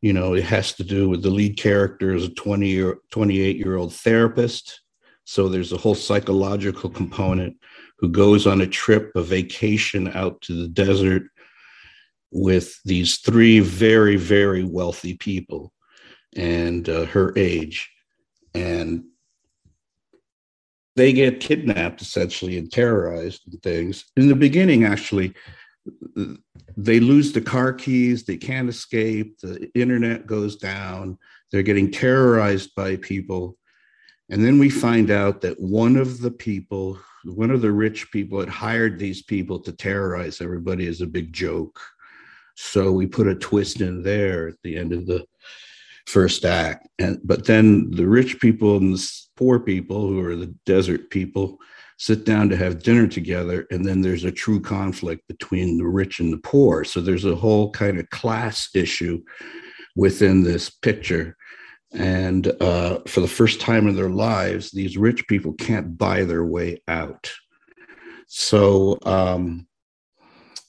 you 0.00 0.12
know 0.12 0.34
it 0.34 0.44
has 0.44 0.72
to 0.74 0.84
do 0.84 1.08
with 1.08 1.22
the 1.22 1.30
lead 1.30 1.56
character 1.58 2.14
is 2.14 2.24
a 2.24 2.34
20 2.34 2.68
year 2.68 2.98
28 3.10 3.56
year 3.56 3.76
old 3.76 3.94
therapist 3.94 4.80
so 5.24 5.48
there's 5.48 5.72
a 5.72 5.76
whole 5.76 5.94
psychological 5.94 6.88
component 6.90 7.56
who 7.98 8.08
goes 8.08 8.46
on 8.46 8.60
a 8.60 8.66
trip 8.66 9.10
a 9.14 9.22
vacation 9.22 10.08
out 10.14 10.40
to 10.40 10.54
the 10.54 10.68
desert 10.68 11.24
with 12.30 12.78
these 12.84 13.18
three 13.18 13.60
very 13.60 14.16
very 14.16 14.64
wealthy 14.64 15.14
people 15.14 15.72
and 16.36 16.88
uh, 16.88 17.04
her 17.06 17.32
age 17.36 17.90
and 18.54 19.04
they 20.96 21.12
get 21.12 21.40
kidnapped 21.40 22.02
essentially 22.02 22.58
and 22.58 22.72
terrorized 22.72 23.42
and 23.50 23.62
things 23.62 24.04
in 24.16 24.28
the 24.28 24.34
beginning 24.34 24.84
actually 24.84 25.34
they 26.76 27.00
lose 27.00 27.32
the 27.32 27.40
car 27.40 27.72
keys, 27.72 28.24
they 28.24 28.36
can't 28.36 28.68
escape, 28.68 29.38
the 29.40 29.70
internet 29.74 30.26
goes 30.26 30.56
down, 30.56 31.18
they're 31.50 31.62
getting 31.62 31.90
terrorized 31.90 32.74
by 32.74 32.96
people. 32.96 33.56
And 34.30 34.44
then 34.44 34.58
we 34.58 34.70
find 34.70 35.10
out 35.10 35.40
that 35.40 35.60
one 35.60 35.96
of 35.96 36.20
the 36.20 36.30
people, 36.30 36.98
one 37.24 37.50
of 37.50 37.60
the 37.60 37.72
rich 37.72 38.10
people, 38.10 38.40
had 38.40 38.48
hired 38.48 38.98
these 38.98 39.22
people 39.22 39.58
to 39.60 39.72
terrorize 39.72 40.40
everybody 40.40 40.86
as 40.86 41.00
a 41.00 41.06
big 41.06 41.32
joke. 41.32 41.80
So 42.56 42.92
we 42.92 43.06
put 43.06 43.28
a 43.28 43.34
twist 43.34 43.80
in 43.80 44.02
there 44.02 44.48
at 44.48 44.56
the 44.62 44.76
end 44.76 44.92
of 44.92 45.06
the 45.06 45.24
first 46.06 46.44
act. 46.44 46.88
And 46.98 47.20
but 47.24 47.46
then 47.46 47.90
the 47.90 48.06
rich 48.06 48.40
people 48.40 48.76
and 48.76 48.94
the 48.94 49.12
poor 49.36 49.60
people, 49.60 50.08
who 50.08 50.24
are 50.24 50.36
the 50.36 50.54
desert 50.64 51.10
people, 51.10 51.58
sit 51.98 52.24
down 52.24 52.48
to 52.48 52.56
have 52.56 52.82
dinner 52.82 53.08
together 53.08 53.66
and 53.70 53.84
then 53.84 54.00
there's 54.00 54.24
a 54.24 54.30
true 54.30 54.60
conflict 54.60 55.26
between 55.26 55.76
the 55.76 55.84
rich 55.84 56.20
and 56.20 56.32
the 56.32 56.38
poor 56.38 56.84
so 56.84 57.00
there's 57.00 57.24
a 57.24 57.34
whole 57.34 57.72
kind 57.72 57.98
of 57.98 58.08
class 58.10 58.68
issue 58.74 59.20
within 59.96 60.44
this 60.44 60.70
picture 60.70 61.36
and 61.92 62.48
uh, 62.60 63.00
for 63.06 63.20
the 63.20 63.28
first 63.28 63.60
time 63.60 63.88
in 63.88 63.96
their 63.96 64.10
lives 64.10 64.70
these 64.70 64.96
rich 64.96 65.26
people 65.26 65.52
can't 65.54 65.96
buy 65.96 66.24
their 66.24 66.44
way 66.44 66.82
out 66.88 67.30
so 68.26 68.98
um, 69.02 69.66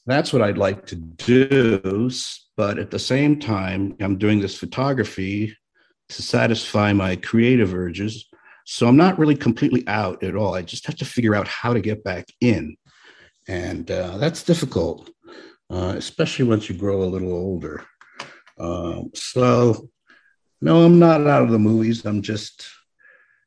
that's 0.06 0.32
what 0.32 0.42
i'd 0.42 0.58
like 0.58 0.86
to 0.86 0.96
do 0.96 2.10
but 2.56 2.80
at 2.80 2.92
the 2.92 3.00
same 3.00 3.40
time 3.40 3.96
i'm 4.00 4.18
doing 4.18 4.40
this 4.40 4.58
photography 4.58 5.56
to 6.08 6.22
satisfy 6.22 6.94
my 6.94 7.16
creative 7.16 7.74
urges 7.74 8.30
so 8.72 8.88
I'm 8.88 8.98
not 8.98 9.18
really 9.18 9.36
completely 9.36 9.84
out 9.88 10.22
at 10.22 10.36
all. 10.36 10.54
I 10.54 10.62
just 10.62 10.86
have 10.86 10.96
to 10.98 11.06
figure 11.06 11.34
out 11.34 11.48
how 11.48 11.74
to 11.74 11.82
get 11.82 12.04
back 12.04 12.28
in. 12.40 12.78
And 13.48 13.90
uh, 13.90 14.18
that's 14.20 14.44
difficult, 14.44 15.10
uh, 15.72 15.96
especially 15.98 16.46
once 16.46 16.70
you 16.70 16.76
grow 16.76 17.02
a 17.02 17.10
little 17.10 17.34
older. 17.34 17.84
Um, 18.60 19.10
so, 19.16 19.90
no, 20.62 20.84
I'm 20.84 21.00
not 21.00 21.28
out 21.28 21.44
of 21.44 21.52
the 21.52 21.60
movies. 21.60 22.06
I'm 22.06 22.22
just 22.22 22.68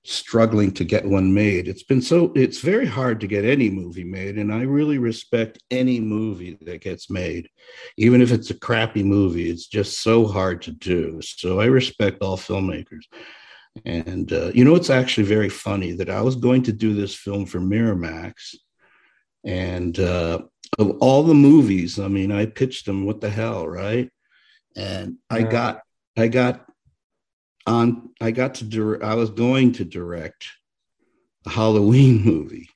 struggling 0.04 0.72
to 0.72 0.84
get 0.84 1.04
one 1.04 1.32
made. 1.32 1.68
It's 1.68 1.84
been 1.84 2.02
so, 2.02 2.32
it's 2.34 2.58
very 2.58 2.86
hard 2.86 3.20
to 3.20 3.28
get 3.28 3.44
any 3.44 3.70
movie 3.70 4.04
made. 4.04 4.36
And 4.36 4.52
I 4.52 4.62
really 4.62 4.98
respect 4.98 5.62
any 5.70 6.00
movie 6.00 6.58
that 6.62 6.80
gets 6.80 7.08
made, 7.08 7.48
even 7.96 8.20
if 8.20 8.32
it's 8.32 8.50
a 8.50 8.58
crappy 8.58 9.04
movie. 9.04 9.48
It's 9.48 9.68
just 9.68 10.02
so 10.02 10.26
hard 10.26 10.62
to 10.62 10.72
do. 10.72 11.20
So 11.22 11.60
I 11.60 11.66
respect 11.66 12.22
all 12.22 12.36
filmmakers. 12.36 13.04
And 13.84 14.32
uh, 14.32 14.50
you 14.54 14.64
know, 14.64 14.74
it's 14.74 14.90
actually 14.90 15.24
very 15.24 15.48
funny 15.48 15.92
that 15.92 16.10
I 16.10 16.20
was 16.20 16.36
going 16.36 16.62
to 16.64 16.72
do 16.72 16.94
this 16.94 17.14
film 17.14 17.46
for 17.46 17.58
Miramax, 17.58 18.54
and 19.44 19.98
uh, 19.98 20.40
of 20.78 20.90
all 21.00 21.22
the 21.22 21.34
movies, 21.34 21.98
I 21.98 22.08
mean, 22.08 22.30
I 22.32 22.46
pitched 22.46 22.86
them. 22.86 23.06
What 23.06 23.20
the 23.20 23.30
hell, 23.30 23.66
right? 23.66 24.10
And 24.76 25.16
I 25.30 25.42
got, 25.42 25.80
I 26.16 26.28
got 26.28 26.66
on. 27.66 28.10
I 28.20 28.30
got 28.30 28.56
to. 28.56 28.64
Dir- 28.64 29.04
I 29.04 29.14
was 29.14 29.30
going 29.30 29.72
to 29.72 29.84
direct 29.84 30.46
a 31.46 31.50
Halloween 31.50 32.22
movie, 32.24 32.68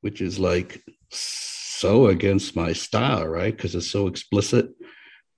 which 0.00 0.20
is 0.20 0.38
like 0.38 0.82
so 1.10 2.06
against 2.06 2.56
my 2.56 2.72
style, 2.72 3.26
right? 3.26 3.54
Because 3.54 3.74
it's 3.74 3.90
so 3.90 4.06
explicit 4.06 4.70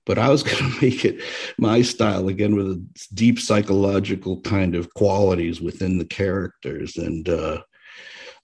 but 0.09 0.19
I 0.19 0.31
was 0.31 0.43
going 0.51 0.57
to 0.57 0.81
make 0.81 1.05
it 1.05 1.21
my 1.59 1.83
style 1.83 2.27
again 2.27 2.57
with 2.57 2.67
a 2.67 2.85
deep 3.15 3.39
psychological 3.39 4.41
kind 4.41 4.75
of 4.75 4.93
qualities 4.95 5.61
within 5.61 5.99
the 5.99 6.07
characters. 6.07 6.97
And 6.97 7.29
uh, 7.29 7.61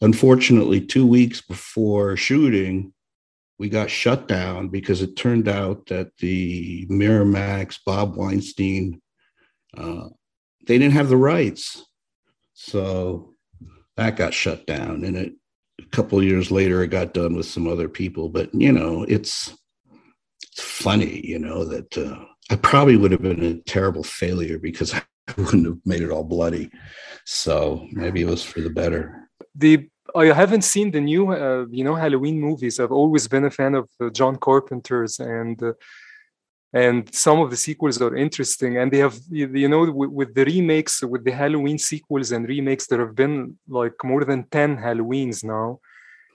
unfortunately, 0.00 0.82
two 0.82 1.06
weeks 1.06 1.40
before 1.40 2.16
shooting, 2.16 2.92
we 3.58 3.68
got 3.70 3.90
shut 3.90 4.28
down 4.28 4.68
because 4.68 5.00
it 5.00 5.16
turned 5.16 5.48
out 5.48 5.86
that 5.86 6.08
the 6.18 6.86
Miramax, 6.86 7.78
Bob 7.84 8.14
Weinstein, 8.14 9.00
uh, 9.76 10.08
they 10.66 10.78
didn't 10.78 10.94
have 10.94 11.08
the 11.08 11.16
rights. 11.16 11.84
So 12.54 13.34
that 13.96 14.16
got 14.16 14.34
shut 14.34 14.66
down. 14.66 15.04
And 15.04 15.16
it, 15.16 15.32
a 15.80 15.86
couple 15.86 16.22
years 16.22 16.50
later, 16.50 16.82
it 16.82 16.88
got 16.88 17.14
done 17.14 17.34
with 17.34 17.46
some 17.46 17.66
other 17.66 17.88
people. 17.88 18.28
But, 18.28 18.54
you 18.54 18.72
know, 18.72 19.02
it's, 19.04 19.54
funny, 20.56 21.20
you 21.24 21.38
know, 21.38 21.64
that 21.64 21.96
uh, 21.98 22.24
I 22.50 22.56
probably 22.56 22.96
would 22.96 23.12
have 23.12 23.22
been 23.22 23.42
a 23.42 23.60
terrible 23.62 24.04
failure 24.04 24.58
because 24.58 24.94
I 24.94 25.02
wouldn't 25.36 25.66
have 25.66 25.78
made 25.84 26.02
it 26.02 26.10
all 26.10 26.24
bloody. 26.24 26.70
So 27.24 27.86
maybe 27.92 28.22
it 28.22 28.28
was 28.28 28.42
for 28.42 28.60
the 28.60 28.70
better. 28.70 29.28
The 29.54 29.88
I 30.16 30.26
haven't 30.26 30.62
seen 30.62 30.92
the 30.92 31.00
new, 31.00 31.32
uh, 31.32 31.66
you 31.70 31.82
know, 31.82 31.96
Halloween 31.96 32.40
movies. 32.40 32.78
I've 32.78 32.92
always 32.92 33.26
been 33.26 33.44
a 33.44 33.50
fan 33.50 33.74
of 33.74 33.88
uh, 34.00 34.10
John 34.10 34.36
Carpenter's, 34.36 35.18
and 35.18 35.60
uh, 35.60 35.72
and 36.74 37.14
some 37.14 37.38
of 37.40 37.48
the 37.50 37.56
sequels 37.56 38.02
are 38.02 38.16
interesting. 38.16 38.78
And 38.78 38.92
they 38.92 38.98
have, 38.98 39.16
you 39.30 39.68
know, 39.68 39.82
with, 39.90 40.10
with, 40.10 40.34
the 40.34 40.44
remakes, 40.44 41.02
with 41.02 41.22
the 41.24 41.30
Halloween 41.30 41.78
sequels 41.78 42.32
and 42.32 42.48
remakes, 42.48 42.86
there 42.88 43.02
have 43.06 43.14
been 43.14 43.56
like 43.68 43.94
more 44.02 44.24
than 44.24 44.44
ten 44.56 44.76
Halloweens 44.76 45.44
now 45.44 45.78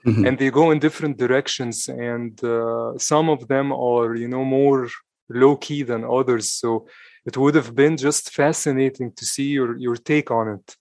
mm-hmm. 0.06 0.26
and 0.26 0.38
they 0.38 0.50
go 0.50 0.70
in 0.70 0.78
different 0.78 1.16
directions 1.18 1.88
and 1.88 2.42
uh, 2.44 2.96
some 2.98 3.28
of 3.28 3.48
them 3.48 3.72
are 3.72 4.14
you 4.14 4.28
know 4.28 4.44
more 4.44 4.88
low 5.28 5.56
key 5.56 5.82
than 5.82 6.04
others 6.04 6.52
so 6.52 6.86
it 7.26 7.36
would 7.36 7.54
have 7.54 7.74
been 7.74 7.96
just 7.96 8.30
fascinating 8.30 9.12
to 9.12 9.24
see 9.24 9.48
your 9.48 9.76
your 9.76 9.96
take 9.96 10.30
on 10.30 10.48
it 10.48 10.76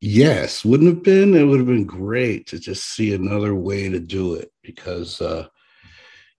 yes 0.00 0.64
wouldn't 0.64 0.88
have 0.88 1.02
been 1.02 1.34
it 1.34 1.44
would 1.44 1.58
have 1.58 1.66
been 1.66 1.86
great 1.86 2.46
to 2.46 2.58
just 2.58 2.94
see 2.94 3.14
another 3.14 3.54
way 3.54 3.88
to 3.88 4.00
do 4.00 4.34
it 4.34 4.50
because 4.62 5.20
uh 5.20 5.46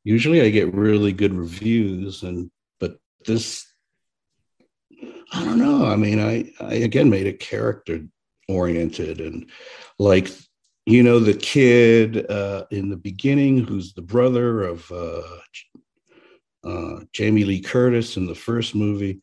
usually 0.07 0.41
i 0.41 0.49
get 0.49 0.73
really 0.73 1.11
good 1.11 1.33
reviews 1.33 2.23
and 2.23 2.49
but 2.79 2.97
this 3.25 3.67
I 5.31 5.43
don't 5.43 5.59
know. 5.59 5.85
I 5.85 5.95
mean, 5.95 6.19
I, 6.19 6.51
I 6.61 6.75
again 6.75 7.09
made 7.09 7.27
it 7.27 7.39
character 7.39 8.01
oriented 8.47 9.19
and 9.19 9.49
like, 9.99 10.29
you 10.85 11.03
know, 11.03 11.19
the 11.19 11.33
kid 11.33 12.29
uh, 12.31 12.65
in 12.71 12.89
the 12.89 12.97
beginning 12.97 13.57
who's 13.57 13.93
the 13.93 14.01
brother 14.01 14.63
of 14.63 14.89
uh, 14.91 15.21
uh, 16.63 17.01
Jamie 17.11 17.43
Lee 17.43 17.61
Curtis 17.61 18.15
in 18.15 18.25
the 18.25 18.35
first 18.35 18.73
movie. 18.73 19.21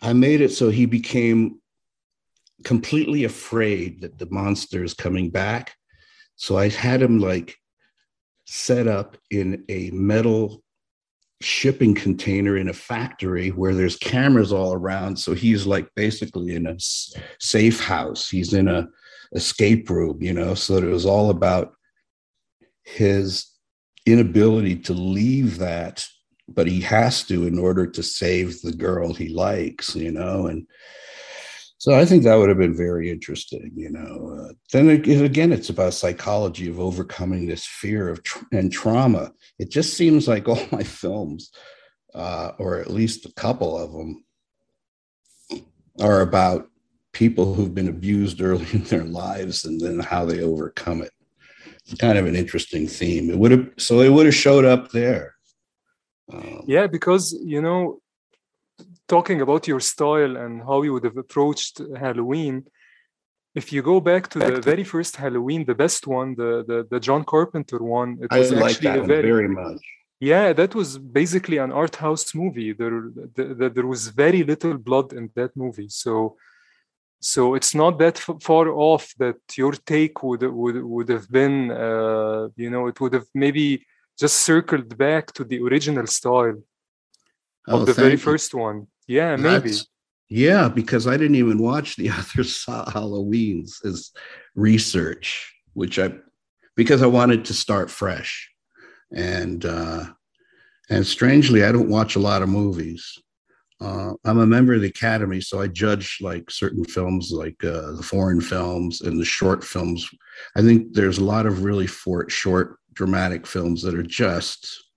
I 0.00 0.14
made 0.14 0.40
it 0.40 0.52
so 0.52 0.70
he 0.70 0.86
became 0.86 1.60
completely 2.64 3.24
afraid 3.24 4.00
that 4.00 4.18
the 4.18 4.28
monster 4.30 4.82
is 4.82 4.94
coming 4.94 5.28
back. 5.28 5.74
So 6.36 6.56
I 6.56 6.70
had 6.70 7.02
him 7.02 7.20
like 7.20 7.56
set 8.50 8.86
up 8.86 9.16
in 9.30 9.64
a 9.68 9.90
metal 9.90 10.62
shipping 11.40 11.94
container 11.94 12.56
in 12.56 12.68
a 12.68 12.72
factory 12.72 13.48
where 13.50 13.74
there's 13.74 13.96
cameras 13.96 14.52
all 14.52 14.74
around. 14.74 15.16
So 15.16 15.32
he's 15.34 15.66
like 15.66 15.88
basically 15.94 16.54
in 16.54 16.66
a 16.66 16.76
safe 17.38 17.80
house. 17.80 18.28
He's 18.28 18.52
in 18.52 18.68
a 18.68 18.88
escape 19.32 19.88
room 19.88 20.20
you 20.20 20.32
know 20.32 20.54
so 20.54 20.76
it 20.76 20.84
was 20.84 21.06
all 21.06 21.30
about 21.30 21.72
his 22.82 23.46
inability 24.06 24.76
to 24.76 24.92
leave 24.92 25.58
that 25.58 26.04
but 26.48 26.66
he 26.66 26.80
has 26.80 27.22
to 27.22 27.46
in 27.46 27.58
order 27.58 27.86
to 27.86 28.02
save 28.02 28.60
the 28.62 28.72
girl 28.72 29.14
he 29.14 29.28
likes 29.28 29.94
you 29.94 30.10
know 30.10 30.46
and 30.46 30.66
so 31.80 31.94
I 31.94 32.04
think 32.04 32.24
that 32.24 32.34
would 32.34 32.50
have 32.50 32.58
been 32.58 32.76
very 32.76 33.10
interesting, 33.10 33.72
you 33.74 33.88
know. 33.88 34.36
Uh, 34.38 34.52
then 34.70 34.90
again, 34.90 35.50
it's 35.50 35.70
about 35.70 35.94
psychology 35.94 36.68
of 36.68 36.78
overcoming 36.78 37.46
this 37.46 37.64
fear 37.64 38.10
of 38.10 38.20
and 38.52 38.70
trauma. 38.70 39.32
It 39.58 39.70
just 39.70 39.94
seems 39.94 40.28
like 40.28 40.46
all 40.46 40.60
my 40.70 40.82
films, 40.82 41.50
uh, 42.14 42.52
or 42.58 42.80
at 42.80 42.90
least 42.90 43.24
a 43.24 43.32
couple 43.32 43.78
of 43.78 43.92
them, 43.92 44.22
are 45.98 46.20
about 46.20 46.68
people 47.12 47.54
who've 47.54 47.74
been 47.74 47.88
abused 47.88 48.42
early 48.42 48.66
in 48.74 48.84
their 48.84 49.04
lives 49.04 49.64
and 49.64 49.80
then 49.80 50.00
how 50.00 50.26
they 50.26 50.42
overcome 50.42 51.00
it. 51.00 51.12
It's 51.86 51.94
kind 51.94 52.18
of 52.18 52.26
an 52.26 52.36
interesting 52.36 52.88
theme. 52.88 53.30
It 53.30 53.38
would 53.38 53.52
have 53.52 53.70
so 53.78 54.02
it 54.02 54.10
would 54.10 54.26
have 54.26 54.34
showed 54.34 54.66
up 54.66 54.90
there. 54.90 55.34
Um, 56.30 56.62
yeah, 56.66 56.88
because 56.88 57.32
you 57.42 57.62
know 57.62 58.02
talking 59.14 59.40
about 59.46 59.62
your 59.70 59.82
style 59.92 60.34
and 60.42 60.52
how 60.68 60.78
you 60.84 60.92
would 60.94 61.06
have 61.08 61.18
approached 61.26 61.74
Halloween, 62.04 62.54
if 63.60 63.66
you 63.72 63.80
go 63.92 63.98
back 64.10 64.22
to 64.32 64.38
the 64.38 64.54
very 64.70 64.84
first 64.94 65.12
Halloween, 65.24 65.60
the 65.72 65.80
best 65.84 66.02
one, 66.18 66.28
the 66.42 66.50
the, 66.70 66.78
the 66.92 67.00
John 67.06 67.22
Carpenter 67.32 67.80
one, 68.00 68.10
it 68.24 68.30
was 68.38 68.52
I 68.52 68.56
like 68.64 68.76
actually 68.76 69.00
that 69.00 69.06
very, 69.14 69.32
very 69.36 69.52
much. 69.62 69.82
Yeah, 70.32 70.46
that 70.60 70.72
was 70.80 70.88
basically 71.22 71.58
an 71.66 71.72
art 71.82 71.96
house 72.04 72.26
movie. 72.42 72.72
There, 72.80 72.98
the, 73.36 73.44
the, 73.58 73.66
there 73.76 73.88
was 73.94 74.02
very 74.24 74.42
little 74.52 74.76
blood 74.88 75.08
in 75.18 75.24
that 75.38 75.52
movie, 75.64 75.90
so 76.04 76.12
so 77.34 77.42
it's 77.58 77.74
not 77.82 77.98
that 78.02 78.16
far 78.48 78.66
off 78.88 79.04
that 79.22 79.40
your 79.60 79.74
take 79.94 80.16
would 80.26 80.42
would 80.62 80.76
would 80.94 81.08
have 81.16 81.26
been, 81.40 81.56
uh, 81.86 82.42
you 82.62 82.70
know, 82.72 82.84
it 82.90 82.96
would 83.00 83.14
have 83.18 83.28
maybe 83.44 83.66
just 84.22 84.36
circled 84.50 84.90
back 85.06 85.24
to 85.36 85.42
the 85.50 85.58
original 85.66 86.06
style 86.06 86.58
oh, 87.68 87.74
of 87.74 87.86
the 87.86 87.96
very 88.02 88.18
you. 88.18 88.28
first 88.30 88.54
one. 88.54 88.78
Yeah, 89.10 89.34
maybe. 89.34 89.70
That's, 89.70 89.88
yeah, 90.28 90.68
because 90.68 91.08
I 91.08 91.16
didn't 91.16 91.34
even 91.34 91.58
watch 91.58 91.96
the 91.96 92.10
other 92.10 92.44
Halloweens 92.44 93.84
as 93.84 94.12
research, 94.54 95.52
which 95.72 95.98
I 95.98 96.12
because 96.76 97.02
I 97.02 97.06
wanted 97.06 97.44
to 97.46 97.52
start 97.52 97.90
fresh. 97.90 98.48
And 99.12 99.64
uh 99.64 100.04
and 100.90 101.04
strangely, 101.04 101.64
I 101.64 101.72
don't 101.72 101.90
watch 101.90 102.14
a 102.14 102.20
lot 102.20 102.42
of 102.42 102.48
movies. 102.48 103.18
Uh, 103.80 104.12
I'm 104.24 104.38
a 104.38 104.46
member 104.46 104.74
of 104.74 104.82
the 104.82 104.88
Academy, 104.88 105.40
so 105.40 105.60
I 105.60 105.66
judge 105.66 106.18
like 106.20 106.48
certain 106.50 106.84
films, 106.84 107.32
like 107.32 107.64
uh, 107.64 107.92
the 107.92 108.02
foreign 108.02 108.40
films 108.40 109.00
and 109.00 109.18
the 109.18 109.24
short 109.24 109.64
films. 109.64 110.08
I 110.54 110.62
think 110.62 110.92
there's 110.92 111.18
a 111.18 111.24
lot 111.24 111.46
of 111.46 111.64
really 111.64 111.86
for, 111.86 112.28
short 112.28 112.76
dramatic 112.92 113.46
films 113.46 113.82
that 113.82 113.94
are 113.94 114.02
just 114.02 114.89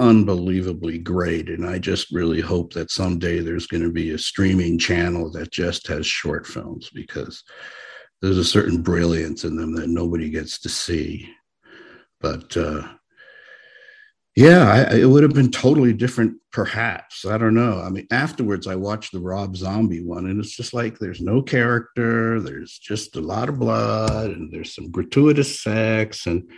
unbelievably 0.00 0.98
great. 0.98 1.48
And 1.48 1.64
I 1.66 1.78
just 1.78 2.10
really 2.10 2.40
hope 2.40 2.72
that 2.72 2.90
someday 2.90 3.40
there's 3.40 3.66
going 3.66 3.82
to 3.82 3.92
be 3.92 4.10
a 4.10 4.18
streaming 4.18 4.78
channel 4.78 5.30
that 5.32 5.52
just 5.52 5.86
has 5.88 6.06
short 6.06 6.46
films 6.46 6.90
because 6.92 7.44
there's 8.22 8.38
a 8.38 8.44
certain 8.44 8.82
brilliance 8.82 9.44
in 9.44 9.56
them 9.56 9.74
that 9.76 9.88
nobody 9.88 10.30
gets 10.30 10.58
to 10.60 10.68
see. 10.68 11.30
But 12.20 12.56
uh, 12.56 12.88
yeah, 14.36 14.88
I, 14.90 14.96
it 14.96 15.04
would 15.04 15.22
have 15.22 15.34
been 15.34 15.50
totally 15.50 15.92
different, 15.92 16.36
perhaps. 16.50 17.26
I 17.26 17.36
don't 17.36 17.54
know. 17.54 17.80
I 17.80 17.90
mean, 17.90 18.06
afterwards, 18.10 18.66
I 18.66 18.76
watched 18.76 19.12
the 19.12 19.20
Rob 19.20 19.56
Zombie 19.56 20.02
one, 20.02 20.26
and 20.26 20.40
it's 20.40 20.56
just 20.56 20.72
like 20.72 20.98
there's 20.98 21.20
no 21.20 21.42
character, 21.42 22.40
there's 22.40 22.78
just 22.78 23.16
a 23.16 23.20
lot 23.20 23.48
of 23.48 23.58
blood, 23.58 24.30
and 24.30 24.52
there's 24.52 24.74
some 24.74 24.90
gratuitous 24.90 25.60
sex. 25.60 26.26
And 26.26 26.50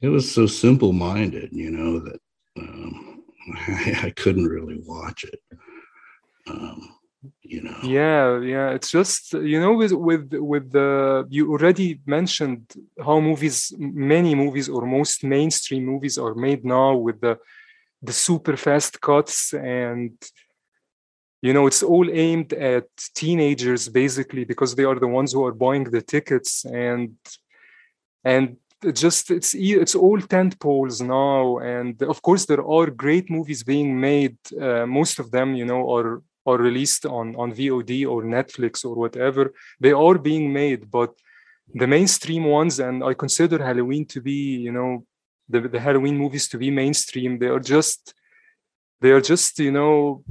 it 0.00 0.08
was 0.08 0.30
so 0.30 0.46
simple 0.46 0.92
minded, 0.92 1.50
you 1.52 1.70
know, 1.70 1.98
that 2.00 2.20
um, 2.58 3.22
I, 3.56 4.00
I, 4.04 4.10
couldn't 4.10 4.46
really 4.46 4.80
watch 4.84 5.24
it. 5.24 5.40
Um, 6.48 6.96
you 7.42 7.62
know. 7.62 7.78
Yeah, 7.82 8.40
yeah. 8.40 8.70
It's 8.70 8.90
just 8.90 9.32
you 9.32 9.60
know 9.60 9.74
with 9.74 9.92
with 9.92 10.32
with 10.34 10.72
the 10.72 11.26
you 11.30 11.50
already 11.50 12.00
mentioned 12.06 12.72
how 13.02 13.20
movies, 13.20 13.72
many 13.78 14.34
movies 14.34 14.68
or 14.68 14.86
most 14.86 15.24
mainstream 15.24 15.84
movies 15.86 16.18
are 16.18 16.34
made 16.34 16.64
now 16.64 16.94
with 16.96 17.20
the 17.20 17.38
the 18.02 18.12
super 18.12 18.56
fast 18.56 19.00
cuts 19.00 19.54
and 19.54 20.12
you 21.40 21.52
know 21.54 21.66
it's 21.66 21.82
all 21.82 22.06
aimed 22.10 22.52
at 22.52 22.86
teenagers 23.14 23.88
basically 23.88 24.44
because 24.44 24.74
they 24.74 24.84
are 24.84 24.98
the 24.98 25.14
ones 25.18 25.32
who 25.32 25.44
are 25.46 25.54
buying 25.54 25.84
the 25.84 26.02
tickets 26.02 26.66
and 26.66 27.16
and 28.24 28.56
just 28.92 29.30
it's 29.30 29.54
it's 29.54 29.94
all 29.94 30.20
tent 30.20 30.58
poles 30.58 31.00
now 31.00 31.58
and 31.58 32.02
of 32.02 32.20
course 32.22 32.46
there 32.46 32.64
are 32.64 32.90
great 32.90 33.30
movies 33.30 33.62
being 33.62 33.98
made 34.00 34.36
uh, 34.60 34.86
most 34.86 35.18
of 35.18 35.30
them 35.30 35.54
you 35.54 35.64
know 35.64 35.90
are 35.96 36.22
are 36.46 36.58
released 36.58 37.06
on 37.06 37.34
on 37.36 37.52
vod 37.52 37.90
or 38.06 38.22
netflix 38.22 38.84
or 38.84 38.94
whatever. 38.94 39.52
They 39.80 39.92
are 39.92 40.18
being 40.18 40.52
made 40.52 40.90
but 40.90 41.12
the 41.74 41.86
mainstream 41.86 42.44
ones 42.44 42.78
and 42.78 43.02
i 43.02 43.14
consider 43.14 43.58
halloween 43.58 44.04
to 44.04 44.20
be 44.20 44.40
you 44.66 44.70
know 44.70 45.06
the, 45.48 45.60
the 45.60 45.80
halloween 45.80 46.16
movies 46.16 46.48
to 46.48 46.58
be 46.58 46.70
mainstream. 46.70 47.38
They 47.38 47.48
are 47.48 47.60
just 47.60 48.14
they 49.00 49.10
are 49.10 49.20
just 49.20 49.58
you 49.58 49.72
know 49.72 50.24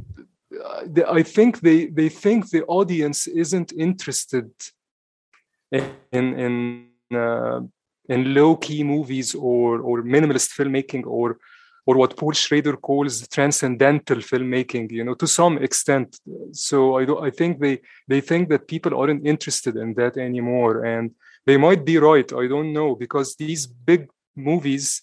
i 1.19 1.23
think 1.23 1.59
they 1.61 1.87
they 1.87 2.09
think 2.09 2.49
the 2.49 2.63
audience 2.65 3.27
isn't 3.27 3.71
interested 3.87 4.51
in 5.71 6.25
in 6.45 6.87
uh, 7.15 7.61
in 8.09 8.33
low-key 8.33 8.83
movies 8.83 9.33
or 9.35 9.79
or 9.79 10.03
minimalist 10.03 10.51
filmmaking 10.57 11.05
or 11.05 11.37
or 11.85 11.97
what 11.97 12.15
Paul 12.15 12.31
Schrader 12.31 12.77
calls 12.77 13.27
transcendental 13.27 14.17
filmmaking, 14.17 14.89
you 14.91 15.03
know, 15.03 15.15
to 15.15 15.27
some 15.27 15.57
extent. 15.57 16.17
So 16.53 16.97
I 16.97 17.03
do, 17.05 17.19
I 17.19 17.29
think 17.29 17.59
they 17.59 17.81
they 18.07 18.21
think 18.21 18.49
that 18.49 18.67
people 18.67 18.97
aren't 18.99 19.27
interested 19.27 19.75
in 19.75 19.93
that 19.95 20.17
anymore, 20.17 20.85
and 20.85 21.11
they 21.45 21.57
might 21.57 21.83
be 21.83 21.97
right. 21.97 22.31
I 22.31 22.47
don't 22.47 22.71
know 22.73 22.95
because 22.95 23.35
these 23.35 23.67
big 23.67 24.09
movies 24.35 25.01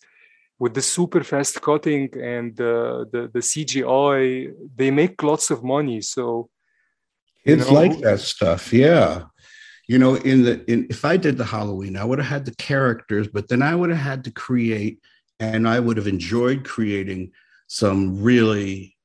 with 0.59 0.74
the 0.74 0.82
super 0.82 1.22
fast 1.22 1.61
cutting 1.61 2.09
and 2.18 2.59
uh, 2.61 3.05
the 3.12 3.30
the 3.32 3.40
CGI, 3.40 4.53
they 4.76 4.90
make 4.90 5.22
lots 5.22 5.51
of 5.51 5.62
money. 5.62 6.01
So 6.01 6.48
kids 7.44 7.68
know, 7.68 7.74
like 7.74 7.98
that 8.01 8.20
stuff, 8.20 8.72
yeah 8.72 9.24
you 9.91 9.99
know 9.99 10.14
in 10.14 10.45
the 10.45 10.64
in 10.70 10.86
if 10.88 11.05
i 11.05 11.16
did 11.16 11.36
the 11.36 11.45
halloween 11.45 11.97
i 11.97 12.05
would 12.05 12.20
have 12.20 12.28
had 12.28 12.45
the 12.45 12.55
characters 12.55 13.26
but 13.26 13.49
then 13.49 13.61
i 13.61 13.74
would 13.74 13.91
have 13.91 13.99
had 13.99 14.22
to 14.22 14.30
create 14.30 15.01
and 15.41 15.68
i 15.68 15.80
would 15.80 15.97
have 15.97 16.07
enjoyed 16.07 16.64
creating 16.64 17.28
some 17.66 18.22
really 18.22 18.97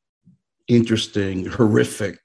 interesting 0.68 1.44
horrific 1.46 2.20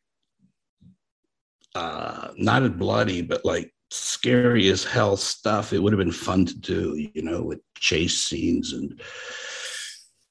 uh 1.75 2.29
not 2.37 2.79
bloody 2.79 3.23
but 3.23 3.43
like 3.47 3.73
scary 3.93 4.69
as 4.69 4.85
hell 4.85 5.17
stuff. 5.17 5.73
It 5.73 5.81
would 5.81 5.93
have 5.93 5.99
been 5.99 6.13
fun 6.13 6.47
to 6.47 6.55
do 6.55 7.09
you 7.15 7.23
know 7.23 7.43
with 7.43 7.61
chase 7.77 8.23
scenes 8.23 8.73
and 8.73 9.01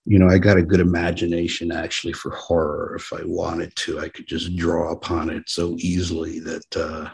you 0.05 0.17
know 0.17 0.29
i 0.29 0.37
got 0.37 0.57
a 0.57 0.69
good 0.71 0.79
imagination 0.79 1.71
actually 1.71 2.13
for 2.13 2.31
horror. 2.31 2.95
If 2.95 3.11
i 3.11 3.21
wanted 3.25 3.75
to 3.77 3.99
i 3.99 4.07
could 4.07 4.27
just 4.27 4.55
draw 4.55 4.91
upon 4.91 5.29
it 5.29 5.49
so 5.49 5.75
easily 5.79 6.39
that 6.39 6.77
uh 6.77 7.09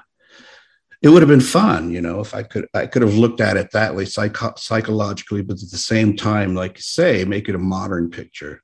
it 1.05 1.09
would 1.09 1.21
have 1.21 1.29
been 1.29 1.39
fun, 1.39 1.91
you 1.91 2.01
know, 2.01 2.19
if 2.19 2.33
I 2.33 2.41
could 2.41 2.67
I 2.73 2.87
could 2.87 3.03
have 3.03 3.13
looked 3.13 3.39
at 3.39 3.57
it 3.57 3.69
that 3.71 3.93
way 3.95 4.05
psycho- 4.05 4.55
psychologically, 4.57 5.43
but 5.43 5.61
at 5.61 5.69
the 5.69 5.77
same 5.77 6.15
time, 6.15 6.55
like 6.55 6.79
say, 6.79 7.23
make 7.23 7.47
it 7.47 7.53
a 7.53 7.59
modern 7.59 8.09
picture. 8.09 8.63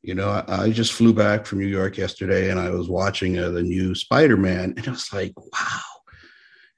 You 0.00 0.14
know, 0.14 0.28
I, 0.28 0.44
I 0.62 0.70
just 0.70 0.92
flew 0.92 1.12
back 1.12 1.44
from 1.44 1.58
New 1.58 1.66
York 1.66 1.96
yesterday, 1.96 2.52
and 2.52 2.60
I 2.60 2.70
was 2.70 2.88
watching 2.88 3.36
uh, 3.36 3.50
the 3.50 3.64
new 3.64 3.96
Spider 3.96 4.36
Man, 4.36 4.74
and 4.76 4.86
I 4.86 4.92
was 4.92 5.12
like, 5.12 5.32
wow. 5.36 5.80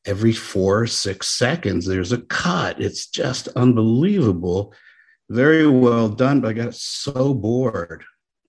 Every 0.07 0.33
four 0.33 0.87
six 0.87 1.29
seconds, 1.29 1.85
there's 1.85 2.13
a 2.13 2.23
cut. 2.23 2.81
It's 2.81 3.07
just 3.07 3.49
unbelievable. 3.49 4.73
Very 5.29 5.67
well 5.67 6.09
done, 6.09 6.41
but 6.41 6.49
I 6.49 6.53
got 6.55 6.75
so 6.75 7.35
bored. 7.35 8.05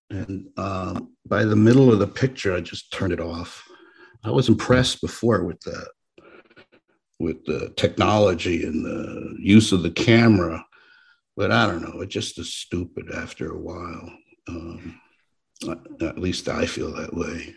And 0.10 0.48
um, 0.56 1.16
by 1.26 1.44
the 1.44 1.56
middle 1.58 1.92
of 1.92 2.00
the 2.00 2.08
picture, 2.08 2.56
I 2.56 2.62
just 2.62 2.94
turned 2.94 3.12
it 3.12 3.20
off 3.20 3.62
I 4.26 4.32
was 4.32 4.50
impressed 4.50 5.02
before 5.02 5.44
with 5.44 5.62
the 5.62 5.88
with 7.20 7.46
the 7.46 7.74
technology 7.78 8.66
and 8.66 8.84
the 8.86 9.36
use 9.40 9.72
of 9.72 9.84
the 9.84 9.92
camera, 9.92 10.66
but 11.38 11.52
I 11.52 11.66
don't 11.68 11.82
know. 11.82 12.02
It 12.02 12.10
just 12.10 12.38
is 12.40 12.54
stupid 12.54 13.12
after 13.14 13.52
a 13.52 13.60
while. 13.60 14.10
Um, 14.48 15.00
at 16.02 16.20
least 16.20 16.50
I 16.50 16.66
feel 16.66 16.94
that 16.96 17.14
way. 17.14 17.56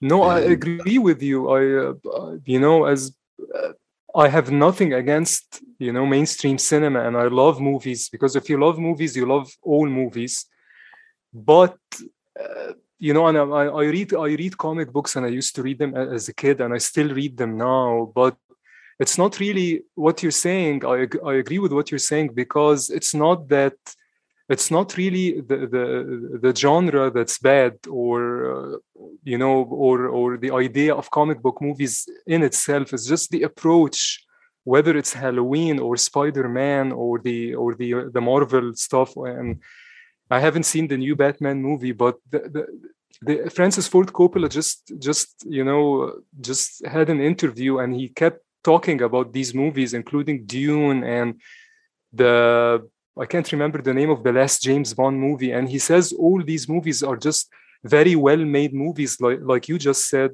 No, 0.00 0.22
I 0.22 0.40
agree 0.40 0.98
with 0.98 1.22
you. 1.22 1.48
I, 1.50 1.92
uh, 2.10 2.36
you 2.44 2.60
know, 2.60 2.84
as 2.84 3.14
uh, 3.54 3.72
I 4.14 4.28
have 4.28 4.50
nothing 4.50 4.92
against, 4.92 5.62
you 5.78 5.92
know, 5.92 6.04
mainstream 6.04 6.58
cinema, 6.58 7.06
and 7.06 7.16
I 7.16 7.24
love 7.28 7.60
movies 7.60 8.08
because 8.08 8.36
if 8.36 8.48
you 8.50 8.58
love 8.60 8.78
movies, 8.78 9.16
you 9.16 9.26
love 9.26 9.50
all 9.62 9.88
movies. 9.88 10.46
But 11.32 11.78
uh, 12.38 12.72
you 12.98 13.12
know, 13.12 13.26
and 13.26 13.38
I, 13.38 13.64
I 13.66 13.84
read 13.84 14.14
I 14.14 14.28
read 14.28 14.56
comic 14.56 14.92
books, 14.92 15.16
and 15.16 15.26
I 15.26 15.30
used 15.30 15.54
to 15.56 15.62
read 15.62 15.78
them 15.78 15.96
as 15.96 16.28
a 16.28 16.34
kid, 16.34 16.60
and 16.60 16.72
I 16.72 16.78
still 16.78 17.12
read 17.12 17.36
them 17.36 17.56
now. 17.56 18.12
But 18.14 18.36
it's 18.98 19.18
not 19.18 19.40
really 19.40 19.82
what 19.94 20.22
you're 20.22 20.40
saying. 20.48 20.84
I 20.84 21.08
I 21.24 21.34
agree 21.34 21.58
with 21.58 21.72
what 21.72 21.90
you're 21.90 22.08
saying 22.12 22.34
because 22.34 22.90
it's 22.90 23.14
not 23.14 23.48
that 23.48 23.74
it's 24.48 24.70
not 24.70 24.96
really 24.96 25.40
the 25.40 25.56
the, 25.74 26.38
the 26.42 26.54
genre 26.54 27.10
that's 27.10 27.38
bad 27.38 27.74
or 27.88 28.74
uh, 28.74 28.76
you 29.22 29.38
know 29.38 29.64
or 29.64 30.06
or 30.06 30.36
the 30.36 30.50
idea 30.50 30.94
of 30.94 31.10
comic 31.10 31.40
book 31.40 31.60
movies 31.62 32.08
in 32.26 32.42
itself 32.42 32.92
it's 32.92 33.06
just 33.06 33.30
the 33.30 33.42
approach 33.42 34.22
whether 34.64 34.96
it's 34.96 35.12
halloween 35.14 35.78
or 35.78 35.96
spider-man 35.96 36.92
or 36.92 37.18
the 37.18 37.54
or 37.54 37.74
the 37.74 38.10
the 38.12 38.20
marvel 38.20 38.74
stuff 38.74 39.16
and 39.16 39.60
i 40.30 40.38
haven't 40.38 40.64
seen 40.64 40.88
the 40.88 40.96
new 40.96 41.16
batman 41.16 41.62
movie 41.62 41.92
but 41.92 42.16
the, 42.30 42.40
the, 42.54 42.64
the 43.22 43.50
francis 43.50 43.88
ford 43.88 44.08
coppola 44.12 44.48
just 44.48 44.92
just 44.98 45.44
you 45.46 45.64
know 45.64 46.12
just 46.40 46.84
had 46.86 47.08
an 47.08 47.20
interview 47.20 47.78
and 47.78 47.94
he 47.94 48.08
kept 48.08 48.43
talking 48.64 49.02
about 49.02 49.32
these 49.32 49.54
movies 49.54 49.94
including 49.94 50.44
dune 50.46 51.04
and 51.04 51.40
the 52.12 52.32
I 53.16 53.26
can't 53.26 53.50
remember 53.52 53.80
the 53.80 53.94
name 53.94 54.10
of 54.10 54.24
the 54.24 54.32
last 54.32 54.62
James 54.62 54.92
Bond 54.92 55.20
movie, 55.20 55.52
and 55.52 55.68
he 55.68 55.78
says 55.78 56.12
all 56.12 56.42
these 56.42 56.68
movies 56.68 57.02
are 57.02 57.16
just 57.16 57.48
very 57.84 58.16
well 58.16 58.44
made 58.58 58.74
movies, 58.74 59.20
like 59.20 59.38
like 59.42 59.68
you 59.68 59.78
just 59.78 60.08
said, 60.08 60.32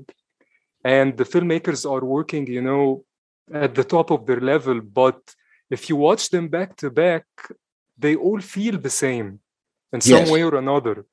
and 0.83 1.17
the 1.17 1.25
filmmakers 1.25 1.91
are 1.91 2.05
working, 2.05 2.47
you 2.47 2.63
know, 2.63 3.05
at 3.53 3.75
the 3.75 3.85
top 3.85 4.11
of 4.11 4.25
their 4.25 4.41
level. 4.41 4.81
But 4.81 5.21
if 5.69 5.91
you 5.91 5.97
watch 5.97 6.31
them 6.31 6.49
back 6.49 6.77
to 6.77 6.91
back, 6.91 7.27
they 7.99 8.17
all 8.17 8.41
feel 8.41 8.79
the 8.79 8.91
same 9.05 9.41
in 9.93 10.01
some 10.01 10.25
yes. 10.25 10.31
way 10.31 10.43
or 10.43 10.55
another. 10.57 11.05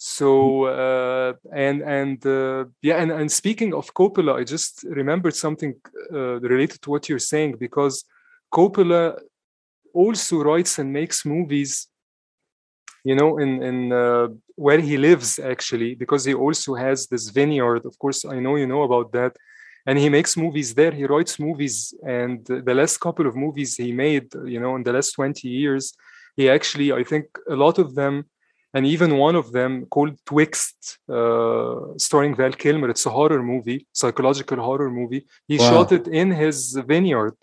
So 0.00 0.66
uh, 0.66 1.32
and 1.52 1.82
and 1.82 2.24
uh, 2.24 2.66
yeah, 2.82 3.02
and, 3.02 3.10
and 3.10 3.30
speaking 3.30 3.74
of 3.74 3.92
Coppola, 3.94 4.38
I 4.38 4.44
just 4.44 4.84
remembered 4.84 5.34
something 5.34 5.74
uh, 6.12 6.38
related 6.38 6.80
to 6.82 6.90
what 6.90 7.08
you're 7.08 7.18
saying 7.18 7.56
because 7.58 8.04
Coppola 8.54 9.18
also 9.92 10.40
writes 10.42 10.78
and 10.78 10.92
makes 10.92 11.26
movies 11.26 11.88
you 13.04 13.16
know 13.16 13.38
in 13.38 13.60
in 13.60 13.92
uh, 13.92 14.28
where 14.54 14.78
he 14.80 14.96
lives 14.96 15.40
actually 15.40 15.96
because 15.96 16.24
he 16.24 16.34
also 16.34 16.74
has 16.76 17.08
this 17.08 17.30
vineyard. 17.30 17.84
Of 17.84 17.98
course 17.98 18.24
i 18.24 18.38
know 18.38 18.54
you 18.54 18.68
know 18.68 18.84
about 18.84 19.10
that. 19.12 19.36
And 19.86 19.98
he 19.98 20.10
makes 20.10 20.36
movies 20.36 20.74
there. 20.74 20.90
He 20.92 21.06
writes 21.06 21.38
movies 21.40 21.94
and 22.06 22.44
the 22.44 22.74
last 22.74 22.98
couple 22.98 23.26
of 23.26 23.34
movies 23.34 23.74
he 23.76 23.90
made 23.90 24.28
you 24.44 24.60
know 24.60 24.76
in 24.76 24.84
the 24.84 24.92
last 24.92 25.10
20 25.12 25.48
years 25.48 25.92
he 26.36 26.48
actually 26.48 26.92
i 26.92 27.02
think 27.02 27.26
a 27.48 27.56
lot 27.56 27.78
of 27.80 27.96
them 27.96 28.26
and 28.74 28.86
even 28.86 29.16
one 29.16 29.36
of 29.36 29.52
them 29.52 29.86
called 29.86 30.14
twixt 30.24 30.98
uh, 31.18 31.76
starring 31.96 32.34
val 32.34 32.52
kilmer 32.52 32.88
it's 32.90 33.06
a 33.06 33.10
horror 33.18 33.42
movie 33.42 33.86
psychological 33.92 34.58
horror 34.68 34.90
movie. 34.90 35.22
He 35.46 35.58
wow. 35.58 35.70
shot 35.70 35.92
it 35.92 36.06
in 36.08 36.30
his 36.30 36.56
vineyard 36.92 37.36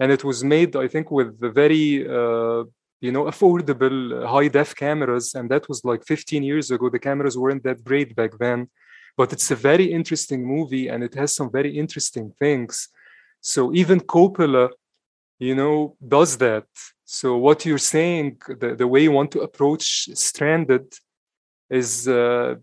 and 0.00 0.12
it 0.16 0.22
was 0.24 0.38
made 0.44 0.76
i 0.76 0.88
think 0.88 1.10
with 1.10 1.30
very 1.62 1.86
uh, 2.18 2.64
you 3.00 3.12
know 3.12 3.24
affordable 3.24 4.26
high 4.26 4.48
def 4.48 4.74
cameras 4.74 5.34
and 5.34 5.50
that 5.50 5.68
was 5.68 5.84
like 5.84 6.04
15 6.04 6.42
years 6.42 6.70
ago. 6.70 6.88
The 6.88 6.98
cameras 6.98 7.36
weren't 7.36 7.62
that 7.64 7.84
great 7.84 8.16
back 8.16 8.32
then. 8.38 8.68
But 9.16 9.32
it's 9.32 9.50
a 9.50 9.56
very 9.56 9.86
interesting 9.98 10.44
movie 10.44 10.88
and 10.88 11.02
it 11.02 11.14
has 11.14 11.34
some 11.34 11.50
very 11.50 11.78
interesting 11.78 12.32
things. 12.38 12.88
So 13.40 13.72
even 13.74 14.00
coppola 14.00 14.70
you 15.38 15.54
know 15.54 15.96
does 16.16 16.38
that 16.38 16.66
so 17.08 17.36
what 17.36 17.64
you're 17.64 17.78
saying 17.78 18.36
the, 18.48 18.74
the 18.74 18.86
way 18.86 19.00
you 19.04 19.12
want 19.12 19.30
to 19.30 19.40
approach 19.40 20.08
stranded 20.14 20.92
is 21.70 22.08
uh, 22.08 22.56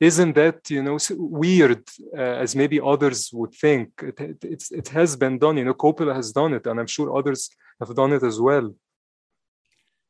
isn't 0.00 0.34
that 0.34 0.68
you 0.68 0.82
know 0.82 0.98
weird 1.10 1.84
uh, 2.16 2.20
as 2.42 2.56
maybe 2.56 2.80
others 2.80 3.30
would 3.32 3.54
think. 3.54 3.90
It, 4.02 4.20
it, 4.44 4.64
it 4.70 4.88
has 4.88 5.14
been 5.14 5.38
done 5.38 5.56
you 5.58 5.64
know 5.64 5.74
coppola 5.74 6.14
has 6.14 6.32
done 6.32 6.54
it 6.54 6.66
and 6.66 6.78
i'm 6.80 6.88
sure 6.88 7.16
others 7.16 7.48
have 7.80 7.94
done 7.94 8.12
it 8.12 8.24
as 8.24 8.40
well. 8.40 8.74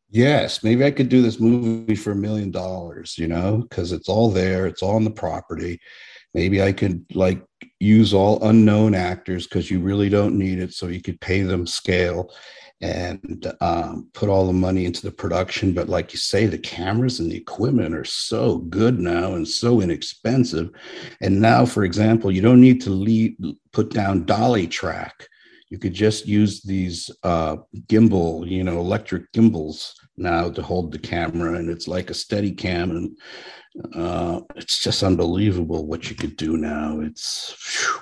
Yes 0.09 0.65
maybe 0.65 0.83
i 0.85 0.91
could 0.91 1.11
do 1.11 1.21
this 1.21 1.39
movie 1.39 1.95
for 1.95 2.13
a 2.13 2.17
million 2.27 2.51
dollars 2.51 3.19
you 3.19 3.29
know 3.29 3.59
because 3.69 3.93
it's 3.93 4.09
all 4.09 4.31
there 4.31 4.67
it's 4.67 4.83
all 4.83 4.97
on 4.97 5.05
the 5.05 5.11
property. 5.11 5.79
Maybe 6.33 6.63
i 6.63 6.73
could 6.73 7.05
like 7.15 7.45
use 7.81 8.15
all 8.15 8.43
unknown 8.49 8.95
actors 8.95 9.47
because 9.47 9.71
you 9.71 9.81
really 9.81 10.09
don't 10.09 10.39
need 10.39 10.59
it 10.59 10.73
so 10.73 10.87
you 10.87 11.03
could 11.03 11.21
pay 11.21 11.43
them 11.43 11.67
scale 11.67 12.31
and 12.81 13.53
um, 13.61 14.09
put 14.13 14.29
all 14.29 14.47
the 14.47 14.53
money 14.53 14.85
into 14.85 15.03
the 15.03 15.11
production. 15.11 15.73
But 15.73 15.89
like 15.89 16.13
you 16.13 16.19
say, 16.19 16.47
the 16.47 16.59
cameras 16.59 17.21
and 17.21 17.31
the 17.31 17.37
equipment 17.37 17.95
are 17.95 18.05
so 18.05 18.59
good 18.59 18.99
now 18.99 19.35
and 19.35 19.47
so 19.47 19.81
inexpensive. 19.81 20.71
And 21.21 21.41
now, 21.41 21.65
for 21.65 21.85
example, 21.85 22.31
you 22.31 22.43
don't 22.43 22.61
need 22.61 22.81
to 22.83 22.91
lead, 22.91 23.37
put 23.73 23.91
down 23.91 24.25
dolly 24.25 24.67
track. 24.67 25.27
You 25.71 25.79
could 25.79 25.95
just 25.95 26.27
use 26.27 26.63
these 26.63 27.11
uh, 27.23 27.57
gimbal, 27.87 28.49
you 28.49 28.63
know, 28.63 28.79
electric 28.79 29.33
gimbals 29.33 29.95
now 30.17 30.51
to 30.51 30.63
hold 30.63 30.93
the 30.93 30.99
camera, 30.99 31.55
and 31.55 31.69
it's 31.69 31.89
like 31.89 32.11
a 32.11 32.15
steady 32.15 32.53
cam, 32.53 32.91
and 32.91 33.95
uh, 33.97 34.41
it's 34.55 34.79
just 34.79 35.03
unbelievable 35.03 35.87
what 35.87 36.09
you 36.09 36.15
could 36.15 36.37
do 36.37 36.57
now. 36.57 37.01
It's, 37.01 37.57
whew. 37.59 38.01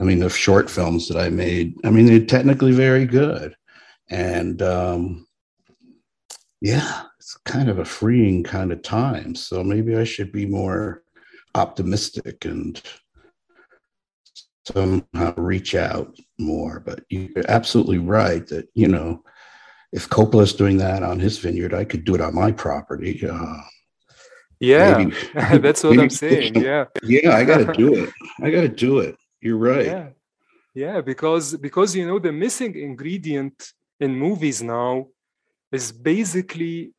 I 0.00 0.04
mean, 0.04 0.18
the 0.18 0.28
short 0.28 0.68
films 0.68 1.08
that 1.08 1.16
I 1.16 1.30
made, 1.30 1.76
I 1.84 1.90
mean, 1.90 2.06
they're 2.06 2.26
technically 2.26 2.72
very 2.72 3.06
good 3.06 3.54
and 4.10 4.60
um, 4.62 5.26
yeah, 6.60 7.02
it's 7.18 7.36
kind 7.44 7.68
of 7.68 7.78
a 7.78 7.84
freeing 7.84 8.42
kind 8.44 8.72
of 8.72 8.82
time. 8.82 9.34
So 9.34 9.64
maybe 9.64 9.96
I 9.96 10.04
should 10.04 10.32
be 10.32 10.46
more 10.46 11.02
optimistic 11.54 12.44
and 12.44 12.80
somehow 14.66 15.34
reach 15.36 15.74
out 15.74 16.16
more. 16.38 16.80
But 16.80 17.00
you're 17.08 17.44
absolutely 17.48 17.98
right 17.98 18.46
that 18.48 18.68
you 18.74 18.88
know 18.88 19.22
if 19.92 20.08
Coppola's 20.08 20.54
doing 20.54 20.78
that 20.78 21.02
on 21.02 21.18
his 21.20 21.38
vineyard, 21.38 21.74
I 21.74 21.84
could 21.84 22.04
do 22.04 22.14
it 22.14 22.20
on 22.20 22.34
my 22.34 22.52
property. 22.52 23.26
Uh, 23.28 23.60
yeah, 24.60 24.98
maybe, 24.98 25.16
that's 25.58 25.82
what 25.82 25.90
maybe, 25.90 26.02
I'm 26.02 26.10
saying. 26.10 26.54
Yeah, 26.54 26.84
yeah, 27.02 27.36
I 27.36 27.44
got 27.44 27.58
to 27.58 27.72
do 27.72 27.94
it. 28.04 28.10
I 28.40 28.50
got 28.50 28.62
to 28.62 28.68
do 28.68 29.00
it. 29.00 29.16
You're 29.40 29.58
right. 29.58 29.86
Yeah. 29.86 30.08
yeah, 30.74 31.00
because 31.00 31.56
because 31.56 31.96
you 31.96 32.06
know 32.06 32.18
the 32.18 32.32
missing 32.32 32.76
ingredient 32.76 33.72
in 34.02 34.10
movies 34.26 34.62
now 34.62 35.06
is 35.70 35.92
basically 35.92 36.92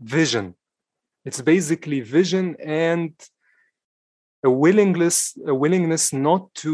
vision. 0.00 0.54
It's 1.24 1.42
basically 1.42 2.00
vision 2.00 2.56
and 2.86 3.12
a 4.42 4.50
willingness, 4.50 5.36
a 5.46 5.54
willingness 5.54 6.12
not 6.12 6.42
to 6.62 6.72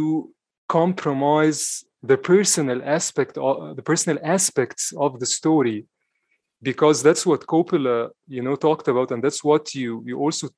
compromise 0.69 1.85
the 2.03 2.19
personal 2.19 2.81
aspect 2.99 3.37
of 3.39 3.77
the 3.77 3.83
personal 3.83 4.19
aspects 4.23 4.93
of 5.05 5.19
the 5.21 5.27
story 5.27 5.87
because 6.63 7.03
that's 7.03 7.25
what 7.27 7.47
Coppola 7.53 8.11
you 8.37 8.43
know 8.43 8.57
talked 8.57 8.89
about 8.89 9.11
and 9.11 9.23
that's 9.25 9.43
what 9.43 9.75
you 9.75 10.03
you 10.09 10.19
also 10.19 10.49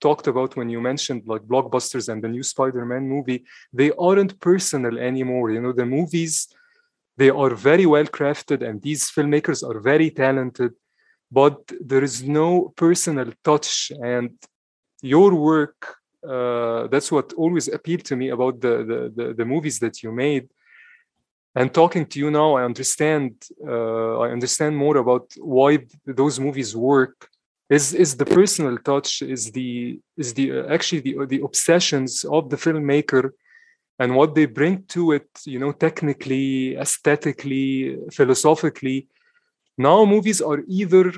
talked 0.00 0.26
about 0.26 0.56
when 0.58 0.68
you 0.68 0.80
mentioned 0.90 1.22
like 1.26 1.42
blockbusters 1.52 2.10
and 2.10 2.22
the 2.22 2.28
new 2.28 2.42
Spider-Man 2.42 3.04
movie 3.14 3.40
they 3.72 3.90
aren't 4.06 4.38
personal 4.40 4.98
anymore 4.98 5.50
you 5.50 5.60
know 5.62 5.72
the 5.72 5.86
movies 5.98 6.34
they 7.16 7.30
are 7.30 7.54
very 7.54 7.86
well 7.86 8.04
crafted 8.04 8.66
and 8.66 8.82
these 8.82 9.10
filmmakers 9.10 9.62
are 9.68 9.80
very 9.80 10.10
talented 10.10 10.72
but 11.30 11.58
there 11.80 12.04
is 12.04 12.22
no 12.22 12.72
personal 12.76 13.32
touch 13.42 13.90
and 14.02 14.30
your 15.02 15.34
work 15.34 15.96
uh, 16.26 16.88
that's 16.88 17.12
what 17.12 17.32
always 17.34 17.68
appealed 17.68 18.04
to 18.04 18.16
me 18.16 18.30
about 18.30 18.60
the, 18.60 18.84
the, 18.90 19.12
the, 19.14 19.34
the, 19.34 19.44
movies 19.44 19.78
that 19.78 20.02
you 20.02 20.10
made. 20.10 20.48
And 21.54 21.72
talking 21.72 22.04
to 22.06 22.18
you 22.18 22.30
now 22.30 22.56
i 22.56 22.64
understand 22.64 23.32
uh, 23.66 24.18
i 24.18 24.28
understand 24.30 24.76
more 24.76 24.96
about 24.96 25.32
why 25.38 25.78
those 26.04 26.38
movies 26.40 26.76
work. 26.76 27.28
Is 27.68 27.94
is 27.94 28.16
the 28.16 28.26
personal 28.26 28.76
touch 28.78 29.22
is 29.22 29.50
the 29.50 29.98
is 30.16 30.34
the 30.34 30.46
uh, 30.58 30.66
actually 30.74 31.00
the, 31.00 31.26
the 31.26 31.40
obsessions 31.42 32.24
of 32.24 32.50
the 32.50 32.56
filmmaker 32.56 33.30
and 33.98 34.14
what 34.14 34.34
they 34.34 34.46
bring 34.46 34.84
to 34.84 35.12
it 35.12 35.28
you 35.44 35.58
know 35.58 35.72
technically 35.72 36.76
aesthetically 36.76 37.98
philosophically. 38.12 39.08
Now 39.78 40.04
movies 40.04 40.40
are 40.40 40.60
either 40.68 41.12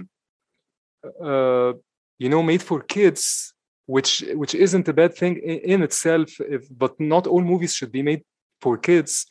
uh, 1.23 1.73
you 2.19 2.29
know 2.29 2.43
made 2.43 2.63
for 2.63 2.83
kids 2.83 3.55
which 3.87 4.23
which 4.35 4.55
isn't 4.55 4.87
a 4.89 4.93
bad 4.93 5.15
thing 5.15 5.37
in, 5.39 5.59
in 5.73 5.83
itself 5.83 6.29
if, 6.41 6.63
but 6.71 6.99
not 7.01 7.27
all 7.27 7.41
movies 7.41 7.75
should 7.75 7.91
be 7.91 8.03
made 8.03 8.23
for 8.61 8.77
kids. 8.77 9.27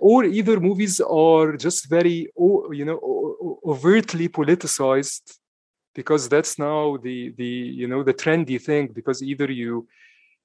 Or 0.00 0.24
either 0.24 0.58
movies 0.58 1.00
are 1.00 1.56
just 1.56 1.88
very 1.88 2.28
you 2.80 2.84
know 2.84 2.98
overtly 3.64 4.28
politicized 4.28 5.38
because 5.94 6.28
that's 6.28 6.58
now 6.58 6.96
the 6.96 7.32
the 7.38 7.52
you 7.80 7.86
know 7.86 8.02
the 8.02 8.14
trendy 8.14 8.60
thing 8.60 8.88
because 8.88 9.22
either 9.22 9.50
you 9.50 9.86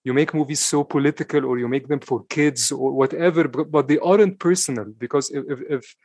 you 0.03 0.13
make 0.13 0.33
movies 0.33 0.59
so 0.59 0.83
political 0.83 1.45
or 1.45 1.59
you 1.59 1.67
make 1.67 1.87
them 1.87 1.99
for 1.99 2.23
kids 2.29 2.71
or 2.71 2.91
whatever 2.91 3.47
but, 3.47 3.69
but 3.71 3.87
they 3.87 3.99
aren't 3.99 4.39
personal 4.39 4.85
because 4.97 5.29
if, 5.29 5.59
if 5.69 5.95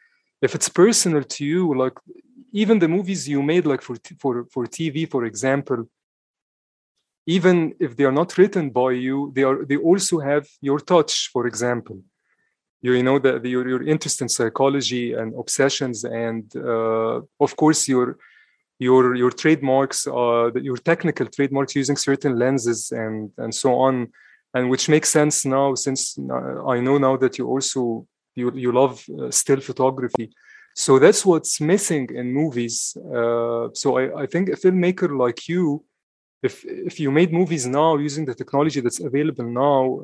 if 0.43 0.55
it's 0.55 0.69
personal 0.69 1.23
to 1.23 1.45
you 1.45 1.75
like 1.75 1.97
even 2.53 2.79
the 2.79 2.89
movies 2.89 3.29
you 3.29 3.43
made 3.43 3.67
like 3.67 3.83
for 3.83 3.97
for 4.19 4.47
for 4.53 4.67
tv 4.67 5.11
for 5.11 5.25
example 5.25 5.89
even 7.27 7.75
if 7.81 7.97
they 7.97 8.05
are 8.05 8.13
not 8.13 8.39
written 8.39 8.71
by 8.71 8.93
you 8.93 9.33
they 9.35 9.43
are 9.43 9.65
they 9.65 9.77
also 9.77 10.21
have 10.21 10.47
your 10.61 10.79
touch 10.79 11.29
for 11.33 11.47
example. 11.47 12.01
You, 12.83 13.03
know 13.03 13.19
the 13.19 13.41
your, 13.43 13.69
your 13.69 13.83
interest 13.83 14.23
in 14.23 14.29
psychology 14.29 15.13
and 15.13 15.35
obsessions 15.37 16.05
and 16.05 16.45
uh, 16.57 17.21
of 17.41 17.57
course 17.57 17.89
your 17.89 18.17
your 18.79 19.15
your 19.15 19.31
trademarks 19.31 20.07
uh, 20.07 20.51
your 20.55 20.77
technical 20.77 21.27
trademarks 21.27 21.75
using 21.75 21.97
certain 21.97 22.39
lenses 22.39 22.93
and 22.93 23.31
and 23.39 23.55
so 23.55 23.75
on 23.75 24.09
and 24.55 24.69
which 24.71 24.89
makes 24.89 25.09
sense 25.09 25.45
now 25.45 25.75
since 25.75 26.19
uh, 26.19 26.67
i 26.67 26.79
know 26.81 26.99
now 26.99 27.17
that 27.17 27.39
you 27.39 27.47
also 27.47 28.07
you, 28.37 28.53
you 28.55 28.71
love 28.71 29.05
uh, 29.19 29.31
still 29.31 29.61
photography. 29.61 30.31
So 30.75 30.99
that's 30.99 31.25
what's 31.25 31.61
missing 31.61 32.11
in 32.15 32.33
movies. 32.33 32.97
Uh, 32.97 33.69
so 33.73 33.97
I, 33.97 34.23
I 34.23 34.27
think 34.27 34.51
a 34.51 34.53
filmmaker 34.53 35.19
like 35.19 35.49
you 35.49 35.85
if 36.43 36.65
if 36.67 37.01
you 37.01 37.11
made 37.11 37.33
movies 37.33 37.67
now 37.67 37.97
using 37.97 38.27
the 38.27 38.35
technology 38.35 38.81
that's 38.81 39.01
available 39.01 39.49
now 39.67 40.03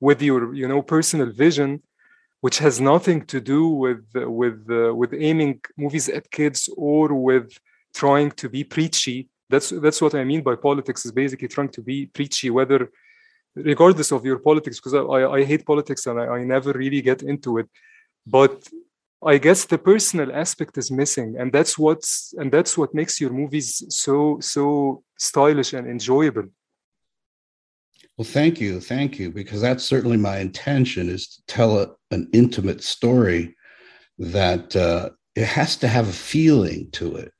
with 0.00 0.20
your 0.20 0.52
you 0.52 0.66
know 0.66 0.82
personal 0.82 1.30
vision 1.30 1.82
which 2.40 2.58
has 2.58 2.80
nothing 2.80 3.24
to 3.32 3.40
do 3.40 3.68
with 3.68 4.04
with 4.40 4.58
uh, 4.68 4.92
with 4.92 5.14
aiming 5.14 5.60
movies 5.76 6.08
at 6.08 6.28
kids 6.32 6.68
or 6.76 7.14
with 7.14 7.48
trying 8.02 8.30
to 8.42 8.46
be 8.56 8.62
preachy 8.76 9.18
that's 9.50 9.68
that's 9.84 10.00
what 10.04 10.14
i 10.14 10.24
mean 10.30 10.42
by 10.48 10.54
politics 10.68 11.00
is 11.06 11.12
basically 11.22 11.50
trying 11.56 11.72
to 11.76 11.82
be 11.90 11.98
preachy 12.18 12.48
whether 12.58 12.80
regardless 13.72 14.10
of 14.12 14.24
your 14.28 14.38
politics 14.48 14.78
because 14.78 14.94
I, 14.94 15.20
I 15.38 15.40
hate 15.50 15.64
politics 15.64 16.02
and 16.06 16.20
I, 16.20 16.26
I 16.38 16.40
never 16.44 16.72
really 16.72 17.02
get 17.10 17.22
into 17.22 17.50
it 17.60 17.68
but 18.26 18.56
i 19.32 19.38
guess 19.38 19.60
the 19.64 19.78
personal 19.78 20.30
aspect 20.42 20.76
is 20.82 20.90
missing 20.90 21.36
and 21.40 21.48
that's 21.56 21.74
what's 21.84 22.34
and 22.40 22.48
that's 22.56 22.76
what 22.78 22.94
makes 23.00 23.14
your 23.22 23.32
movies 23.42 23.68
so 23.88 24.38
so 24.40 24.64
stylish 25.28 25.72
and 25.72 25.86
enjoyable 25.96 26.48
well, 28.16 28.26
thank 28.26 28.60
you. 28.60 28.80
Thank 28.80 29.18
you. 29.18 29.30
Because 29.30 29.60
that's 29.60 29.84
certainly 29.84 30.16
my 30.16 30.38
intention 30.38 31.10
is 31.10 31.28
to 31.28 31.46
tell 31.46 31.78
a, 31.78 31.88
an 32.10 32.28
intimate 32.32 32.82
story 32.82 33.54
that 34.18 34.74
uh, 34.74 35.10
it 35.34 35.44
has 35.44 35.76
to 35.78 35.88
have 35.88 36.08
a 36.08 36.12
feeling 36.12 36.88
to 36.92 37.16
it. 37.16 37.32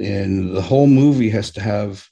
And 0.00 0.54
the 0.54 0.62
whole 0.62 0.86
movie 0.86 1.30
has 1.30 1.50
to 1.52 1.60
have 1.60 2.08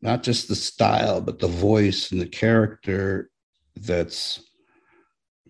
not 0.00 0.22
just 0.22 0.48
the 0.48 0.54
style, 0.54 1.20
but 1.20 1.38
the 1.38 1.48
voice 1.48 2.12
and 2.12 2.20
the 2.20 2.26
character 2.26 3.30
that's 3.76 4.40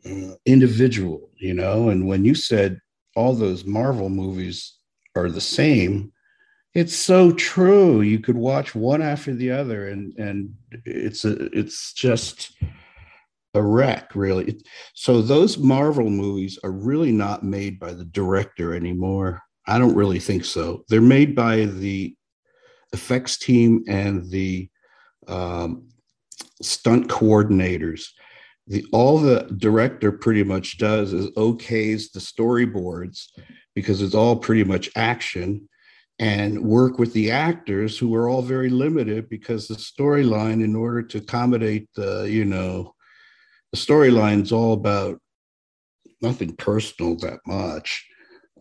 uh, 0.06 0.34
individual, 0.46 1.30
you 1.36 1.54
know? 1.54 1.90
And 1.90 2.06
when 2.06 2.24
you 2.24 2.34
said 2.34 2.80
all 3.14 3.34
those 3.34 3.64
Marvel 3.64 4.08
movies 4.08 4.78
are 5.14 5.30
the 5.30 5.40
same, 5.40 6.12
it's 6.74 6.94
so 6.94 7.32
true. 7.32 8.02
You 8.02 8.20
could 8.20 8.36
watch 8.36 8.74
one 8.74 9.02
after 9.02 9.34
the 9.34 9.50
other, 9.50 9.88
and 9.88 10.16
and 10.18 10.54
it's 10.84 11.24
a 11.24 11.46
it's 11.58 11.92
just 11.92 12.52
a 13.54 13.62
wreck, 13.62 14.14
really. 14.14 14.60
So 14.94 15.22
those 15.22 15.58
Marvel 15.58 16.10
movies 16.10 16.58
are 16.62 16.70
really 16.70 17.10
not 17.10 17.42
made 17.42 17.80
by 17.80 17.94
the 17.94 18.04
director 18.04 18.74
anymore. 18.74 19.42
I 19.68 19.78
don't 19.78 19.94
really 19.94 20.18
think 20.18 20.46
so. 20.46 20.84
They're 20.88 21.02
made 21.02 21.36
by 21.36 21.66
the 21.66 22.16
effects 22.94 23.36
team 23.36 23.84
and 23.86 24.28
the 24.30 24.70
um, 25.28 25.88
stunt 26.62 27.08
coordinators. 27.08 28.06
The 28.66 28.84
all 28.92 29.18
the 29.18 29.46
director 29.58 30.10
pretty 30.10 30.42
much 30.42 30.78
does 30.78 31.12
is 31.12 31.30
okays 31.32 32.12
the 32.12 32.20
storyboards 32.20 33.26
because 33.74 34.00
it's 34.00 34.14
all 34.14 34.36
pretty 34.36 34.64
much 34.64 34.90
action 34.96 35.68
and 36.18 36.62
work 36.62 36.98
with 36.98 37.12
the 37.12 37.30
actors 37.30 37.98
who 37.98 38.14
are 38.14 38.28
all 38.28 38.42
very 38.42 38.70
limited 38.70 39.28
because 39.28 39.68
the 39.68 39.74
storyline 39.74 40.64
in 40.64 40.74
order 40.74 41.02
to 41.02 41.18
accommodate 41.18 41.88
the 41.94 42.22
you 42.22 42.44
know 42.44 42.94
the 43.72 43.78
storyline's 43.78 44.50
all 44.50 44.72
about 44.72 45.20
nothing 46.22 46.56
personal 46.56 47.16
that 47.16 47.38
much 47.46 48.04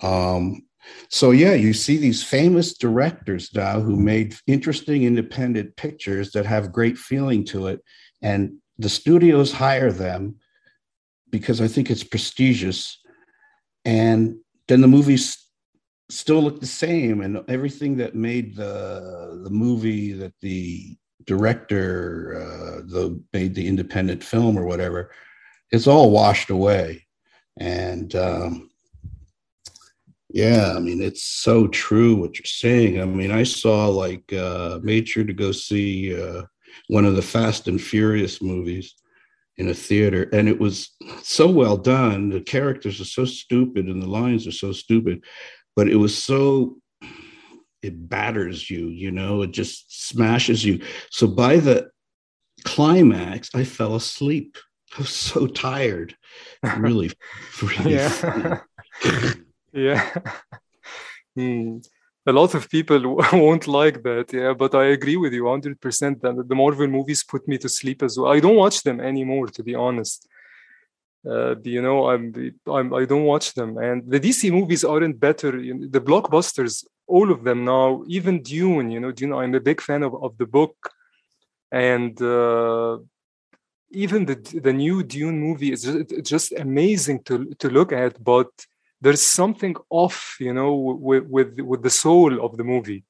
um, 0.01 0.66
so 1.09 1.31
yeah 1.31 1.53
you 1.53 1.73
see 1.73 1.97
these 1.97 2.23
famous 2.23 2.77
directors 2.77 3.53
now 3.53 3.79
who 3.79 3.95
made 3.95 4.35
interesting 4.47 5.03
independent 5.03 5.75
pictures 5.75 6.31
that 6.31 6.45
have 6.45 6.71
great 6.71 6.97
feeling 6.97 7.43
to 7.45 7.67
it. 7.67 7.81
And 8.21 8.57
the 8.77 8.89
studios 8.89 9.51
hire 9.51 9.91
them 9.91 10.37
because 11.29 11.61
i 11.61 11.67
think 11.67 11.89
it's 11.89 12.03
prestigious. 12.03 12.99
And 13.85 14.37
then 14.67 14.81
the 14.81 14.87
movies 14.87 15.37
still 16.09 16.41
look 16.41 16.59
the 16.59 16.65
same. 16.65 17.21
And 17.21 17.43
everything 17.47 17.97
that 17.97 18.15
made 18.15 18.55
the 18.55 19.41
the 19.43 19.49
movie 19.49 20.13
that 20.13 20.33
the 20.41 20.97
director 21.25 22.35
uh, 22.35 22.81
the 22.85 23.21
made 23.33 23.53
the 23.55 23.67
independent 23.67 24.23
film 24.23 24.57
or 24.57 24.65
whatever 24.65 25.11
it's 25.71 25.87
all 25.87 26.11
washed 26.11 26.49
away. 26.49 27.05
And 27.57 28.13
um, 28.15 28.69
yeah 30.29 30.73
i 30.75 30.79
mean 30.79 31.01
it's 31.01 31.23
so 31.23 31.67
true 31.67 32.15
what 32.15 32.37
you're 32.37 32.45
saying. 32.45 33.01
I 33.01 33.05
mean 33.05 33.31
i 33.31 33.43
saw 33.43 33.87
like 33.87 34.31
uh, 34.33 34.79
made 34.83 35.07
sure 35.07 35.23
to 35.23 35.33
go 35.33 35.51
see 35.51 36.19
uh, 36.21 36.43
one 36.89 37.05
of 37.05 37.15
the 37.15 37.21
fast 37.21 37.67
and 37.67 37.81
furious 37.81 38.41
movies 38.41 38.95
in 39.57 39.69
a 39.69 39.73
theater 39.73 40.29
and 40.33 40.47
it 40.47 40.59
was 40.59 40.91
so 41.23 41.49
well 41.49 41.77
done. 41.77 42.29
The 42.29 42.41
characters 42.41 43.01
are 43.01 43.05
so 43.05 43.25
stupid 43.25 43.87
and 43.87 44.01
the 44.01 44.07
lines 44.07 44.45
are 44.47 44.51
so 44.51 44.71
stupid 44.71 45.23
but 45.75 45.87
it 45.87 45.95
was 45.95 46.21
so 46.21 46.77
it 47.81 48.09
batters 48.09 48.69
you 48.69 48.87
you 48.87 49.11
know 49.11 49.43
it 49.43 49.51
just 49.51 50.07
smashes 50.09 50.65
you. 50.65 50.81
So 51.09 51.27
by 51.27 51.57
the 51.57 51.89
climax 52.65 53.49
i 53.55 53.63
fell 53.63 53.95
asleep. 53.95 54.57
I 54.97 55.01
was 55.01 55.13
so 55.13 55.47
tired. 55.47 56.15
Really 56.77 57.11
really 57.61 57.93
yeah 57.93 58.59
yeah. 59.73 60.11
Mm. 61.37 61.85
a 62.25 62.31
lot 62.33 62.55
of 62.55 62.67
people 62.67 62.99
won't 63.33 63.67
like 63.67 64.01
that 64.01 64.33
yeah 64.33 64.53
but 64.53 64.73
i 64.73 64.85
agree 64.85 65.17
with 65.17 65.33
you 65.33 65.43
100% 65.43 66.21
that 66.21 66.47
the 66.49 66.55
marvel 66.55 66.87
movies 66.87 67.23
put 67.23 67.47
me 67.47 67.59
to 67.59 67.69
sleep 67.69 68.01
as 68.01 68.17
well. 68.17 68.31
I 68.31 68.39
don't 68.39 68.55
watch 68.55 68.81
them 68.81 68.99
anymore 68.99 69.47
to 69.47 69.61
be 69.63 69.75
honest. 69.75 70.27
Uh, 71.29 71.55
you 71.63 71.81
know 71.81 72.09
I'm, 72.09 72.23
I'm 72.65 72.91
i 72.93 73.05
don't 73.05 73.25
watch 73.33 73.53
them. 73.53 73.77
And 73.77 73.97
the 74.13 74.19
dc 74.19 74.51
movies 74.51 74.83
aren't 74.83 75.19
better 75.19 75.51
the 75.95 76.01
blockbusters 76.09 76.85
all 77.05 77.31
of 77.31 77.43
them 77.43 77.59
now 77.65 78.03
even 78.07 78.41
dune 78.41 78.89
you 78.91 78.99
know 78.99 79.11
dune 79.11 79.33
i'm 79.33 79.53
a 79.55 79.65
big 79.69 79.79
fan 79.87 80.01
of, 80.03 80.13
of 80.25 80.31
the 80.39 80.47
book. 80.57 80.75
And 81.71 82.19
uh, 82.21 82.97
even 83.91 84.25
the 84.25 84.37
the 84.67 84.73
new 84.73 85.03
dune 85.03 85.37
movie 85.39 85.71
is 85.71 85.83
just, 85.83 86.23
just 86.33 86.47
amazing 86.53 87.19
to 87.27 87.35
to 87.61 87.69
look 87.69 87.91
at 87.91 88.13
but 88.23 88.49
there's 89.01 89.21
something 89.21 89.75
off 89.89 90.37
you 90.39 90.53
know 90.53 90.73
with 90.75 91.25
with, 91.25 91.59
with 91.61 91.81
the 91.83 91.89
soul 91.89 92.43
of 92.45 92.57
the 92.57 92.63
movie 92.63 93.03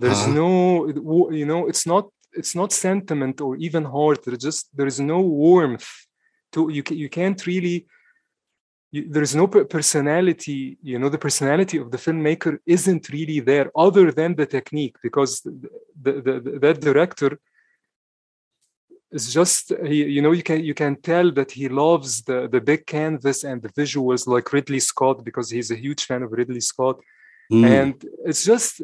there's 0.00 0.22
uh-huh. 0.22 0.32
no 0.32 1.30
you 1.30 1.46
know 1.46 1.66
it's 1.66 1.86
not 1.86 2.08
it's 2.32 2.54
not 2.54 2.72
sentiment 2.72 3.40
or 3.40 3.56
even 3.56 3.84
heart 3.84 4.24
there's 4.24 4.38
just 4.38 4.68
there 4.76 4.86
is 4.86 5.00
no 5.00 5.20
warmth 5.20 5.88
to 6.52 6.70
you 6.70 6.82
you 6.90 7.08
can't 7.08 7.46
really 7.46 7.86
you, 8.90 9.06
there's 9.08 9.34
no 9.34 9.46
personality 9.46 10.78
you 10.82 10.98
know 10.98 11.08
the 11.08 11.18
personality 11.18 11.78
of 11.78 11.90
the 11.90 11.98
filmmaker 11.98 12.58
isn't 12.66 13.08
really 13.10 13.40
there 13.40 13.70
other 13.76 14.10
than 14.10 14.34
the 14.34 14.46
technique 14.46 14.96
because 15.02 15.40
the, 15.40 16.12
the, 16.24 16.40
the 16.40 16.58
that 16.58 16.80
director 16.80 17.38
is 19.10 19.32
just 19.32 19.72
he, 19.86 20.04
you 20.04 20.22
know 20.22 20.32
you 20.32 20.42
can 20.42 20.62
you 20.62 20.74
can 20.74 20.96
tell 20.96 21.30
that 21.32 21.50
he 21.50 21.68
loves 21.68 22.22
the 22.22 22.48
the 22.48 22.60
big 22.60 22.86
canvas 22.86 23.44
and 23.44 23.62
the 23.62 23.70
visuals 23.70 24.26
like 24.26 24.52
ridley 24.52 24.80
scott 24.80 25.24
because 25.24 25.50
he's 25.50 25.70
a 25.70 25.76
huge 25.76 26.04
fan 26.04 26.22
of 26.22 26.32
ridley 26.32 26.60
scott. 26.60 27.00
Mm. 27.50 27.64
and 27.64 28.04
it's 28.26 28.44
just 28.44 28.82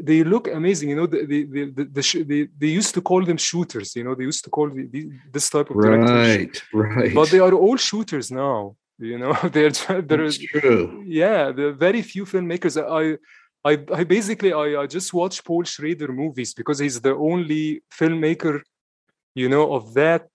they 0.00 0.24
look 0.24 0.48
amazing 0.48 0.88
you 0.88 0.96
know 0.96 1.04
the, 1.06 1.26
the, 1.26 1.44
the, 1.44 1.64
the, 1.76 1.84
the 1.84 2.22
they, 2.22 2.48
they 2.58 2.68
used 2.68 2.94
to 2.94 3.02
call 3.02 3.22
them 3.22 3.36
shooters 3.36 3.94
you 3.94 4.04
know 4.04 4.14
they 4.14 4.24
used 4.24 4.42
to 4.44 4.48
call 4.48 4.70
the, 4.70 4.86
the, 4.86 5.10
this 5.30 5.50
type 5.50 5.68
of 5.68 5.76
right 5.76 6.62
right. 6.72 7.14
But 7.14 7.28
they 7.28 7.40
are 7.40 7.52
all 7.52 7.76
shooters 7.76 8.30
now 8.30 8.74
you 8.98 9.18
know 9.18 9.34
they're 9.52 9.70
there's 10.00 10.38
true. 10.38 11.04
Yeah 11.06 11.52
there 11.52 11.68
are 11.68 11.72
very 11.72 12.00
few 12.00 12.24
filmmakers 12.24 12.74
i 12.80 13.18
I, 13.66 13.72
I 13.92 14.04
basically 14.04 14.52
I, 14.52 14.82
I 14.82 14.86
just 14.86 15.12
watch 15.12 15.42
Paul 15.44 15.64
Schrader 15.64 16.12
movies 16.12 16.54
because 16.54 16.78
he's 16.78 17.00
the 17.00 17.16
only 17.16 17.82
filmmaker, 17.92 18.60
you 19.36 19.50
know, 19.50 19.74
of 19.74 19.92
that 19.92 20.28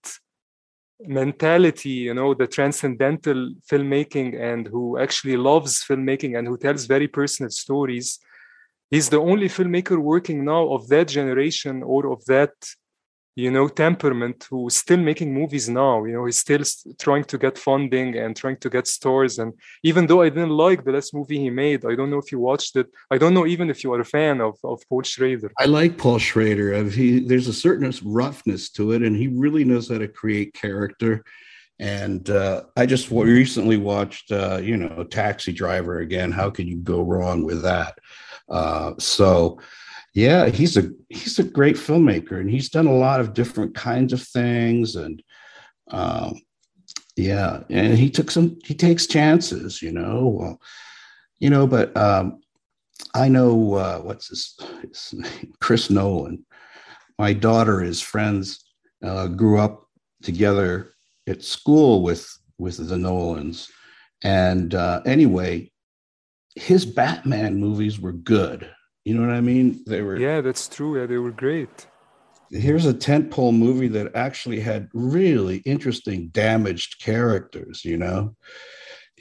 mentality, 1.00 1.90
you 2.08 2.14
know, 2.14 2.36
the 2.36 2.46
transcendental 2.46 3.56
filmmaking 3.70 4.40
and 4.40 4.68
who 4.68 5.00
actually 5.00 5.36
loves 5.36 5.84
filmmaking 5.84 6.38
and 6.38 6.48
who 6.48 6.56
tells 6.56 6.86
very 6.86 7.08
personal 7.08 7.50
stories. 7.50 8.20
He's 8.92 9.10
the 9.10 9.20
only 9.20 9.50
filmmaker 9.50 9.98
working 9.98 10.46
now 10.46 10.72
of 10.72 10.88
that 10.90 11.08
generation 11.08 11.82
or 11.82 12.14
of 12.14 12.24
that 12.26 12.54
you 13.36 13.50
know 13.50 13.68
temperament 13.68 14.46
who's 14.50 14.76
still 14.76 14.98
making 14.98 15.34
movies 15.34 15.70
now 15.70 16.04
you 16.04 16.14
know 16.14 16.26
he's 16.26 16.40
still 16.40 16.64
trying 17.00 17.24
to 17.24 17.38
get 17.38 17.58
funding 17.58 18.18
and 18.18 18.36
trying 18.36 18.58
to 18.58 18.70
get 18.70 18.88
stores. 18.88 19.40
And 19.40 19.54
even 19.84 20.06
though 20.06 20.22
i 20.22 20.30
didn't 20.30 20.50
like 20.50 20.84
the 20.84 20.92
last 20.92 21.14
movie 21.14 21.40
he 21.40 21.50
made 21.50 21.86
i 21.86 21.96
don't 21.96 22.10
know 22.10 22.18
if 22.18 22.32
you 22.32 22.40
watched 22.40 22.76
it. 22.76 22.88
I 23.10 23.18
don't 23.18 23.34
know 23.34 23.46
even 23.46 23.70
if 23.70 23.84
you 23.84 23.94
are 23.94 24.02
a 24.02 24.06
fan 24.06 24.42
of, 24.42 24.58
of 24.64 24.82
paul 24.90 25.04
schrader. 25.04 25.52
I 25.58 25.66
like 25.66 25.98
paul 25.98 26.20
schrader. 26.20 26.84
He 26.84 27.20
there's 27.20 27.48
a 27.48 27.54
certain 27.54 27.92
roughness 28.04 28.70
to 28.72 28.92
it 28.92 29.02
and 29.02 29.16
he 29.16 29.28
really 29.28 29.64
knows 29.64 29.90
how 29.90 29.98
to 29.98 30.08
create 30.08 30.54
character. 30.54 31.24
And 31.80 32.30
uh, 32.30 32.64
i 32.76 32.86
just 32.86 33.10
recently 33.12 33.78
watched 33.78 34.32
uh, 34.32 34.60
you 34.62 34.76
know 34.76 35.04
taxi 35.04 35.54
driver 35.54 36.00
again. 36.00 36.32
How 36.32 36.50
could 36.50 36.68
you 36.68 36.78
go 36.78 37.02
wrong 37.02 37.44
with 37.44 37.62
that? 37.64 37.98
Uh, 38.50 38.94
so 39.00 39.58
yeah 40.14 40.48
he's 40.48 40.78
a 40.78 40.92
he's 41.10 41.40
a 41.40 41.44
great 41.44 41.76
filmmaker 41.76 42.40
and 42.40 42.50
he's 42.50 42.70
done 42.70 42.88
a 42.88 42.94
lot 42.94 43.20
of 43.20 43.34
different 43.34 43.74
kinds 43.76 44.14
of 44.14 44.22
things 44.22 44.96
and 44.96 45.24
um, 45.92 46.34
yeah 47.16 47.62
and 47.70 47.98
he 47.98 48.10
took 48.10 48.32
some 48.32 48.58
he 48.64 48.74
takes 48.74 49.08
chances 49.08 49.82
you 49.82 49.92
know 49.92 50.28
well 50.28 50.62
you 51.40 51.50
know 51.50 51.66
but 51.66 51.96
um, 51.96 52.42
i 53.14 53.28
know 53.28 53.74
uh, 53.76 54.00
what's 54.00 54.28
his, 54.28 54.58
his 54.82 55.14
name? 55.14 55.54
Chris 55.62 55.90
nolan. 55.90 56.46
My 57.18 57.34
daughter 57.34 57.84
is 57.84 58.02
friends 58.02 58.64
uh, 59.04 59.28
grew 59.28 59.60
up 59.60 59.86
together 60.24 60.94
at 61.28 61.44
school 61.44 62.04
with 62.04 62.28
with 62.58 62.88
the 62.88 62.98
nolans 62.98 63.70
and 64.24 64.76
uh, 64.76 65.02
anyway 65.06 65.72
his 66.56 66.86
batman 66.86 67.56
movies 67.56 68.00
were 68.00 68.12
good 68.12 68.70
you 69.04 69.16
know 69.16 69.26
what 69.26 69.36
I 69.36 69.42
mean? 69.42 69.84
They 69.86 70.02
were. 70.02 70.18
Yeah, 70.18 70.42
that's 70.42 70.68
true. 70.68 71.00
Yeah, 71.00 71.06
they 71.08 71.18
were 71.18 71.32
great. 71.32 71.88
Here's 72.52 72.86
a 72.86 72.94
tentpole 72.94 73.58
movie 73.58 73.88
that 73.90 74.16
actually 74.16 74.60
had 74.60 74.90
really 74.94 75.58
interesting, 75.58 76.28
damaged 76.30 77.02
characters. 77.02 77.84
You 77.84 77.98
know, 77.98 78.36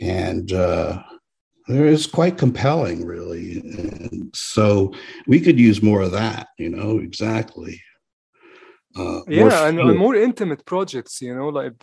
and 0.01 0.53
uh, 0.53 1.03
there 1.68 1.87
is 1.87 2.07
quite 2.07 2.37
compelling, 2.37 3.07
really. 3.07 3.61
And 3.61 4.31
so 4.35 4.93
we 5.26 5.41
could 5.41 5.59
use 5.59 5.83
more 5.83 6.03
of 6.03 6.12
that. 6.12 6.49
You 6.59 6.70
know, 6.70 6.99
exactly. 6.99 7.81
Uh, 8.97 9.20
yeah, 9.28 9.68
and, 9.68 9.78
and, 9.78 9.97
more 9.97 10.16
intimate 10.16 10.66
projects, 10.66 11.22
you 11.22 11.33
know, 11.33 11.49
like 11.49 11.74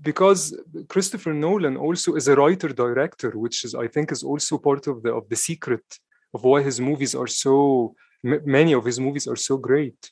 because 0.00 0.56
Christopher 0.88 1.34
Nolan 1.34 1.76
also 1.76 2.14
is 2.14 2.26
a 2.26 2.34
writer 2.34 2.68
director, 2.68 3.32
which 3.32 3.64
is 3.64 3.74
I 3.74 3.86
think 3.86 4.10
is 4.10 4.22
also 4.22 4.56
part 4.56 4.86
of 4.86 5.02
the 5.02 5.12
of 5.12 5.28
the 5.28 5.36
secret 5.36 5.84
of 6.34 6.44
why 6.44 6.62
his 6.62 6.80
movies 6.80 7.14
are 7.14 7.26
so 7.26 7.94
many 8.22 8.72
of 8.72 8.84
his 8.84 9.00
movies 9.00 9.26
are 9.26 9.36
so 9.36 9.56
great. 9.56 10.10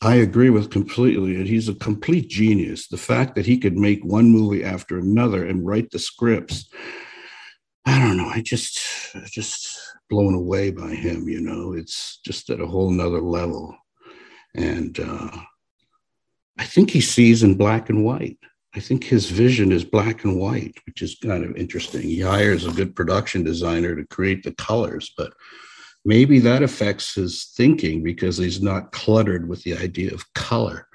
I 0.00 0.16
agree 0.16 0.50
with 0.50 0.70
completely. 0.70 1.36
And 1.36 1.46
he's 1.46 1.68
a 1.68 1.74
complete 1.74 2.28
genius. 2.28 2.88
The 2.88 2.96
fact 2.96 3.34
that 3.34 3.46
he 3.46 3.58
could 3.58 3.76
make 3.76 4.04
one 4.04 4.30
movie 4.30 4.64
after 4.64 4.98
another 4.98 5.46
and 5.46 5.66
write 5.66 5.90
the 5.90 5.98
scripts. 5.98 6.70
I 7.86 7.98
don't 7.98 8.16
know. 8.16 8.28
I 8.28 8.40
just 8.40 8.80
just 9.26 9.68
blown 10.10 10.34
away 10.34 10.70
by 10.70 10.94
him, 10.94 11.28
you 11.28 11.40
know. 11.40 11.72
It's 11.72 12.20
just 12.24 12.50
at 12.50 12.60
a 12.60 12.66
whole 12.66 12.90
nother 12.90 13.20
level. 13.20 13.76
And 14.54 14.98
uh 15.00 15.30
I 16.56 16.64
think 16.64 16.90
he 16.90 17.00
sees 17.00 17.42
in 17.42 17.56
black 17.56 17.90
and 17.90 18.04
white. 18.04 18.38
I 18.76 18.80
think 18.80 19.04
his 19.04 19.30
vision 19.30 19.70
is 19.70 19.84
black 19.84 20.24
and 20.24 20.38
white, 20.38 20.78
which 20.86 21.00
is 21.00 21.16
kind 21.16 21.44
of 21.44 21.56
interesting. 21.56 22.02
He 22.02 22.20
hires 22.20 22.66
a 22.66 22.72
good 22.72 22.96
production 22.96 23.44
designer 23.44 23.94
to 23.94 24.06
create 24.06 24.42
the 24.42 24.52
colors, 24.52 25.12
but 25.16 25.32
maybe 26.04 26.40
that 26.40 26.62
affects 26.62 27.14
his 27.14 27.52
thinking 27.56 28.02
because 28.02 28.36
he's 28.36 28.60
not 28.60 28.90
cluttered 28.90 29.48
with 29.48 29.62
the 29.62 29.76
idea 29.76 30.12
of 30.12 30.32
color. 30.34 30.88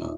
Uh, 0.00 0.16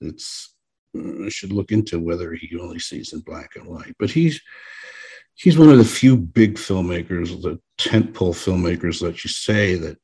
it's 0.00 0.54
I 0.94 1.28
should 1.28 1.52
look 1.52 1.72
into 1.72 1.98
whether 1.98 2.32
he 2.32 2.56
only 2.58 2.78
sees 2.78 3.12
in 3.12 3.20
black 3.20 3.56
and 3.56 3.66
white, 3.66 3.94
but 3.98 4.10
he's 4.10 4.40
he's 5.34 5.58
one 5.58 5.70
of 5.70 5.78
the 5.78 5.84
few 5.84 6.16
big 6.16 6.54
filmmakers, 6.54 7.42
the 7.42 7.60
tentpole 7.78 8.34
filmmakers 8.34 9.00
that 9.00 9.22
you 9.24 9.30
say 9.30 9.74
that 9.74 9.98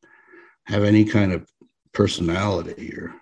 have 0.66 0.84
any 0.84 1.04
kind 1.04 1.32
of 1.32 1.48
personality 1.92 2.92
or 2.94 3.14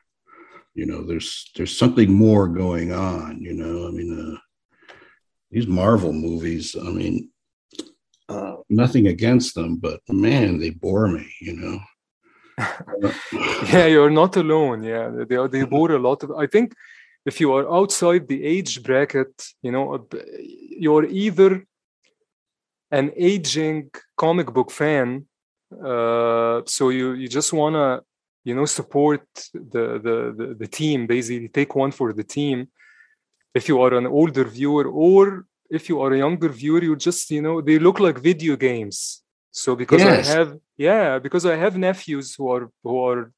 you 0.80 0.86
know 0.86 1.02
there's 1.02 1.50
there's 1.56 1.76
something 1.82 2.10
more 2.10 2.46
going 2.48 2.90
on 2.90 3.38
you 3.46 3.54
know 3.60 3.74
i 3.88 3.90
mean 3.98 4.10
uh, 4.24 4.38
these 5.52 5.66
marvel 5.66 6.14
movies 6.28 6.74
i 6.88 6.90
mean 6.98 7.14
uh, 8.32 8.54
nothing 8.82 9.06
against 9.14 9.50
them 9.54 9.70
but 9.76 10.00
man 10.08 10.58
they 10.58 10.70
bore 10.70 11.08
me 11.16 11.26
you 11.48 11.54
know. 11.60 11.76
Yeah 13.72 13.86
you're 13.94 14.16
not 14.22 14.32
alone 14.44 14.78
yeah 14.92 15.06
they 15.16 15.36
they 15.54 15.64
bore 15.74 15.92
a 15.92 16.04
lot 16.08 16.18
of 16.24 16.30
i 16.44 16.46
think 16.54 16.68
if 17.30 17.34
you 17.40 17.48
are 17.56 17.66
outside 17.78 18.22
the 18.26 18.40
age 18.54 18.72
bracket 18.86 19.32
you 19.64 19.72
know 19.74 19.84
you're 20.84 21.06
either 21.24 21.50
an 23.00 23.06
aging 23.30 23.90
comic 24.22 24.48
book 24.56 24.70
fan 24.80 25.08
uh, 25.90 26.56
so 26.76 26.82
you 26.98 27.06
you 27.20 27.28
just 27.38 27.50
want 27.60 27.74
to 27.80 27.86
you 28.44 28.54
know 28.54 28.64
support 28.64 29.22
the, 29.52 29.84
the 30.06 30.34
the 30.38 30.56
the, 30.60 30.66
team 30.66 31.06
basically 31.06 31.48
take 31.48 31.74
one 31.74 31.90
for 31.90 32.12
the 32.12 32.24
team. 32.24 32.68
If 33.54 33.68
you 33.68 33.80
are 33.82 33.94
an 33.94 34.06
older 34.06 34.44
viewer 34.44 34.86
or 34.88 35.46
if 35.70 35.88
you 35.88 36.00
are 36.00 36.12
a 36.12 36.18
younger 36.18 36.48
viewer 36.48 36.82
you 36.82 36.96
just 36.96 37.30
you 37.30 37.42
know 37.42 37.60
they 37.60 37.78
look 37.78 38.00
like 38.00 38.18
video 38.18 38.56
games. 38.56 39.22
So 39.50 39.74
because 39.74 40.00
yes. 40.00 40.30
i 40.30 40.38
have 40.38 40.58
yeah 40.76 41.18
because 41.18 41.44
i 41.44 41.56
have 41.56 41.76
nephews 41.76 42.34
who 42.36 42.48
are 42.54 42.70
who 42.84 42.98
are 43.08 43.32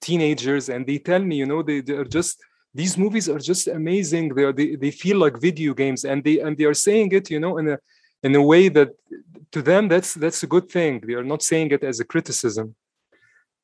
teenagers 0.00 0.68
and 0.68 0.84
they 0.86 0.98
tell 0.98 1.20
me 1.20 1.36
you 1.36 1.46
know 1.46 1.62
they, 1.62 1.80
they 1.80 1.94
are 1.94 2.04
just 2.04 2.40
these 2.74 2.96
movies 2.96 3.28
are 3.28 3.38
just 3.38 3.68
amazing. 3.68 4.34
They 4.34 4.44
are 4.44 4.52
they, 4.52 4.76
they 4.76 4.90
feel 4.90 5.18
like 5.18 5.38
video 5.38 5.74
games 5.74 6.04
and 6.04 6.24
they 6.24 6.40
and 6.40 6.56
they 6.56 6.64
are 6.64 6.74
saying 6.74 7.12
it 7.12 7.30
you 7.30 7.40
know 7.40 7.58
in 7.58 7.68
a 7.68 7.78
in 8.22 8.34
a 8.34 8.42
way 8.42 8.68
that 8.68 8.90
to 9.52 9.62
them 9.62 9.88
that's 9.88 10.14
that's 10.14 10.42
a 10.42 10.46
good 10.46 10.68
thing. 10.68 11.00
They 11.06 11.14
are 11.14 11.24
not 11.24 11.42
saying 11.42 11.70
it 11.70 11.84
as 11.84 12.00
a 12.00 12.04
criticism. 12.04 12.74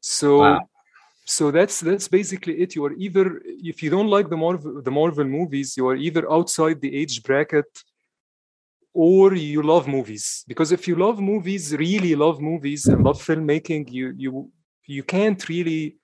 So 0.01 0.41
wow 0.41 0.61
so 1.29 1.51
that's 1.51 1.81
that's 1.81 2.09
basically 2.09 2.55
it. 2.63 2.75
You 2.75 2.87
are 2.87 2.95
either 2.95 3.43
if 3.45 3.83
you 3.83 3.91
don't 3.91 4.09
like 4.09 4.31
the 4.31 4.37
marvel 4.37 4.81
the 4.81 4.91
marvel 4.91 5.25
movies 5.25 5.77
you 5.77 5.87
are 5.87 5.95
either 5.95 6.31
outside 6.33 6.81
the 6.81 6.95
age 6.97 7.23
bracket 7.23 7.71
or 8.95 9.35
you 9.35 9.63
love 9.63 9.87
movies. 9.87 10.43
Because 10.49 10.73
if 10.73 10.89
you 10.89 10.97
love 10.97 11.21
movies 11.21 11.77
really 11.77 12.15
love 12.15 12.41
movies 12.41 12.87
and 12.87 13.05
love 13.05 13.23
filmmaking 13.23 13.93
you 13.93 14.15
you 14.17 14.51
you 14.87 15.03
can't 15.03 15.47
really 15.51 15.99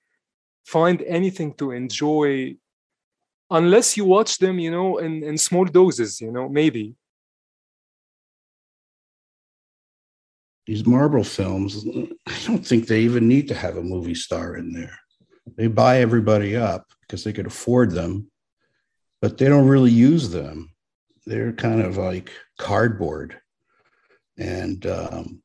find 0.63 1.01
anything 1.01 1.55
to 1.55 1.71
enjoy 1.71 2.55
unless 3.49 3.97
you 3.97 4.05
watch 4.05 4.37
them 4.37 4.59
you 4.59 4.69
know 4.69 4.99
in 4.99 5.23
in 5.23 5.39
small 5.39 5.65
doses 5.65 6.21
you 6.21 6.31
know 6.31 6.47
maybe. 6.47 6.93
These 10.67 10.85
marvel 10.85 11.23
films 11.23 11.71
i 12.27 12.37
don't 12.45 12.65
think 12.69 12.81
they 12.87 13.01
even 13.01 13.27
need 13.27 13.47
to 13.47 13.55
have 13.55 13.75
a 13.77 13.89
movie 13.93 14.19
star 14.27 14.55
in 14.57 14.71
there 14.71 14.97
they 15.57 15.67
buy 15.67 15.99
everybody 15.99 16.55
up 16.55 16.87
because 17.01 17.23
they 17.23 17.33
could 17.33 17.45
afford 17.45 17.91
them, 17.91 18.31
but 19.21 19.37
they 19.37 19.47
don't 19.47 19.67
really 19.67 19.91
use 19.91 20.29
them. 20.29 20.71
They're 21.25 21.53
kind 21.53 21.81
of 21.81 21.97
like 21.97 22.31
cardboard. 22.57 23.39
And 24.37 24.85
um, 24.85 25.41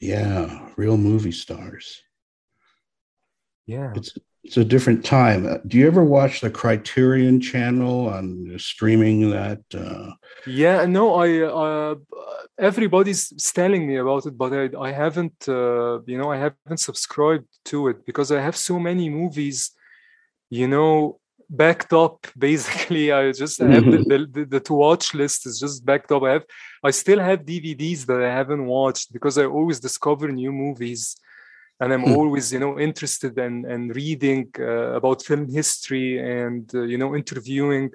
yeah, 0.00 0.68
real 0.76 0.96
movie 0.96 1.32
stars. 1.32 2.02
Yeah. 3.66 3.92
It's 3.94 4.16
it's 4.44 4.56
a 4.56 4.64
different 4.64 5.04
time. 5.04 5.46
Uh, 5.46 5.58
do 5.66 5.78
you 5.78 5.86
ever 5.86 6.04
watch 6.04 6.40
the 6.40 6.50
Criterion 6.50 7.40
channel 7.40 8.08
on 8.08 8.54
streaming 8.58 9.30
that? 9.30 9.60
Uh... 9.72 10.12
Yeah, 10.46 10.84
no, 10.86 11.14
I 11.14 11.42
uh, 11.42 11.94
everybody's 12.58 13.28
telling 13.52 13.86
me 13.86 13.96
about 13.96 14.26
it, 14.26 14.36
but 14.36 14.52
I, 14.52 14.68
I 14.78 14.90
haven't, 14.92 15.48
uh, 15.48 16.00
you 16.02 16.18
know, 16.18 16.32
I 16.32 16.38
haven't 16.38 16.78
subscribed 16.78 17.46
to 17.66 17.88
it 17.88 18.04
because 18.04 18.32
I 18.32 18.40
have 18.40 18.56
so 18.56 18.80
many 18.80 19.08
movies, 19.08 19.70
you 20.50 20.66
know, 20.66 21.20
backed 21.48 21.92
up. 21.92 22.26
Basically, 22.36 23.12
I 23.12 23.30
just 23.30 23.58
have 23.74 23.84
the, 23.84 23.98
the, 23.98 24.28
the, 24.30 24.44
the 24.44 24.60
to 24.60 24.74
watch 24.74 25.14
list 25.14 25.46
is 25.46 25.60
just 25.60 25.84
backed 25.84 26.10
up. 26.10 26.24
I 26.24 26.32
have, 26.32 26.44
I 26.82 26.90
still 26.90 27.20
have 27.20 27.44
DVDs 27.44 28.06
that 28.06 28.20
I 28.20 28.34
haven't 28.34 28.66
watched 28.66 29.12
because 29.12 29.38
I 29.38 29.44
always 29.44 29.78
discover 29.78 30.28
new 30.28 30.50
movies 30.50 31.16
and 31.82 31.92
i'm 31.92 32.04
hmm. 32.04 32.16
always 32.18 32.52
you 32.52 32.60
know 32.62 32.78
interested 32.78 33.36
in, 33.38 33.54
in 33.74 33.88
reading 34.00 34.48
uh, 34.58 34.98
about 34.98 35.22
film 35.22 35.44
history 35.50 36.08
and 36.18 36.74
uh, 36.74 36.82
you 36.82 36.98
know 36.98 37.14
interviewing 37.14 37.90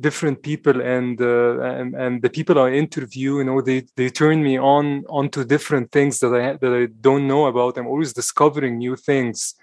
different 0.00 0.42
people 0.42 0.80
and, 0.80 1.20
uh, 1.20 1.60
and 1.60 1.94
and 1.94 2.20
the 2.20 2.28
people 2.28 2.58
I 2.58 2.70
interview, 2.70 3.38
you 3.38 3.44
know, 3.44 3.60
they 3.60 3.84
they 3.94 4.08
turn 4.10 4.42
me 4.42 4.58
on 4.58 5.04
onto 5.08 5.44
different 5.44 5.92
things 5.92 6.18
that 6.18 6.34
I 6.34 6.56
that 6.62 6.74
I 6.82 6.86
don't 7.00 7.28
know 7.28 7.46
about. 7.46 7.78
I'm 7.78 7.86
always 7.86 8.12
discovering 8.12 8.78
new 8.78 8.96
things 8.96 9.54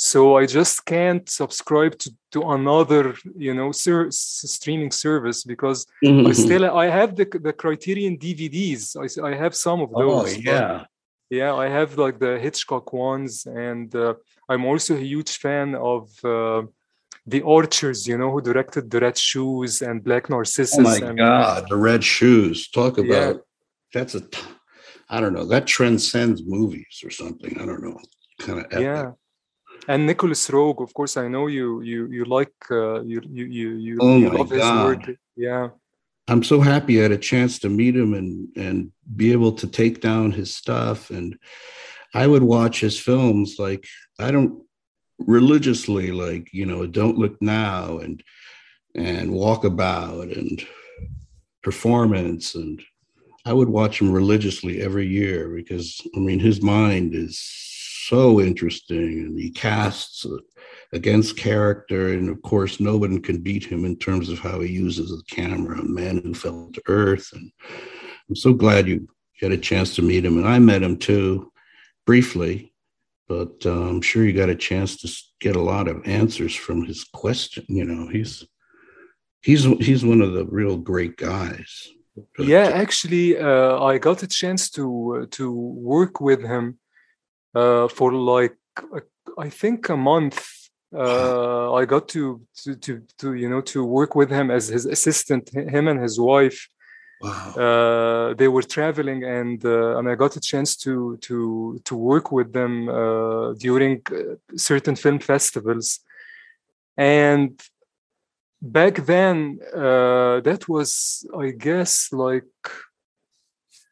so 0.00 0.36
i 0.36 0.46
just 0.46 0.84
can't 0.84 1.28
subscribe 1.28 1.98
to, 1.98 2.08
to 2.30 2.40
another 2.52 3.16
you 3.36 3.52
know 3.52 3.72
ser- 3.72 4.12
streaming 4.12 4.92
service 4.92 5.42
because 5.42 5.86
mm-hmm. 6.04 6.28
I 6.28 6.32
still 6.32 6.64
i 6.84 6.86
have 6.86 7.16
the, 7.16 7.24
the 7.24 7.52
criterion 7.52 8.16
dvds 8.16 8.82
I, 8.96 9.28
I 9.28 9.34
have 9.34 9.56
some 9.56 9.80
of 9.80 9.90
those 9.90 10.36
oh, 10.36 10.40
yeah 10.40 10.84
yeah 11.30 11.54
i 11.54 11.68
have 11.68 11.98
like 11.98 12.18
the 12.18 12.38
hitchcock 12.38 12.92
ones 12.92 13.46
and 13.46 13.94
uh, 13.94 14.14
i'm 14.48 14.64
also 14.64 14.94
a 14.94 15.00
huge 15.00 15.36
fan 15.38 15.74
of 15.74 16.08
uh, 16.24 16.62
the 17.26 17.42
Archers 17.42 18.06
you 18.06 18.16
know 18.16 18.30
who 18.30 18.40
directed 18.40 18.90
the 18.90 19.00
red 19.00 19.18
shoes 19.18 19.82
and 19.82 20.02
black 20.02 20.30
narcissus 20.30 20.78
oh 20.78 20.82
my 20.82 20.96
and, 20.96 21.18
god 21.18 21.66
the 21.68 21.76
red 21.76 22.02
shoes 22.02 22.68
talk 22.70 22.98
about 22.98 23.34
yeah. 23.36 23.40
that's 23.92 24.14
a 24.14 24.22
i 25.10 25.20
don't 25.20 25.34
know 25.34 25.44
that 25.44 25.66
transcends 25.66 26.42
movies 26.44 27.02
or 27.04 27.10
something 27.10 27.52
i 27.60 27.66
don't 27.66 27.82
know 27.82 27.98
kind 28.38 28.60
of 28.60 28.64
epic. 28.66 28.80
yeah 28.80 29.10
and 29.88 30.06
Nicolas 30.06 30.50
Roeg, 30.50 30.82
of 30.82 30.92
course, 30.92 31.16
I 31.16 31.28
know 31.28 31.46
you 31.46 31.80
you 31.80 32.06
you 32.08 32.24
like 32.26 32.52
uh, 32.70 33.00
you 33.02 33.22
you 33.24 33.46
you 33.46 33.68
you, 33.86 33.98
oh 34.00 34.18
you 34.18 34.30
love 34.30 34.50
God. 34.50 34.58
his 34.58 35.08
work. 35.08 35.18
Yeah. 35.34 35.68
I'm 36.28 36.44
so 36.44 36.60
happy 36.60 36.98
I 36.98 37.04
had 37.04 37.12
a 37.12 37.18
chance 37.18 37.58
to 37.60 37.70
meet 37.70 37.96
him 37.96 38.12
and 38.14 38.48
and 38.56 38.92
be 39.16 39.32
able 39.32 39.52
to 39.52 39.66
take 39.66 40.00
down 40.00 40.30
his 40.30 40.54
stuff. 40.54 41.10
And 41.10 41.38
I 42.14 42.26
would 42.26 42.42
watch 42.42 42.80
his 42.80 42.98
films 42.98 43.56
like 43.58 43.86
I 44.18 44.30
don't 44.30 44.62
religiously 45.18 46.12
like 46.12 46.48
you 46.52 46.66
know 46.66 46.86
Don't 46.86 47.18
Look 47.18 47.40
Now 47.40 47.98
and 47.98 48.22
and 48.94 49.30
Walkabout 49.30 50.36
and 50.36 50.64
Performance 51.62 52.54
and 52.54 52.82
I 53.44 53.52
would 53.52 53.68
watch 53.68 54.00
him 54.00 54.12
religiously 54.12 54.82
every 54.82 55.06
year 55.06 55.48
because 55.48 56.00
I 56.14 56.18
mean 56.18 56.38
his 56.38 56.62
mind 56.62 57.14
is 57.14 57.40
so 58.08 58.40
interesting 58.40 59.20
and 59.20 59.38
he 59.38 59.50
casts 59.50 60.24
against 60.92 61.36
character 61.36 62.14
and 62.14 62.28
of 62.28 62.40
course 62.42 62.80
no 62.80 62.96
one 62.96 63.20
can 63.20 63.38
beat 63.38 63.64
him 63.64 63.84
in 63.84 63.96
terms 63.96 64.28
of 64.28 64.38
how 64.38 64.60
he 64.60 64.72
uses 64.72 65.10
the 65.10 65.22
camera 65.34 65.78
a 65.78 65.84
man 65.84 66.18
who 66.18 66.32
fell 66.32 66.70
to 66.72 66.82
earth 66.88 67.28
and 67.34 67.50
i'm 68.28 68.36
so 68.36 68.52
glad 68.54 68.88
you 68.88 69.06
had 69.40 69.52
a 69.52 69.58
chance 69.58 69.94
to 69.94 70.02
meet 70.02 70.24
him 70.24 70.38
and 70.38 70.48
i 70.48 70.58
met 70.58 70.82
him 70.82 70.96
too 70.96 71.52
briefly 72.06 72.72
but 73.28 73.54
uh, 73.66 73.88
i'm 73.88 74.00
sure 74.00 74.24
you 74.24 74.32
got 74.32 74.48
a 74.48 74.54
chance 74.54 74.96
to 74.96 75.08
get 75.40 75.56
a 75.56 75.60
lot 75.60 75.88
of 75.88 76.06
answers 76.06 76.54
from 76.54 76.84
his 76.84 77.04
question 77.04 77.64
you 77.68 77.84
know 77.84 78.08
he's 78.08 78.46
he's 79.42 79.64
he's 79.64 80.04
one 80.04 80.22
of 80.22 80.32
the 80.32 80.46
real 80.46 80.76
great 80.76 81.16
guys 81.16 81.88
yeah 82.38 82.68
actually 82.68 83.38
uh, 83.38 83.78
i 83.84 83.98
got 83.98 84.22
a 84.22 84.26
chance 84.26 84.70
to 84.70 85.20
uh, 85.22 85.26
to 85.30 85.52
work 85.52 86.20
with 86.20 86.42
him 86.42 86.78
uh, 87.54 87.88
for 87.88 88.12
like 88.12 88.56
I 89.38 89.50
think 89.50 89.88
a 89.88 89.96
month. 89.96 90.57
Uh, 90.94 91.74
I 91.74 91.84
got 91.84 92.08
to, 92.08 92.40
to 92.62 92.74
to 92.76 93.02
to 93.18 93.34
you 93.34 93.48
know 93.48 93.60
to 93.60 93.84
work 93.84 94.14
with 94.14 94.30
him 94.30 94.50
as 94.50 94.68
his 94.68 94.86
assistant. 94.86 95.50
Him 95.50 95.88
and 95.88 96.00
his 96.00 96.18
wife. 96.18 96.68
Wow. 97.20 97.54
Uh, 97.56 98.34
they 98.34 98.48
were 98.48 98.62
traveling, 98.62 99.24
and 99.24 99.62
uh, 99.64 99.98
and 99.98 100.08
I 100.08 100.14
got 100.14 100.36
a 100.36 100.40
chance 100.40 100.76
to 100.76 101.18
to 101.22 101.80
to 101.84 101.96
work 101.96 102.32
with 102.32 102.52
them 102.52 102.88
uh, 102.88 103.52
during 103.54 104.02
uh, 104.10 104.36
certain 104.56 104.96
film 104.96 105.18
festivals. 105.18 106.00
And 106.96 107.60
back 108.62 109.06
then, 109.06 109.60
uh, 109.74 110.40
that 110.40 110.68
was, 110.68 111.26
I 111.38 111.50
guess, 111.50 112.12
like 112.12 112.44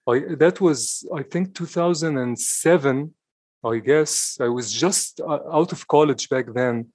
I, 0.09 0.21
that 0.37 0.61
was 0.61 1.07
I 1.15 1.23
think 1.23 1.55
2007 1.55 3.15
I 3.65 3.79
guess 3.79 4.39
I 4.41 4.49
was 4.49 4.73
just 4.73 5.21
uh, 5.21 5.41
out 5.51 5.73
of 5.73 5.87
college 5.89 6.29
back 6.29 6.47
then, 6.55 6.93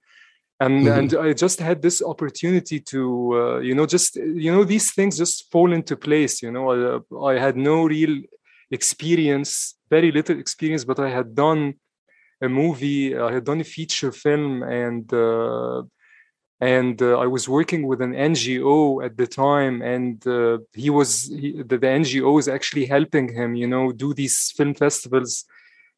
and 0.59 0.85
mm-hmm. 0.85 0.99
and 0.99 1.13
I 1.15 1.33
just 1.33 1.59
had 1.59 1.81
this 1.81 2.01
opportunity 2.01 2.79
to 2.79 3.01
uh, 3.33 3.59
you 3.59 3.75
know 3.75 3.85
just 3.85 4.15
you 4.15 4.51
know 4.51 4.63
these 4.63 4.91
things 4.91 5.17
just 5.17 5.51
fall 5.51 5.73
into 5.73 5.95
place. 5.95 6.41
You 6.41 6.51
know, 6.51 7.03
I, 7.21 7.33
I 7.33 7.39
had 7.39 7.57
no 7.57 7.85
real 7.85 8.21
experience, 8.69 9.75
very 9.89 10.11
little 10.11 10.39
experience, 10.39 10.85
but 10.85 10.99
I 10.99 11.09
had 11.09 11.35
done 11.35 11.75
a 12.41 12.49
movie, 12.49 13.17
I 13.17 13.33
had 13.33 13.43
done 13.43 13.61
a 13.61 13.65
feature 13.65 14.11
film, 14.11 14.63
and 14.63 15.11
uh, 15.13 15.83
and 16.61 17.01
uh, 17.01 17.17
I 17.17 17.25
was 17.25 17.49
working 17.49 17.87
with 17.87 18.01
an 18.01 18.13
NGO 18.13 19.03
at 19.03 19.17
the 19.17 19.27
time, 19.27 19.81
and 19.81 20.25
uh, 20.27 20.59
he 20.73 20.89
was 20.91 21.25
he, 21.25 21.63
the, 21.63 21.77
the, 21.77 21.87
NGO 21.87 22.39
is 22.39 22.47
actually 22.47 22.85
helping 22.85 23.33
him, 23.33 23.55
you 23.55 23.67
know, 23.67 23.91
do 23.91 24.13
these 24.13 24.51
film 24.55 24.75
festivals 24.75 25.45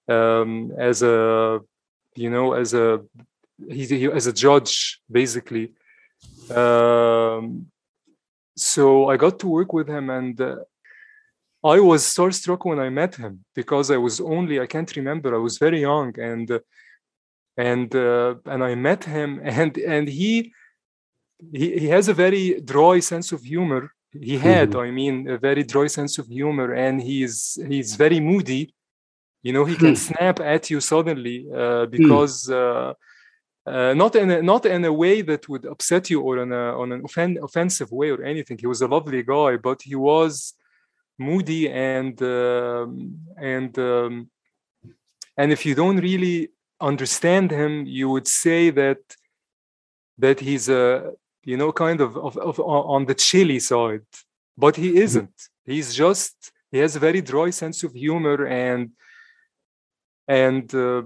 um, 0.07 0.71
as 0.77 1.01
a 1.01 1.59
you 2.15 2.29
know 2.29 2.53
as 2.53 2.73
a 2.73 3.01
he, 3.69 3.85
he 3.85 4.05
as 4.11 4.27
a 4.27 4.33
judge 4.33 4.99
basically. 5.09 5.71
Um, 6.49 7.67
so 8.55 9.09
i 9.09 9.17
got 9.17 9.39
to 9.39 9.47
work 9.47 9.73
with 9.73 9.87
him 9.87 10.09
and 10.09 10.39
uh, 10.39 10.57
i 11.63 11.79
was 11.79 12.03
starstruck 12.03 12.65
when 12.65 12.79
i 12.79 12.89
met 12.89 13.15
him 13.15 13.43
because 13.55 13.89
i 13.89 13.97
was 13.97 14.19
only 14.21 14.59
i 14.59 14.67
can't 14.67 14.95
remember 14.95 15.33
i 15.33 15.37
was 15.37 15.57
very 15.57 15.81
young 15.81 16.17
and 16.19 16.51
uh, 16.51 16.59
and 17.57 17.95
uh, 17.95 18.35
and 18.45 18.63
i 18.63 18.75
met 18.75 19.03
him 19.03 19.41
and 19.43 19.77
and 19.77 20.07
he 20.07 20.53
he, 21.51 21.79
he 21.79 21.87
has 21.87 22.07
a 22.07 22.13
very 22.13 22.61
dry 22.61 23.01
sense 23.01 23.33
of 23.33 23.43
humor. 23.43 23.91
He 24.11 24.37
had 24.37 24.69
mm-hmm. 24.69 24.79
i 24.79 24.91
mean 24.91 25.29
a 25.29 25.37
very 25.37 25.63
dry 25.63 25.87
sense 25.87 26.19
of 26.19 26.27
humor 26.27 26.73
and 26.73 27.01
he's 27.01 27.57
he's 27.67 27.95
very 27.95 28.19
moody 28.19 28.73
you 29.43 29.51
know 29.53 29.65
he 29.65 29.75
can 29.75 29.89
hmm. 29.89 30.05
snap 30.09 30.39
at 30.39 30.69
you 30.71 30.79
suddenly 30.79 31.47
uh, 31.53 31.85
hmm. 31.85 31.91
because 31.91 32.49
uh, 32.49 32.93
uh, 33.65 33.93
not 33.93 34.15
in 34.15 34.31
a, 34.31 34.41
not 34.41 34.65
in 34.65 34.83
a 34.85 34.91
way 34.91 35.21
that 35.21 35.47
would 35.47 35.65
upset 35.65 36.09
you 36.09 36.21
or 36.21 36.39
in 36.39 36.51
a, 36.51 36.79
on 36.81 36.91
an 36.91 37.01
offen- 37.01 37.39
offensive 37.41 37.91
way 37.91 38.09
or 38.09 38.21
anything. 38.23 38.57
He 38.57 38.67
was 38.67 38.81
a 38.81 38.87
lovely 38.87 39.23
guy, 39.23 39.57
but 39.57 39.81
he 39.81 39.95
was 39.95 40.53
moody 41.17 41.69
and 41.69 42.21
um, 42.21 43.19
and 43.37 43.77
um, 43.79 44.29
and 45.37 45.51
if 45.51 45.65
you 45.65 45.75
don't 45.75 45.97
really 45.97 46.49
understand 46.81 47.51
him, 47.51 47.85
you 47.85 48.09
would 48.09 48.27
say 48.27 48.69
that 48.71 48.99
that 50.17 50.39
he's 50.39 50.67
a 50.69 51.13
you 51.43 51.57
know 51.57 51.71
kind 51.71 52.01
of, 52.01 52.17
of, 52.17 52.37
of 52.37 52.59
on 52.59 53.05
the 53.05 53.15
chilly 53.15 53.59
side, 53.59 54.05
but 54.57 54.75
he 54.75 54.91
hmm. 54.91 54.97
isn't. 54.97 55.49
He's 55.65 55.93
just 55.93 56.51
he 56.71 56.79
has 56.79 56.95
a 56.95 56.99
very 56.99 57.21
dry 57.21 57.49
sense 57.49 57.83
of 57.83 57.93
humor 57.93 58.45
and 58.45 58.91
and 60.27 60.73
uh, 60.73 61.03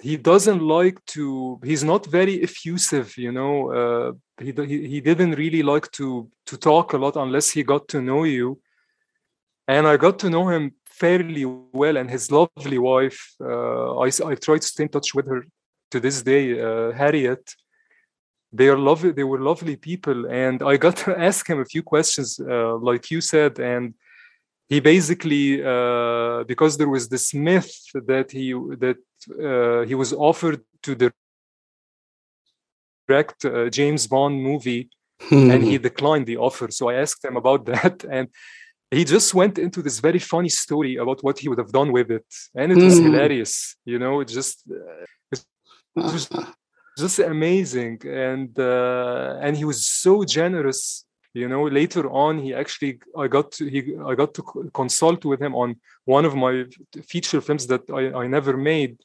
he 0.00 0.16
doesn't 0.16 0.62
like 0.62 1.04
to 1.06 1.60
he's 1.64 1.84
not 1.84 2.06
very 2.06 2.42
effusive 2.42 3.16
you 3.16 3.32
know 3.32 3.72
uh, 3.72 4.12
he, 4.40 4.52
he, 4.86 5.00
didn't 5.00 5.32
really 5.32 5.62
like 5.62 5.90
to 5.92 6.30
to 6.46 6.56
talk 6.56 6.92
a 6.92 6.98
lot 6.98 7.16
unless 7.16 7.50
he 7.50 7.62
got 7.62 7.88
to 7.88 8.00
know 8.00 8.24
you. 8.24 8.60
And 9.66 9.86
i 9.86 9.96
got 9.96 10.18
to 10.20 10.30
know 10.30 10.48
him 10.48 10.72
fairly 10.86 11.44
well 11.44 11.96
and 11.96 12.08
his 12.10 12.30
lovely 12.30 12.78
wife 12.78 13.34
uh, 13.40 13.98
I, 13.98 14.08
I 14.30 14.34
tried 14.34 14.62
to 14.62 14.68
stay 14.68 14.84
in 14.84 14.88
touch 14.88 15.14
with 15.14 15.26
her 15.26 15.44
to 15.90 16.00
this 16.00 16.22
day 16.22 16.60
uh, 16.60 16.92
harriet. 16.92 17.54
They 18.52 18.68
are 18.68 18.78
lovely 18.78 19.12
they 19.12 19.24
were 19.24 19.40
lovely 19.40 19.76
people 19.76 20.26
and 20.26 20.62
i 20.62 20.76
got 20.76 20.96
to 21.04 21.18
ask 21.18 21.48
him 21.50 21.60
a 21.60 21.70
few 21.72 21.82
questions 21.82 22.40
uh, 22.40 22.76
like 22.76 23.10
you 23.10 23.20
said 23.20 23.58
and 23.58 23.94
he 24.68 24.80
basically 24.80 25.64
uh, 25.64 26.44
because 26.44 26.76
there 26.76 26.88
was 26.88 27.08
this 27.08 27.32
myth 27.32 27.72
that 27.94 28.30
he 28.30 28.52
that 28.52 29.00
uh, 29.48 29.86
he 29.86 29.94
was 29.94 30.12
offered 30.12 30.60
to 30.82 30.94
the 30.94 31.12
direct 33.06 33.44
a 33.44 33.70
James 33.70 34.06
Bond 34.06 34.42
movie 34.42 34.90
and 35.30 35.64
he 35.64 35.78
declined 35.78 36.26
the 36.26 36.36
offer. 36.36 36.70
So 36.70 36.88
I 36.90 36.94
asked 36.94 37.24
him 37.24 37.36
about 37.36 37.64
that 37.72 38.04
and 38.04 38.28
he 38.90 39.04
just 39.04 39.34
went 39.34 39.58
into 39.58 39.82
this 39.82 40.00
very 40.00 40.18
funny 40.18 40.48
story 40.48 40.96
about 40.96 41.22
what 41.22 41.38
he 41.38 41.48
would 41.48 41.58
have 41.58 41.72
done 41.72 41.92
with 41.92 42.10
it 42.10 42.24
and 42.54 42.72
it 42.72 42.78
was 42.78 42.94
mm-hmm. 42.94 43.12
hilarious 43.12 43.76
you 43.84 43.98
know 43.98 44.20
it 44.20 44.28
just 44.28 44.62
uh, 44.70 45.04
it 45.32 45.44
was 45.94 46.28
just 46.98 47.18
amazing 47.18 48.00
and 48.06 48.58
uh, 48.58 49.38
and 49.42 49.56
he 49.56 49.64
was 49.64 49.86
so 49.86 50.24
generous 50.24 51.04
you 51.34 51.48
know 51.48 51.64
later 51.64 52.10
on 52.10 52.38
he 52.38 52.54
actually 52.54 52.98
i 53.16 53.26
got 53.28 53.52
to 53.52 53.66
he 53.66 53.94
i 54.06 54.14
got 54.14 54.32
to 54.34 54.42
consult 54.72 55.24
with 55.24 55.40
him 55.40 55.54
on 55.54 55.76
one 56.04 56.24
of 56.24 56.34
my 56.34 56.64
feature 57.06 57.40
films 57.40 57.66
that 57.66 57.82
i, 57.90 58.22
I 58.22 58.26
never 58.26 58.56
made. 58.56 58.98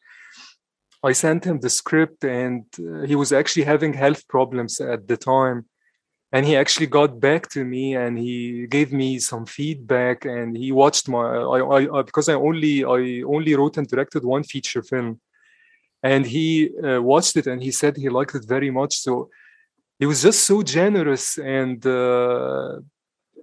I 1.04 1.12
sent 1.12 1.44
him 1.44 1.60
the 1.60 1.70
script 1.70 2.24
and 2.24 2.64
uh, 2.80 3.02
he 3.02 3.16
was 3.16 3.34
actually 3.34 3.64
having 3.64 3.94
health 3.94 4.26
problems 4.30 4.80
at 4.80 5.08
the 5.10 5.18
time. 5.18 5.66
And 6.32 6.45
he 6.45 6.56
actually 6.56 6.88
got 6.88 7.20
back 7.20 7.50
to 7.50 7.64
me 7.64 7.95
and 7.95 8.18
he 8.18 8.68
gave 8.68 8.91
me 8.91 9.20
some 9.20 9.45
feedback 9.45 10.26
and 10.26 10.58
he 10.58 10.72
watched 10.72 11.08
my 11.10 11.26
I, 11.56 11.60
I, 11.78 12.02
because 12.04 12.28
i 12.30 12.34
only 12.34 12.84
i 12.86 13.22
only 13.36 13.54
wrote 13.54 13.78
and 13.78 13.88
directed 13.88 14.24
one 14.24 14.44
feature 14.44 14.82
film. 14.82 15.20
And 16.02 16.26
he 16.26 16.72
uh, 16.84 17.02
watched 17.02 17.36
it 17.38 17.48
and 17.48 17.62
he 17.62 17.72
said 17.72 17.98
he 17.98 18.10
liked 18.10 18.36
it 18.36 18.45
very 18.48 18.72
much. 18.72 18.95
So 18.98 19.30
he 19.99 20.06
was 20.06 20.22
just 20.22 20.45
so 20.45 20.61
generous 20.64 21.38
and 21.38 21.86
uh, 21.86 22.80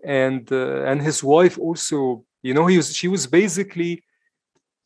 and 0.04 0.50
uh, 0.52 0.82
and 0.84 1.02
his 1.02 1.22
wife 1.22 1.58
also 1.58 2.24
you 2.42 2.54
know 2.54 2.66
he 2.66 2.76
was 2.76 2.94
she 2.94 3.08
was 3.08 3.26
basically 3.26 4.02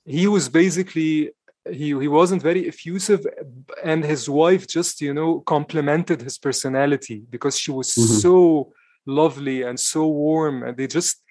he 0.05 0.27
was 0.27 0.49
basically 0.49 1.31
he 1.71 1.87
he 2.05 2.09
wasn't 2.09 2.43
very 2.43 2.69
effusive 2.69 3.27
and 3.83 4.05
his 4.05 4.29
wife 4.29 4.67
just 4.67 5.01
you 5.01 5.15
know 5.15 5.41
complemented 5.41 6.21
his 6.21 6.39
personality 6.39 7.23
because 7.31 7.59
she 7.59 7.71
was 7.71 7.91
mm-hmm. 7.93 8.15
so 8.25 8.73
lovely 9.07 9.63
and 9.63 9.79
so 9.79 10.07
warm 10.07 10.63
and 10.63 10.77
they 10.77 10.87
just 10.87 11.23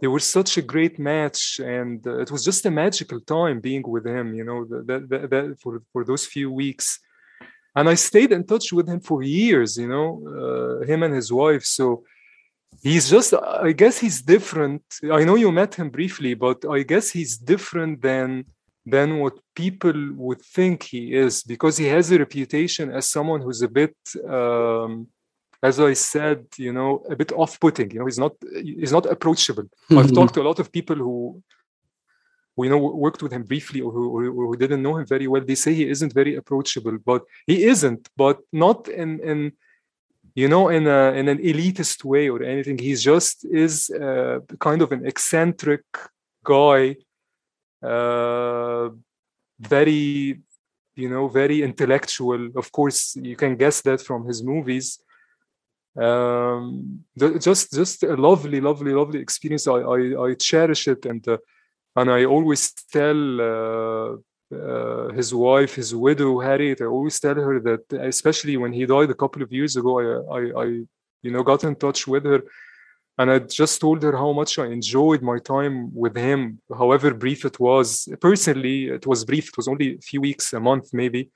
they 0.00 0.06
were 0.06 0.20
such 0.20 0.56
a 0.56 0.62
great 0.62 0.98
match 0.98 1.58
and 1.58 2.06
uh, 2.06 2.18
it 2.18 2.30
was 2.30 2.44
just 2.44 2.66
a 2.66 2.70
magical 2.70 3.20
time 3.20 3.60
being 3.60 3.82
with 3.86 4.06
him 4.06 4.34
you 4.34 4.44
know 4.44 4.64
that, 4.64 5.08
that, 5.08 5.30
that 5.30 5.56
for 5.60 5.82
for 5.92 6.04
those 6.04 6.26
few 6.26 6.50
weeks 6.50 7.00
and 7.78 7.86
i 7.88 7.96
stayed 8.08 8.32
in 8.36 8.42
touch 8.52 8.66
with 8.76 8.86
him 8.92 9.00
for 9.08 9.18
years 9.22 9.70
you 9.82 9.90
know 9.94 10.08
uh, 10.36 10.86
him 10.90 11.00
and 11.06 11.14
his 11.20 11.28
wife. 11.42 11.64
So 11.78 11.86
he's 12.86 13.06
just 13.14 13.30
i 13.68 13.72
guess 13.80 13.96
he's 14.04 14.18
different. 14.34 14.84
I 15.18 15.22
know 15.26 15.36
you 15.44 15.50
met 15.60 15.72
him 15.80 15.88
briefly 15.98 16.32
but 16.46 16.58
i 16.76 16.80
guess 16.90 17.06
he's 17.16 17.32
different 17.52 17.94
than 18.08 18.28
than 18.94 19.08
what 19.22 19.34
people 19.62 19.98
would 20.24 20.42
think 20.56 20.76
he 20.94 21.02
is 21.24 21.34
because 21.52 21.74
he 21.82 21.86
has 21.96 22.04
a 22.10 22.18
reputation 22.26 22.86
as 22.98 23.04
someone 23.16 23.40
who's 23.44 23.62
a 23.68 23.72
bit 23.80 23.96
um, 24.38 24.92
as 25.68 25.76
i 25.90 25.92
said 26.12 26.40
you 26.66 26.72
know 26.78 26.90
a 27.14 27.16
bit 27.20 27.30
off-putting 27.42 27.88
you 27.92 27.98
know 27.98 28.08
he's 28.10 28.22
not 28.24 28.34
he's 28.82 28.94
not 28.98 29.06
approachable. 29.14 29.66
I've 29.98 30.14
talked 30.18 30.34
to 30.34 30.42
a 30.44 30.48
lot 30.50 30.58
of 30.62 30.66
people 30.78 30.98
who 31.04 31.16
who 31.22 31.42
you 32.64 32.70
know 32.70 32.78
worked 32.78 33.22
with 33.22 33.32
him 33.32 33.44
briefly 33.44 33.80
or 33.80 33.90
who, 33.92 34.04
who 34.20 34.56
didn't 34.56 34.82
know 34.82 34.96
him 34.96 35.06
very 35.06 35.26
well. 35.26 35.42
They 35.44 35.54
say 35.54 35.74
he 35.74 35.88
isn't 35.88 36.12
very 36.12 36.36
approachable 36.36 36.98
but 37.04 37.22
he 37.46 37.64
isn't 37.64 38.08
but 38.16 38.38
not 38.52 38.88
in 38.88 39.20
in 39.20 39.52
you 40.34 40.48
know 40.48 40.68
in 40.68 40.86
a 40.86 41.12
in 41.12 41.28
an 41.28 41.38
elitist 41.38 42.04
way 42.04 42.28
or 42.28 42.42
anything. 42.42 42.78
He 42.78 42.94
just 42.94 43.44
is 43.44 43.90
uh, 43.90 44.40
kind 44.58 44.82
of 44.82 44.92
an 44.92 45.06
eccentric 45.06 45.84
guy 46.44 46.96
uh, 47.82 48.90
very 49.60 50.40
you 50.96 51.08
know 51.08 51.28
very 51.28 51.62
intellectual. 51.62 52.50
Of 52.56 52.72
course 52.72 53.16
you 53.16 53.36
can 53.36 53.56
guess 53.56 53.82
that 53.82 54.00
from 54.00 54.26
his 54.26 54.42
movies. 54.42 54.98
Um, 55.96 57.04
just 57.16 57.72
just 57.72 58.02
a 58.02 58.16
lovely 58.16 58.60
lovely 58.60 58.92
lovely 58.92 59.20
experience. 59.20 59.66
I 59.66 59.80
i, 59.96 60.00
I 60.24 60.34
cherish 60.34 60.88
it 60.88 61.06
and 61.06 61.26
uh, 61.26 61.38
and 61.98 62.10
i 62.18 62.24
always 62.24 62.62
tell 62.98 63.20
uh, 63.52 64.10
uh, 64.60 65.08
his 65.18 65.30
wife 65.46 65.72
his 65.74 65.90
widow 66.06 66.32
harriet 66.48 66.80
i 66.80 66.88
always 66.96 67.18
tell 67.24 67.38
her 67.48 67.56
that 67.68 67.84
especially 68.12 68.56
when 68.56 68.72
he 68.72 68.84
died 68.86 69.10
a 69.10 69.20
couple 69.22 69.42
of 69.42 69.52
years 69.58 69.76
ago 69.80 69.92
i 70.00 70.06
i, 70.38 70.42
I 70.64 70.66
you 71.24 71.30
know 71.32 71.42
got 71.42 71.64
in 71.64 71.74
touch 71.74 72.00
with 72.06 72.24
her 72.24 72.40
and 73.18 73.32
I 73.32 73.40
just 73.40 73.80
told 73.80 74.02
her 74.04 74.16
how 74.16 74.32
much 74.32 74.60
I 74.60 74.66
enjoyed 74.66 75.22
my 75.22 75.40
time 75.40 75.92
with 75.92 76.16
him, 76.16 76.60
however 76.82 77.12
brief 77.12 77.44
it 77.44 77.58
was. 77.58 78.08
Personally, 78.20 78.90
it 78.90 79.06
was 79.08 79.24
brief. 79.24 79.48
It 79.48 79.56
was 79.56 79.66
only 79.66 79.96
a 79.96 80.00
few 80.00 80.20
weeks, 80.20 80.52
a 80.52 80.60
month 80.60 80.94
maybe. 80.94 81.30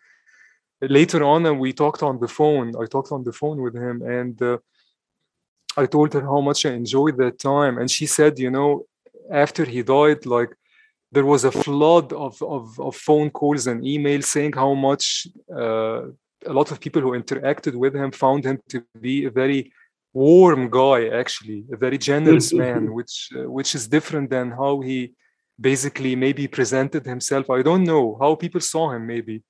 Later 0.80 1.24
on, 1.24 1.58
we 1.58 1.72
talked 1.72 2.04
on 2.04 2.20
the 2.20 2.28
phone. 2.28 2.72
I 2.80 2.86
talked 2.86 3.10
on 3.10 3.24
the 3.24 3.32
phone 3.32 3.60
with 3.60 3.74
him, 3.74 4.00
and 4.02 4.40
uh, 4.40 4.58
I 5.76 5.86
told 5.86 6.12
her 6.12 6.22
how 6.22 6.40
much 6.40 6.66
I 6.66 6.72
enjoyed 6.72 7.16
that 7.18 7.40
time. 7.40 7.78
And 7.78 7.90
she 7.90 8.06
said, 8.06 8.38
you 8.38 8.50
know, 8.50 8.86
after 9.30 9.64
he 9.64 9.82
died, 9.82 10.26
like 10.26 10.50
there 11.10 11.26
was 11.26 11.44
a 11.44 11.52
flood 11.52 12.12
of, 12.12 12.40
of, 12.42 12.78
of 12.80 12.96
phone 12.96 13.30
calls 13.30 13.66
and 13.66 13.82
emails 13.82 14.24
saying 14.24 14.54
how 14.54 14.74
much 14.74 15.26
uh, 15.54 16.02
a 16.46 16.52
lot 16.52 16.70
of 16.70 16.80
people 16.80 17.02
who 17.02 17.12
interacted 17.12 17.74
with 17.74 17.94
him 17.94 18.10
found 18.10 18.44
him 18.44 18.58
to 18.68 18.84
be 19.00 19.26
a 19.26 19.30
very 19.30 19.72
warm 20.14 20.68
guy 20.68 21.08
actually 21.08 21.64
a 21.72 21.76
very 21.76 21.96
generous 21.96 22.52
man 22.52 22.92
which 22.92 23.30
uh, 23.34 23.50
which 23.50 23.74
is 23.74 23.88
different 23.88 24.28
than 24.28 24.50
how 24.50 24.78
he 24.80 25.14
basically 25.60 26.16
maybe 26.16 26.48
presented 26.48 27.04
himself. 27.06 27.48
I 27.50 27.62
don't 27.62 27.84
know 27.84 28.16
how 28.20 28.34
people 28.34 28.60
saw 28.60 28.92
him 28.92 29.06
maybe. 29.06 29.42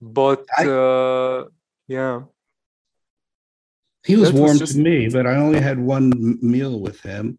But 0.00 0.44
uh, 0.58 1.44
yeah. 1.88 2.22
He 4.04 4.16
was 4.16 4.32
warm 4.32 4.50
was 4.50 4.58
just, 4.58 4.74
to 4.74 4.82
me 4.82 5.08
but 5.08 5.28
i 5.28 5.36
only 5.36 5.60
had 5.60 5.78
one 5.78 6.36
meal 6.42 6.80
with 6.80 7.00
him 7.02 7.38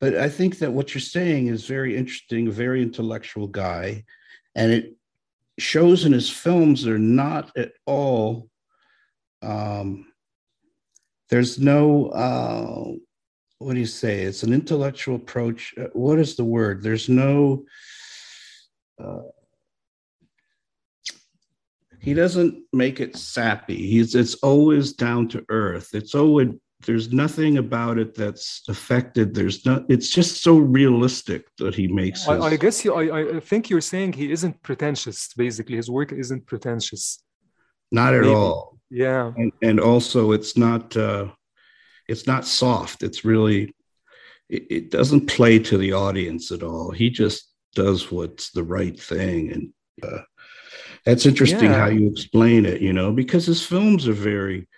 but 0.00 0.14
i 0.16 0.28
think 0.28 0.58
that 0.58 0.72
what 0.72 0.94
you're 0.94 1.00
saying 1.00 1.46
is 1.48 1.66
very 1.66 1.96
interesting 1.96 2.50
very 2.50 2.82
intellectual 2.82 3.46
guy 3.46 4.04
and 4.54 4.72
it 4.72 4.94
shows 5.58 6.04
in 6.04 6.12
his 6.12 6.30
films 6.30 6.84
They're 6.84 6.98
not 6.98 7.56
at 7.56 7.72
all 7.86 8.48
um, 9.42 10.12
there's 11.30 11.58
no 11.58 12.06
uh, 12.08 12.98
what 13.58 13.74
do 13.74 13.80
you 13.80 13.86
say? 13.86 14.20
It's 14.20 14.44
an 14.44 14.52
intellectual 14.52 15.16
approach. 15.16 15.74
Uh, 15.76 15.88
what 15.92 16.18
is 16.18 16.36
the 16.36 16.44
word? 16.44 16.82
There's 16.82 17.08
no 17.08 17.64
uh, 19.02 19.22
he 22.00 22.14
doesn't 22.14 22.62
make 22.72 23.00
it 23.00 23.16
sappy. 23.16 23.76
He's 23.76 24.14
it's 24.14 24.34
always 24.36 24.92
down 24.92 25.28
to 25.28 25.44
earth. 25.48 25.90
It's 25.92 26.14
always 26.14 26.50
there's 26.86 27.12
nothing 27.12 27.58
about 27.58 27.98
it 27.98 28.14
that's 28.14 28.62
affected. 28.68 29.34
There's 29.34 29.66
not 29.66 29.84
it's 29.88 30.08
just 30.08 30.42
so 30.42 30.58
realistic 30.58 31.46
that 31.58 31.74
he 31.74 31.88
makes 31.88 32.20
his, 32.20 32.28
I, 32.28 32.38
I, 32.38 32.56
guess 32.56 32.78
he, 32.78 32.88
I, 32.88 33.36
I 33.36 33.40
think 33.40 33.68
you're 33.68 33.80
saying 33.80 34.12
he 34.12 34.30
isn't 34.30 34.62
pretentious 34.62 35.32
basically. 35.34 35.76
His 35.76 35.90
work 35.90 36.12
isn't 36.12 36.46
pretentious. 36.46 37.22
Not 37.90 38.14
at 38.14 38.22
Maybe. 38.22 38.34
all. 38.34 38.78
Yeah. 38.90 39.32
And, 39.36 39.52
and 39.62 39.80
also 39.80 40.32
it's 40.32 40.56
not 40.56 40.96
uh 40.96 41.28
it's 42.06 42.26
not 42.26 42.46
soft. 42.46 43.02
It's 43.02 43.24
really 43.24 43.74
it, 44.48 44.66
it, 44.70 44.90
doesn't 44.90 45.26
play 45.26 45.58
to 45.58 45.76
the 45.76 45.92
audience 45.92 46.50
at 46.52 46.62
all. 46.62 46.90
He 46.90 47.10
just 47.10 47.52
does 47.74 48.10
what's 48.10 48.50
the 48.50 48.62
right 48.62 48.98
thing. 48.98 49.52
And 49.52 49.72
uh, 50.02 50.22
that's 51.04 51.26
interesting 51.26 51.70
yeah. 51.70 51.78
how 51.78 51.86
you 51.86 52.08
explain 52.08 52.66
it 52.66 52.80
you 52.80 52.92
know 52.92 53.12
because 53.12 53.46
his 53.46 53.64
films 53.64 54.06
are 54.06 54.12
very 54.12 54.68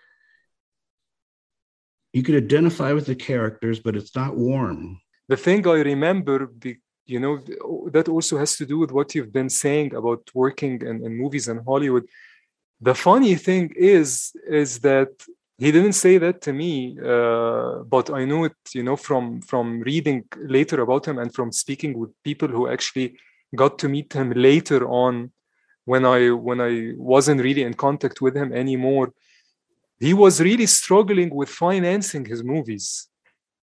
you 2.12 2.22
could 2.22 2.36
identify 2.36 2.92
with 2.92 3.06
the 3.06 3.14
characters 3.14 3.78
but 3.80 3.96
it's 3.96 4.14
not 4.14 4.36
warm. 4.36 5.00
The 5.28 5.36
thing 5.36 5.66
i 5.66 5.80
remember 5.92 6.46
be, 6.46 6.78
you 7.06 7.20
know 7.20 7.38
that 7.90 8.08
also 8.08 8.38
has 8.38 8.56
to 8.56 8.66
do 8.66 8.78
with 8.78 8.92
what 8.92 9.14
you've 9.14 9.32
been 9.32 9.50
saying 9.50 9.94
about 9.94 10.22
working 10.34 10.74
in, 10.82 11.04
in 11.04 11.16
movies 11.16 11.48
in 11.48 11.58
hollywood. 11.58 12.06
The 12.80 12.94
funny 12.94 13.34
thing 13.34 13.72
is 13.76 14.32
is 14.62 14.78
that 14.80 15.12
he 15.60 15.70
didn't 15.70 15.92
say 15.92 16.16
that 16.16 16.40
to 16.46 16.52
me 16.52 16.96
uh, 17.12 17.82
but 17.94 18.10
i 18.10 18.24
know 18.24 18.44
it 18.44 18.58
you 18.74 18.82
know 18.82 18.96
from 18.96 19.24
from 19.42 19.80
reading 19.80 20.24
later 20.56 20.80
about 20.80 21.06
him 21.06 21.18
and 21.18 21.32
from 21.36 21.52
speaking 21.52 21.92
with 22.00 22.10
people 22.24 22.48
who 22.48 22.66
actually 22.66 23.08
got 23.54 23.78
to 23.78 23.88
meet 23.88 24.10
him 24.12 24.28
later 24.32 24.88
on 24.88 25.30
when 25.84 26.04
i 26.06 26.30
when 26.30 26.60
i 26.60 26.92
wasn't 26.96 27.40
really 27.46 27.62
in 27.62 27.74
contact 27.74 28.20
with 28.24 28.34
him 28.34 28.52
anymore 28.52 29.12
he 30.00 30.12
was 30.14 30.40
really 30.40 30.66
struggling 30.66 31.30
with 31.34 31.48
financing 31.48 32.24
his 32.24 32.42
movies 32.42 33.08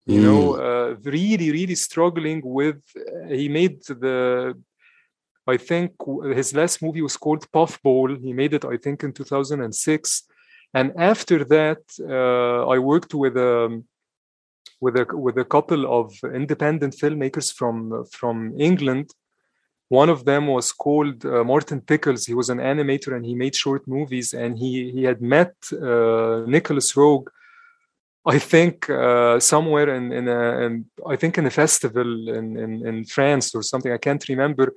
you 0.05 0.19
mm. 0.19 0.23
know 0.27 0.43
uh, 0.67 0.95
really 1.03 1.51
really 1.51 1.75
struggling 1.75 2.41
with 2.43 2.81
uh, 2.95 3.27
he 3.41 3.49
made 3.49 3.81
the 4.03 4.55
I 5.47 5.55
think 5.55 5.93
his 6.35 6.53
last 6.53 6.81
movie 6.81 7.01
was 7.01 7.15
called 7.15 7.49
Puffball. 7.53 8.19
He 8.21 8.33
made 8.33 8.53
it, 8.53 8.65
I 8.65 8.75
think, 8.75 9.03
in 9.03 9.13
2006. 9.13 10.23
And 10.73 10.91
after 10.97 11.45
that, 11.45 11.79
uh, 12.01 12.67
I 12.67 12.77
worked 12.79 13.13
with 13.13 13.37
a 13.37 13.65
um, 13.65 13.85
with 14.81 14.97
a 14.97 15.05
with 15.13 15.37
a 15.37 15.45
couple 15.45 15.81
of 15.99 16.13
independent 16.23 16.93
filmmakers 16.95 17.51
from 17.53 18.05
from 18.11 18.53
England. 18.59 19.11
One 19.89 20.09
of 20.09 20.25
them 20.25 20.47
was 20.47 20.71
called 20.71 21.25
uh, 21.25 21.43
Martin 21.43 21.81
Pickles. 21.81 22.25
He 22.25 22.33
was 22.33 22.49
an 22.49 22.59
animator 22.59 23.15
and 23.15 23.25
he 23.25 23.35
made 23.35 23.55
short 23.55 23.87
movies. 23.87 24.33
And 24.33 24.57
he 24.57 24.91
he 24.91 25.03
had 25.03 25.21
met 25.21 25.53
uh, 25.71 26.43
Nicolas 26.45 26.93
Roeg, 26.93 27.27
I 28.25 28.37
think 28.39 28.89
uh, 28.89 29.39
somewhere 29.39 29.89
in 29.95 30.11
in, 30.11 30.27
a, 30.27 30.41
in 30.65 30.85
I 31.05 31.15
think 31.15 31.37
in 31.37 31.45
a 31.45 31.51
festival 31.63 32.09
in, 32.29 32.57
in 32.57 32.71
in 32.85 33.05
France 33.05 33.55
or 33.55 33.63
something. 33.63 33.91
I 33.93 33.97
can't 33.97 34.27
remember 34.27 34.73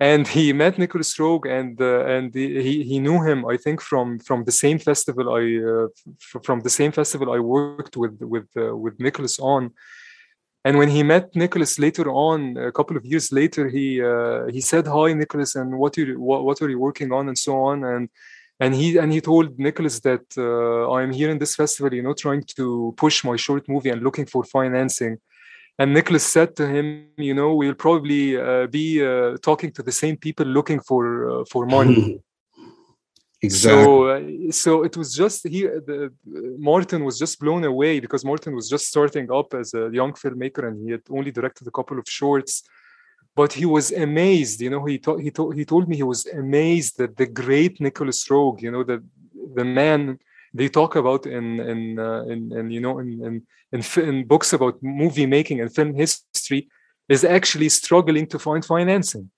and 0.00 0.26
he 0.26 0.52
met 0.52 0.78
Nicolas 0.78 1.16
Roeg, 1.16 1.46
and 1.46 1.80
uh, 1.80 2.04
and 2.06 2.34
he 2.34 2.82
he 2.82 2.98
knew 2.98 3.22
him, 3.22 3.46
I 3.46 3.56
think, 3.56 3.80
from 3.80 4.18
from 4.18 4.44
the 4.44 4.52
same 4.52 4.78
festival 4.78 5.32
I 5.32 5.44
uh, 5.72 5.88
from 6.42 6.60
the 6.60 6.70
same 6.70 6.92
festival 6.92 7.32
I 7.32 7.38
worked 7.38 7.96
with 7.96 8.20
with 8.20 8.48
uh, 8.56 8.76
with 8.76 8.98
Nicholas 8.98 9.38
on. 9.38 9.72
And 10.66 10.78
when 10.78 10.88
he 10.88 11.02
met 11.02 11.36
Nicholas 11.36 11.78
later 11.78 12.10
on, 12.10 12.56
a 12.56 12.72
couple 12.72 12.96
of 12.96 13.04
years 13.04 13.30
later, 13.30 13.68
he 13.68 14.02
uh, 14.02 14.46
he 14.46 14.60
said, 14.60 14.86
"Hi, 14.86 15.12
Nicholas, 15.12 15.54
and 15.56 15.78
what 15.78 15.96
you 15.96 16.18
what, 16.18 16.44
what 16.44 16.62
are 16.62 16.70
you 16.70 16.78
working 16.78 17.12
on, 17.12 17.28
and 17.28 17.36
so 17.36 17.52
on." 17.70 17.84
And 17.84 18.08
and 18.60 18.74
he 18.74 18.96
and 18.96 19.12
he 19.12 19.20
told 19.20 19.58
Nicholas 19.58 20.00
that 20.00 20.24
uh, 20.38 20.90
I'm 20.96 21.12
here 21.12 21.30
in 21.30 21.38
this 21.38 21.54
festival, 21.54 21.92
you 21.92 22.02
know, 22.02 22.14
trying 22.14 22.44
to 22.56 22.94
push 22.96 23.24
my 23.24 23.36
short 23.36 23.68
movie 23.68 23.90
and 23.90 24.02
looking 24.02 24.26
for 24.26 24.42
financing 24.44 25.18
and 25.78 25.92
Nicholas 25.92 26.24
said 26.24 26.54
to 26.56 26.66
him, 26.66 27.08
"You 27.16 27.34
know, 27.34 27.54
we'll 27.54 27.74
probably 27.74 28.36
uh, 28.36 28.66
be 28.68 29.04
uh, 29.04 29.36
talking 29.42 29.72
to 29.72 29.82
the 29.82 29.92
same 29.92 30.16
people 30.16 30.46
looking 30.46 30.80
for 30.80 31.28
uh, 31.30 31.44
for 31.50 31.66
money." 31.66 32.20
Exactly. 33.44 33.84
So, 33.84 34.06
uh, 34.08 34.52
so 34.62 34.70
it 34.88 34.94
was 34.96 35.08
just 35.22 35.38
he. 35.54 35.62
The, 35.62 36.12
Martin 36.70 37.00
was 37.08 37.16
just 37.18 37.34
blown 37.44 37.64
away 37.64 37.94
because 38.04 38.24
Martin 38.24 38.52
was 38.58 38.66
just 38.74 38.86
starting 38.86 39.26
up 39.40 39.48
as 39.54 39.68
a 39.74 39.90
young 39.92 40.12
filmmaker, 40.22 40.62
and 40.68 40.76
he 40.84 40.90
had 40.92 41.02
only 41.10 41.32
directed 41.38 41.66
a 41.66 41.76
couple 41.78 41.98
of 41.98 42.06
shorts. 42.08 42.52
But 43.40 43.52
he 43.52 43.66
was 43.76 43.86
amazed. 43.92 44.60
You 44.60 44.70
know, 44.70 44.84
he 44.84 44.96
told 44.98 45.20
he 45.26 45.30
told 45.38 45.50
he 45.60 45.64
told 45.64 45.84
me 45.88 45.96
he 45.96 46.10
was 46.14 46.26
amazed 46.44 46.92
that 46.98 47.16
the 47.16 47.26
great 47.26 47.74
Nicolas 47.80 48.20
Roeg, 48.30 48.62
you 48.62 48.70
know, 48.70 48.84
the 48.84 48.98
the 49.58 49.64
man 49.64 50.00
they 50.58 50.68
talk 50.68 50.92
about 50.96 51.26
in 51.26 51.46
in 51.72 51.80
uh, 51.98 52.22
in, 52.32 52.40
in 52.58 52.70
you 52.70 52.80
know 52.80 52.98
in 53.00 53.10
in, 53.28 53.34
in 53.74 53.80
in 54.10 54.26
books 54.32 54.52
about 54.52 54.82
movie 54.82 55.26
making 55.26 55.60
and 55.60 55.74
film 55.74 55.92
history, 55.94 56.68
is 57.08 57.24
actually 57.24 57.68
struggling 57.68 58.26
to 58.28 58.38
find 58.38 58.64
financing 58.64 59.30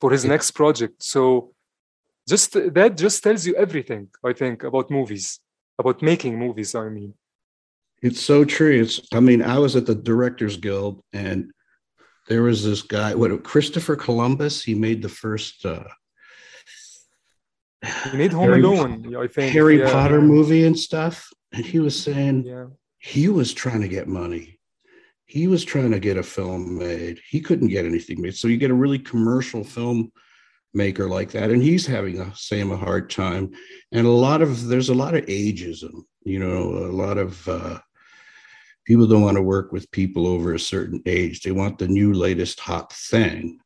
for 0.00 0.10
his 0.10 0.24
next 0.24 0.50
project. 0.50 1.02
So 1.02 1.22
just 2.28 2.52
that 2.52 2.96
just 2.96 3.22
tells 3.22 3.46
you 3.46 3.54
everything 3.54 4.08
i 4.24 4.32
think 4.32 4.64
about 4.64 4.90
movies 4.90 5.40
about 5.78 6.02
making 6.02 6.38
movies 6.38 6.74
i 6.74 6.88
mean. 6.88 7.14
It's 8.02 8.20
so 8.20 8.44
true. 8.44 8.82
It's 8.82 9.00
i 9.12 9.20
mean 9.20 9.42
i 9.42 9.58
was 9.58 9.74
at 9.76 9.86
the 9.86 9.94
directors 9.94 10.56
guild 10.56 11.02
and 11.12 11.50
there 12.28 12.42
was 12.42 12.64
this 12.64 12.82
guy 12.82 13.14
what 13.14 13.44
christopher 13.44 13.96
columbus? 13.96 14.62
He 14.62 14.74
made 14.74 15.02
the 15.02 15.08
first 15.08 15.64
uh 15.64 15.84
he 18.10 18.16
made 18.16 18.32
home 18.32 18.48
Harry- 18.48 18.62
alone 18.62 19.14
i 19.16 19.26
think 19.26 19.52
harry 19.52 19.78
yeah. 19.78 19.92
potter 19.92 20.20
movie 20.20 20.64
and 20.66 20.78
stuff. 20.78 21.30
And 21.52 21.64
he 21.64 21.78
was 21.78 22.00
saying 22.00 22.44
yeah. 22.44 22.66
he 22.98 23.28
was 23.28 23.54
trying 23.54 23.80
to 23.80 23.88
get 23.88 24.08
money. 24.08 24.58
He 25.24 25.46
was 25.46 25.64
trying 25.64 25.92
to 25.92 25.98
get 25.98 26.16
a 26.18 26.22
film 26.22 26.78
made. 26.78 27.20
He 27.28 27.40
couldn't 27.40 27.68
get 27.68 27.84
anything 27.86 28.20
made. 28.20 28.36
So 28.36 28.48
you 28.48 28.58
get 28.58 28.70
a 28.70 28.74
really 28.74 28.98
commercial 28.98 29.64
film 29.64 30.12
maker 30.74 31.08
like 31.08 31.30
that 31.32 31.50
and 31.50 31.62
he's 31.62 31.86
having 31.86 32.20
a 32.20 32.34
same 32.34 32.70
a 32.70 32.76
hard 32.76 33.10
time. 33.10 33.50
And 33.92 34.06
a 34.06 34.10
lot 34.10 34.42
of 34.42 34.66
there's 34.66 34.90
a 34.90 34.94
lot 34.94 35.14
of 35.14 35.24
ageism 35.26 36.02
you 36.24 36.38
know 36.38 36.70
a 36.88 36.92
lot 36.92 37.18
of 37.18 37.48
uh 37.48 37.78
people 38.84 39.06
don't 39.06 39.22
want 39.22 39.36
to 39.36 39.42
work 39.42 39.72
with 39.72 39.90
people 39.90 40.26
over 40.26 40.54
a 40.54 40.60
certain 40.60 41.02
age. 41.06 41.42
They 41.42 41.50
want 41.50 41.78
the 41.78 41.88
new 41.88 42.12
latest 42.12 42.60
hot 42.60 42.92
thing 42.92 43.58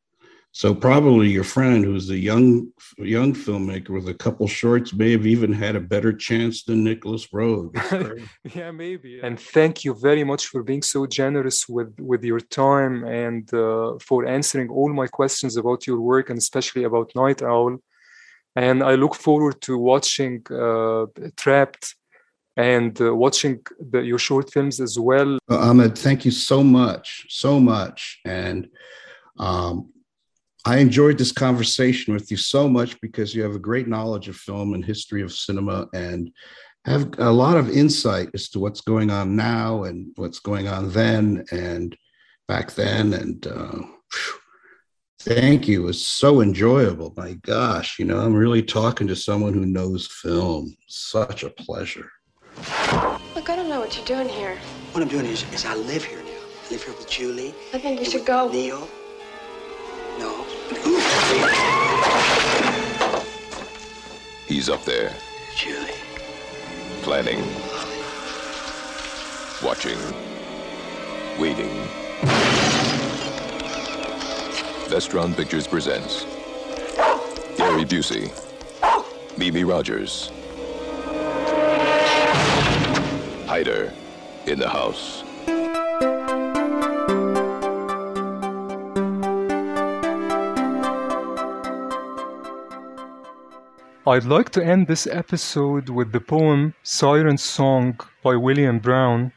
so 0.52 0.74
probably 0.74 1.28
your 1.28 1.44
friend 1.44 1.84
who's 1.84 2.10
a 2.10 2.18
young 2.18 2.68
young 2.98 3.32
filmmaker 3.32 3.90
with 3.90 4.08
a 4.08 4.14
couple 4.14 4.48
shorts 4.48 4.92
may 4.92 5.12
have 5.12 5.26
even 5.26 5.52
had 5.52 5.76
a 5.76 5.80
better 5.80 6.12
chance 6.12 6.64
than 6.64 6.82
Nicolas 6.82 7.28
Roeg. 7.28 7.70
Yeah 8.54 8.72
maybe 8.72 9.20
and 9.20 9.38
thank 9.38 9.84
you 9.84 9.94
very 9.94 10.24
much 10.24 10.46
for 10.46 10.62
being 10.62 10.82
so 10.82 11.06
generous 11.06 11.68
with 11.68 11.94
with 12.00 12.24
your 12.24 12.40
time 12.40 13.04
and 13.04 13.52
uh, 13.54 13.94
for 14.00 14.26
answering 14.26 14.68
all 14.70 14.92
my 14.92 15.06
questions 15.06 15.56
about 15.56 15.86
your 15.86 16.00
work 16.00 16.30
and 16.30 16.38
especially 16.38 16.84
about 16.84 17.14
night 17.14 17.42
owl. 17.42 17.76
And 18.56 18.82
i 18.82 18.94
look 18.96 19.14
forward 19.14 19.60
to 19.62 19.78
watching 19.78 20.44
uh, 20.50 21.06
trapped 21.36 21.94
and 22.56 23.00
uh, 23.00 23.14
watching 23.14 23.60
the, 23.92 24.00
your 24.00 24.18
short 24.18 24.52
films 24.52 24.80
as 24.80 24.98
well. 24.98 25.38
Well, 25.48 25.60
Ahmed, 25.60 25.96
thank 25.96 26.24
you 26.24 26.32
so 26.32 26.64
much, 26.64 27.26
so 27.28 27.60
much. 27.60 28.18
And 28.24 28.68
um, 29.38 29.92
I 30.64 30.78
enjoyed 30.78 31.16
this 31.16 31.32
conversation 31.32 32.12
with 32.12 32.30
you 32.30 32.36
so 32.36 32.68
much 32.68 33.00
because 33.00 33.34
you 33.34 33.42
have 33.42 33.54
a 33.54 33.58
great 33.58 33.88
knowledge 33.88 34.28
of 34.28 34.36
film 34.36 34.74
and 34.74 34.84
history 34.84 35.22
of 35.22 35.32
cinema 35.32 35.88
and 35.94 36.30
have 36.84 37.18
a 37.18 37.30
lot 37.30 37.56
of 37.56 37.70
insight 37.70 38.28
as 38.34 38.48
to 38.50 38.58
what's 38.58 38.82
going 38.82 39.10
on 39.10 39.36
now 39.36 39.84
and 39.84 40.12
what's 40.16 40.38
going 40.38 40.68
on 40.68 40.90
then 40.90 41.44
and 41.50 41.96
back 42.46 42.72
then. 42.72 43.14
And 43.14 43.46
uh, 43.46 43.78
phew, 44.12 44.38
thank 45.20 45.66
you. 45.66 45.82
It 45.82 45.86
was 45.86 46.06
so 46.06 46.42
enjoyable. 46.42 47.14
My 47.16 47.34
gosh, 47.34 47.98
you 47.98 48.04
know, 48.04 48.18
I'm 48.18 48.34
really 48.34 48.62
talking 48.62 49.06
to 49.08 49.16
someone 49.16 49.54
who 49.54 49.64
knows 49.64 50.06
film. 50.06 50.76
Such 50.88 51.42
a 51.42 51.50
pleasure. 51.50 52.10
Look, 53.34 53.48
I 53.48 53.56
don't 53.56 53.68
know 53.68 53.80
what 53.80 53.96
you're 53.96 54.04
doing 54.04 54.28
here. 54.28 54.58
What 54.92 55.02
I'm 55.02 55.08
doing 55.08 55.24
is, 55.24 55.42
is 55.54 55.64
I 55.64 55.74
live 55.74 56.04
here 56.04 56.22
now. 56.22 56.30
I 56.66 56.70
live 56.70 56.82
here 56.82 56.94
with 56.94 57.08
Julie. 57.08 57.54
I 57.72 57.78
think 57.78 58.00
you 58.00 58.04
should 58.04 58.26
go. 58.26 58.50
Neil. 58.50 58.86
He's 64.46 64.68
up 64.68 64.84
there, 64.84 65.12
Julie. 65.56 65.90
planning, 67.02 67.40
watching, 69.64 69.98
waiting. 71.40 71.70
Vestron 74.86 75.34
Pictures 75.34 75.66
presents 75.66 76.24
Gary 77.56 77.84
Busey, 77.84 78.30
Mimi 79.36 79.64
Rogers, 79.64 80.30
Hider 83.46 83.92
in 84.46 84.60
the 84.60 84.68
House. 84.68 85.24
I'd 94.10 94.24
like 94.24 94.50
to 94.50 94.64
end 94.64 94.88
this 94.88 95.06
episode 95.06 95.88
with 95.88 96.10
the 96.10 96.18
poem 96.18 96.74
Siren 96.82 97.38
Song 97.38 97.96
by 98.24 98.34
William 98.34 98.80
Browne. 98.80 99.30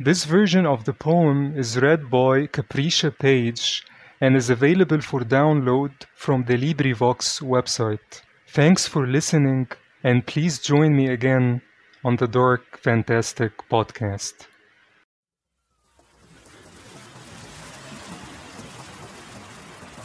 This 0.00 0.24
version 0.24 0.64
of 0.64 0.86
the 0.86 0.94
poem 0.94 1.52
is 1.58 1.76
read 1.76 2.08
by 2.08 2.46
Caprisha 2.46 3.10
Page 3.10 3.84
and 4.18 4.34
is 4.34 4.48
available 4.48 5.02
for 5.02 5.20
download 5.20 5.92
from 6.14 6.44
the 6.44 6.56
LibriVox 6.56 7.42
website. 7.42 8.22
Thanks 8.48 8.88
for 8.88 9.06
listening, 9.06 9.68
and 10.02 10.26
please 10.26 10.58
join 10.58 10.96
me 10.96 11.08
again 11.08 11.60
on 12.02 12.16
the 12.16 12.26
Dark 12.26 12.78
Fantastic 12.78 13.52
podcast. 13.68 14.46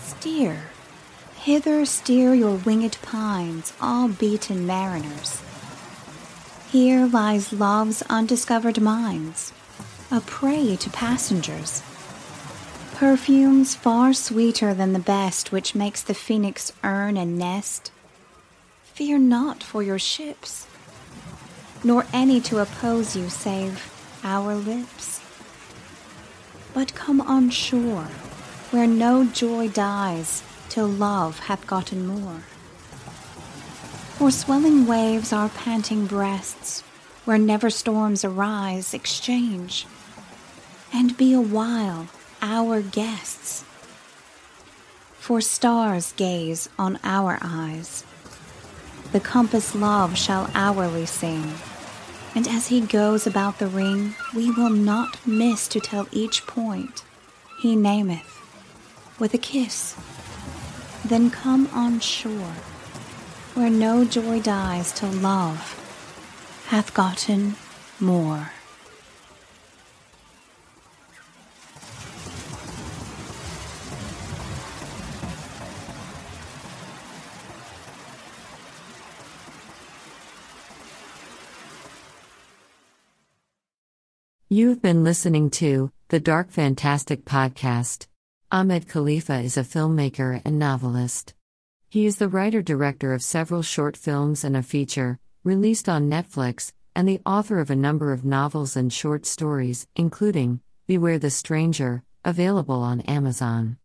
Steer, 0.01 0.59
hither 1.47 1.85
steer 1.85 2.33
your 2.33 2.57
winged 2.65 2.97
pines, 3.01 3.71
all 3.79 4.09
beaten 4.09 4.67
mariners. 4.67 5.41
Here 6.69 7.05
lies 7.05 7.53
love's 7.53 8.01
undiscovered 8.09 8.81
mines, 8.81 9.53
a 10.11 10.19
prey 10.19 10.75
to 10.75 10.89
passengers. 10.89 11.81
Perfumes 12.95 13.75
far 13.75 14.11
sweeter 14.11 14.73
than 14.73 14.91
the 14.91 14.99
best 14.99 15.53
which 15.53 15.73
makes 15.73 16.03
the 16.03 16.13
phoenix 16.13 16.73
earn 16.83 17.15
and 17.15 17.39
nest. 17.39 17.93
Fear 18.83 19.19
not 19.19 19.63
for 19.63 19.81
your 19.81 19.99
ships, 19.99 20.67
nor 21.81 22.05
any 22.11 22.41
to 22.41 22.59
oppose 22.59 23.15
you 23.15 23.29
save 23.29 23.89
our 24.21 24.53
lips. 24.53 25.21
But 26.73 26.93
come 26.93 27.21
on 27.21 27.51
shore, 27.51 28.09
where 28.71 28.85
no 28.85 29.23
joy 29.23 29.69
dies 29.69 30.43
till 30.69 30.87
love 30.87 31.39
hath 31.39 31.67
gotten 31.67 32.05
more. 32.05 32.41
For 34.17 34.31
swelling 34.31 34.87
waves 34.87 35.31
our 35.31 35.49
panting 35.49 36.07
breasts, 36.07 36.81
where 37.25 37.37
never 37.37 37.69
storms 37.69 38.23
arise, 38.23 38.93
exchange, 38.93 39.85
and 40.93 41.17
be 41.17 41.33
a 41.33 41.41
while 41.41 42.07
our 42.41 42.81
guests. 42.81 43.63
For 45.19 45.41
stars 45.41 46.13
gaze 46.13 46.69
on 46.79 46.99
our 47.03 47.37
eyes, 47.41 48.05
the 49.11 49.19
compass 49.19 49.75
love 49.75 50.17
shall 50.17 50.49
hourly 50.53 51.05
sing. 51.05 51.53
And 52.33 52.47
as 52.47 52.67
he 52.67 52.81
goes 52.81 53.25
about 53.25 53.59
the 53.59 53.67
ring, 53.67 54.15
we 54.35 54.51
will 54.51 54.69
not 54.69 55.25
miss 55.25 55.67
to 55.69 55.79
tell 55.79 56.07
each 56.11 56.45
point 56.47 57.03
he 57.59 57.75
nameth 57.75 58.41
with 59.19 59.33
a 59.33 59.37
kiss. 59.37 59.95
Then 61.07 61.31
come 61.31 61.69
on 61.73 62.01
shore, 62.01 62.53
where 63.53 63.69
no 63.69 64.03
joy 64.03 64.41
dies 64.41 64.91
till 64.91 65.09
love 65.09 66.65
hath 66.67 66.93
gotten 66.93 67.55
more. 67.97 68.51
You've 84.49 84.81
been 84.81 85.05
listening 85.05 85.51
to 85.51 85.89
the 86.09 86.19
Dark 86.19 86.51
Fantastic 86.51 87.23
Podcast. 87.23 88.07
Ahmed 88.49 88.87
Khalifa 88.87 89.41
is 89.41 89.57
a 89.57 89.63
filmmaker 89.63 90.41
and 90.45 90.57
novelist. 90.57 91.33
He 91.89 92.05
is 92.05 92.15
the 92.15 92.29
writer 92.29 92.61
director 92.61 93.13
of 93.13 93.21
several 93.21 93.61
short 93.61 93.97
films 93.97 94.45
and 94.45 94.55
a 94.55 94.63
feature, 94.63 95.19
released 95.43 95.89
on 95.89 96.09
Netflix, 96.09 96.71
and 96.95 97.05
the 97.05 97.19
author 97.25 97.59
of 97.59 97.69
a 97.69 97.75
number 97.75 98.13
of 98.13 98.23
novels 98.23 98.77
and 98.77 98.93
short 98.93 99.25
stories, 99.25 99.85
including 99.97 100.61
Beware 100.87 101.19
the 101.19 101.29
Stranger, 101.29 102.03
available 102.23 102.81
on 102.81 103.01
Amazon. 103.01 103.79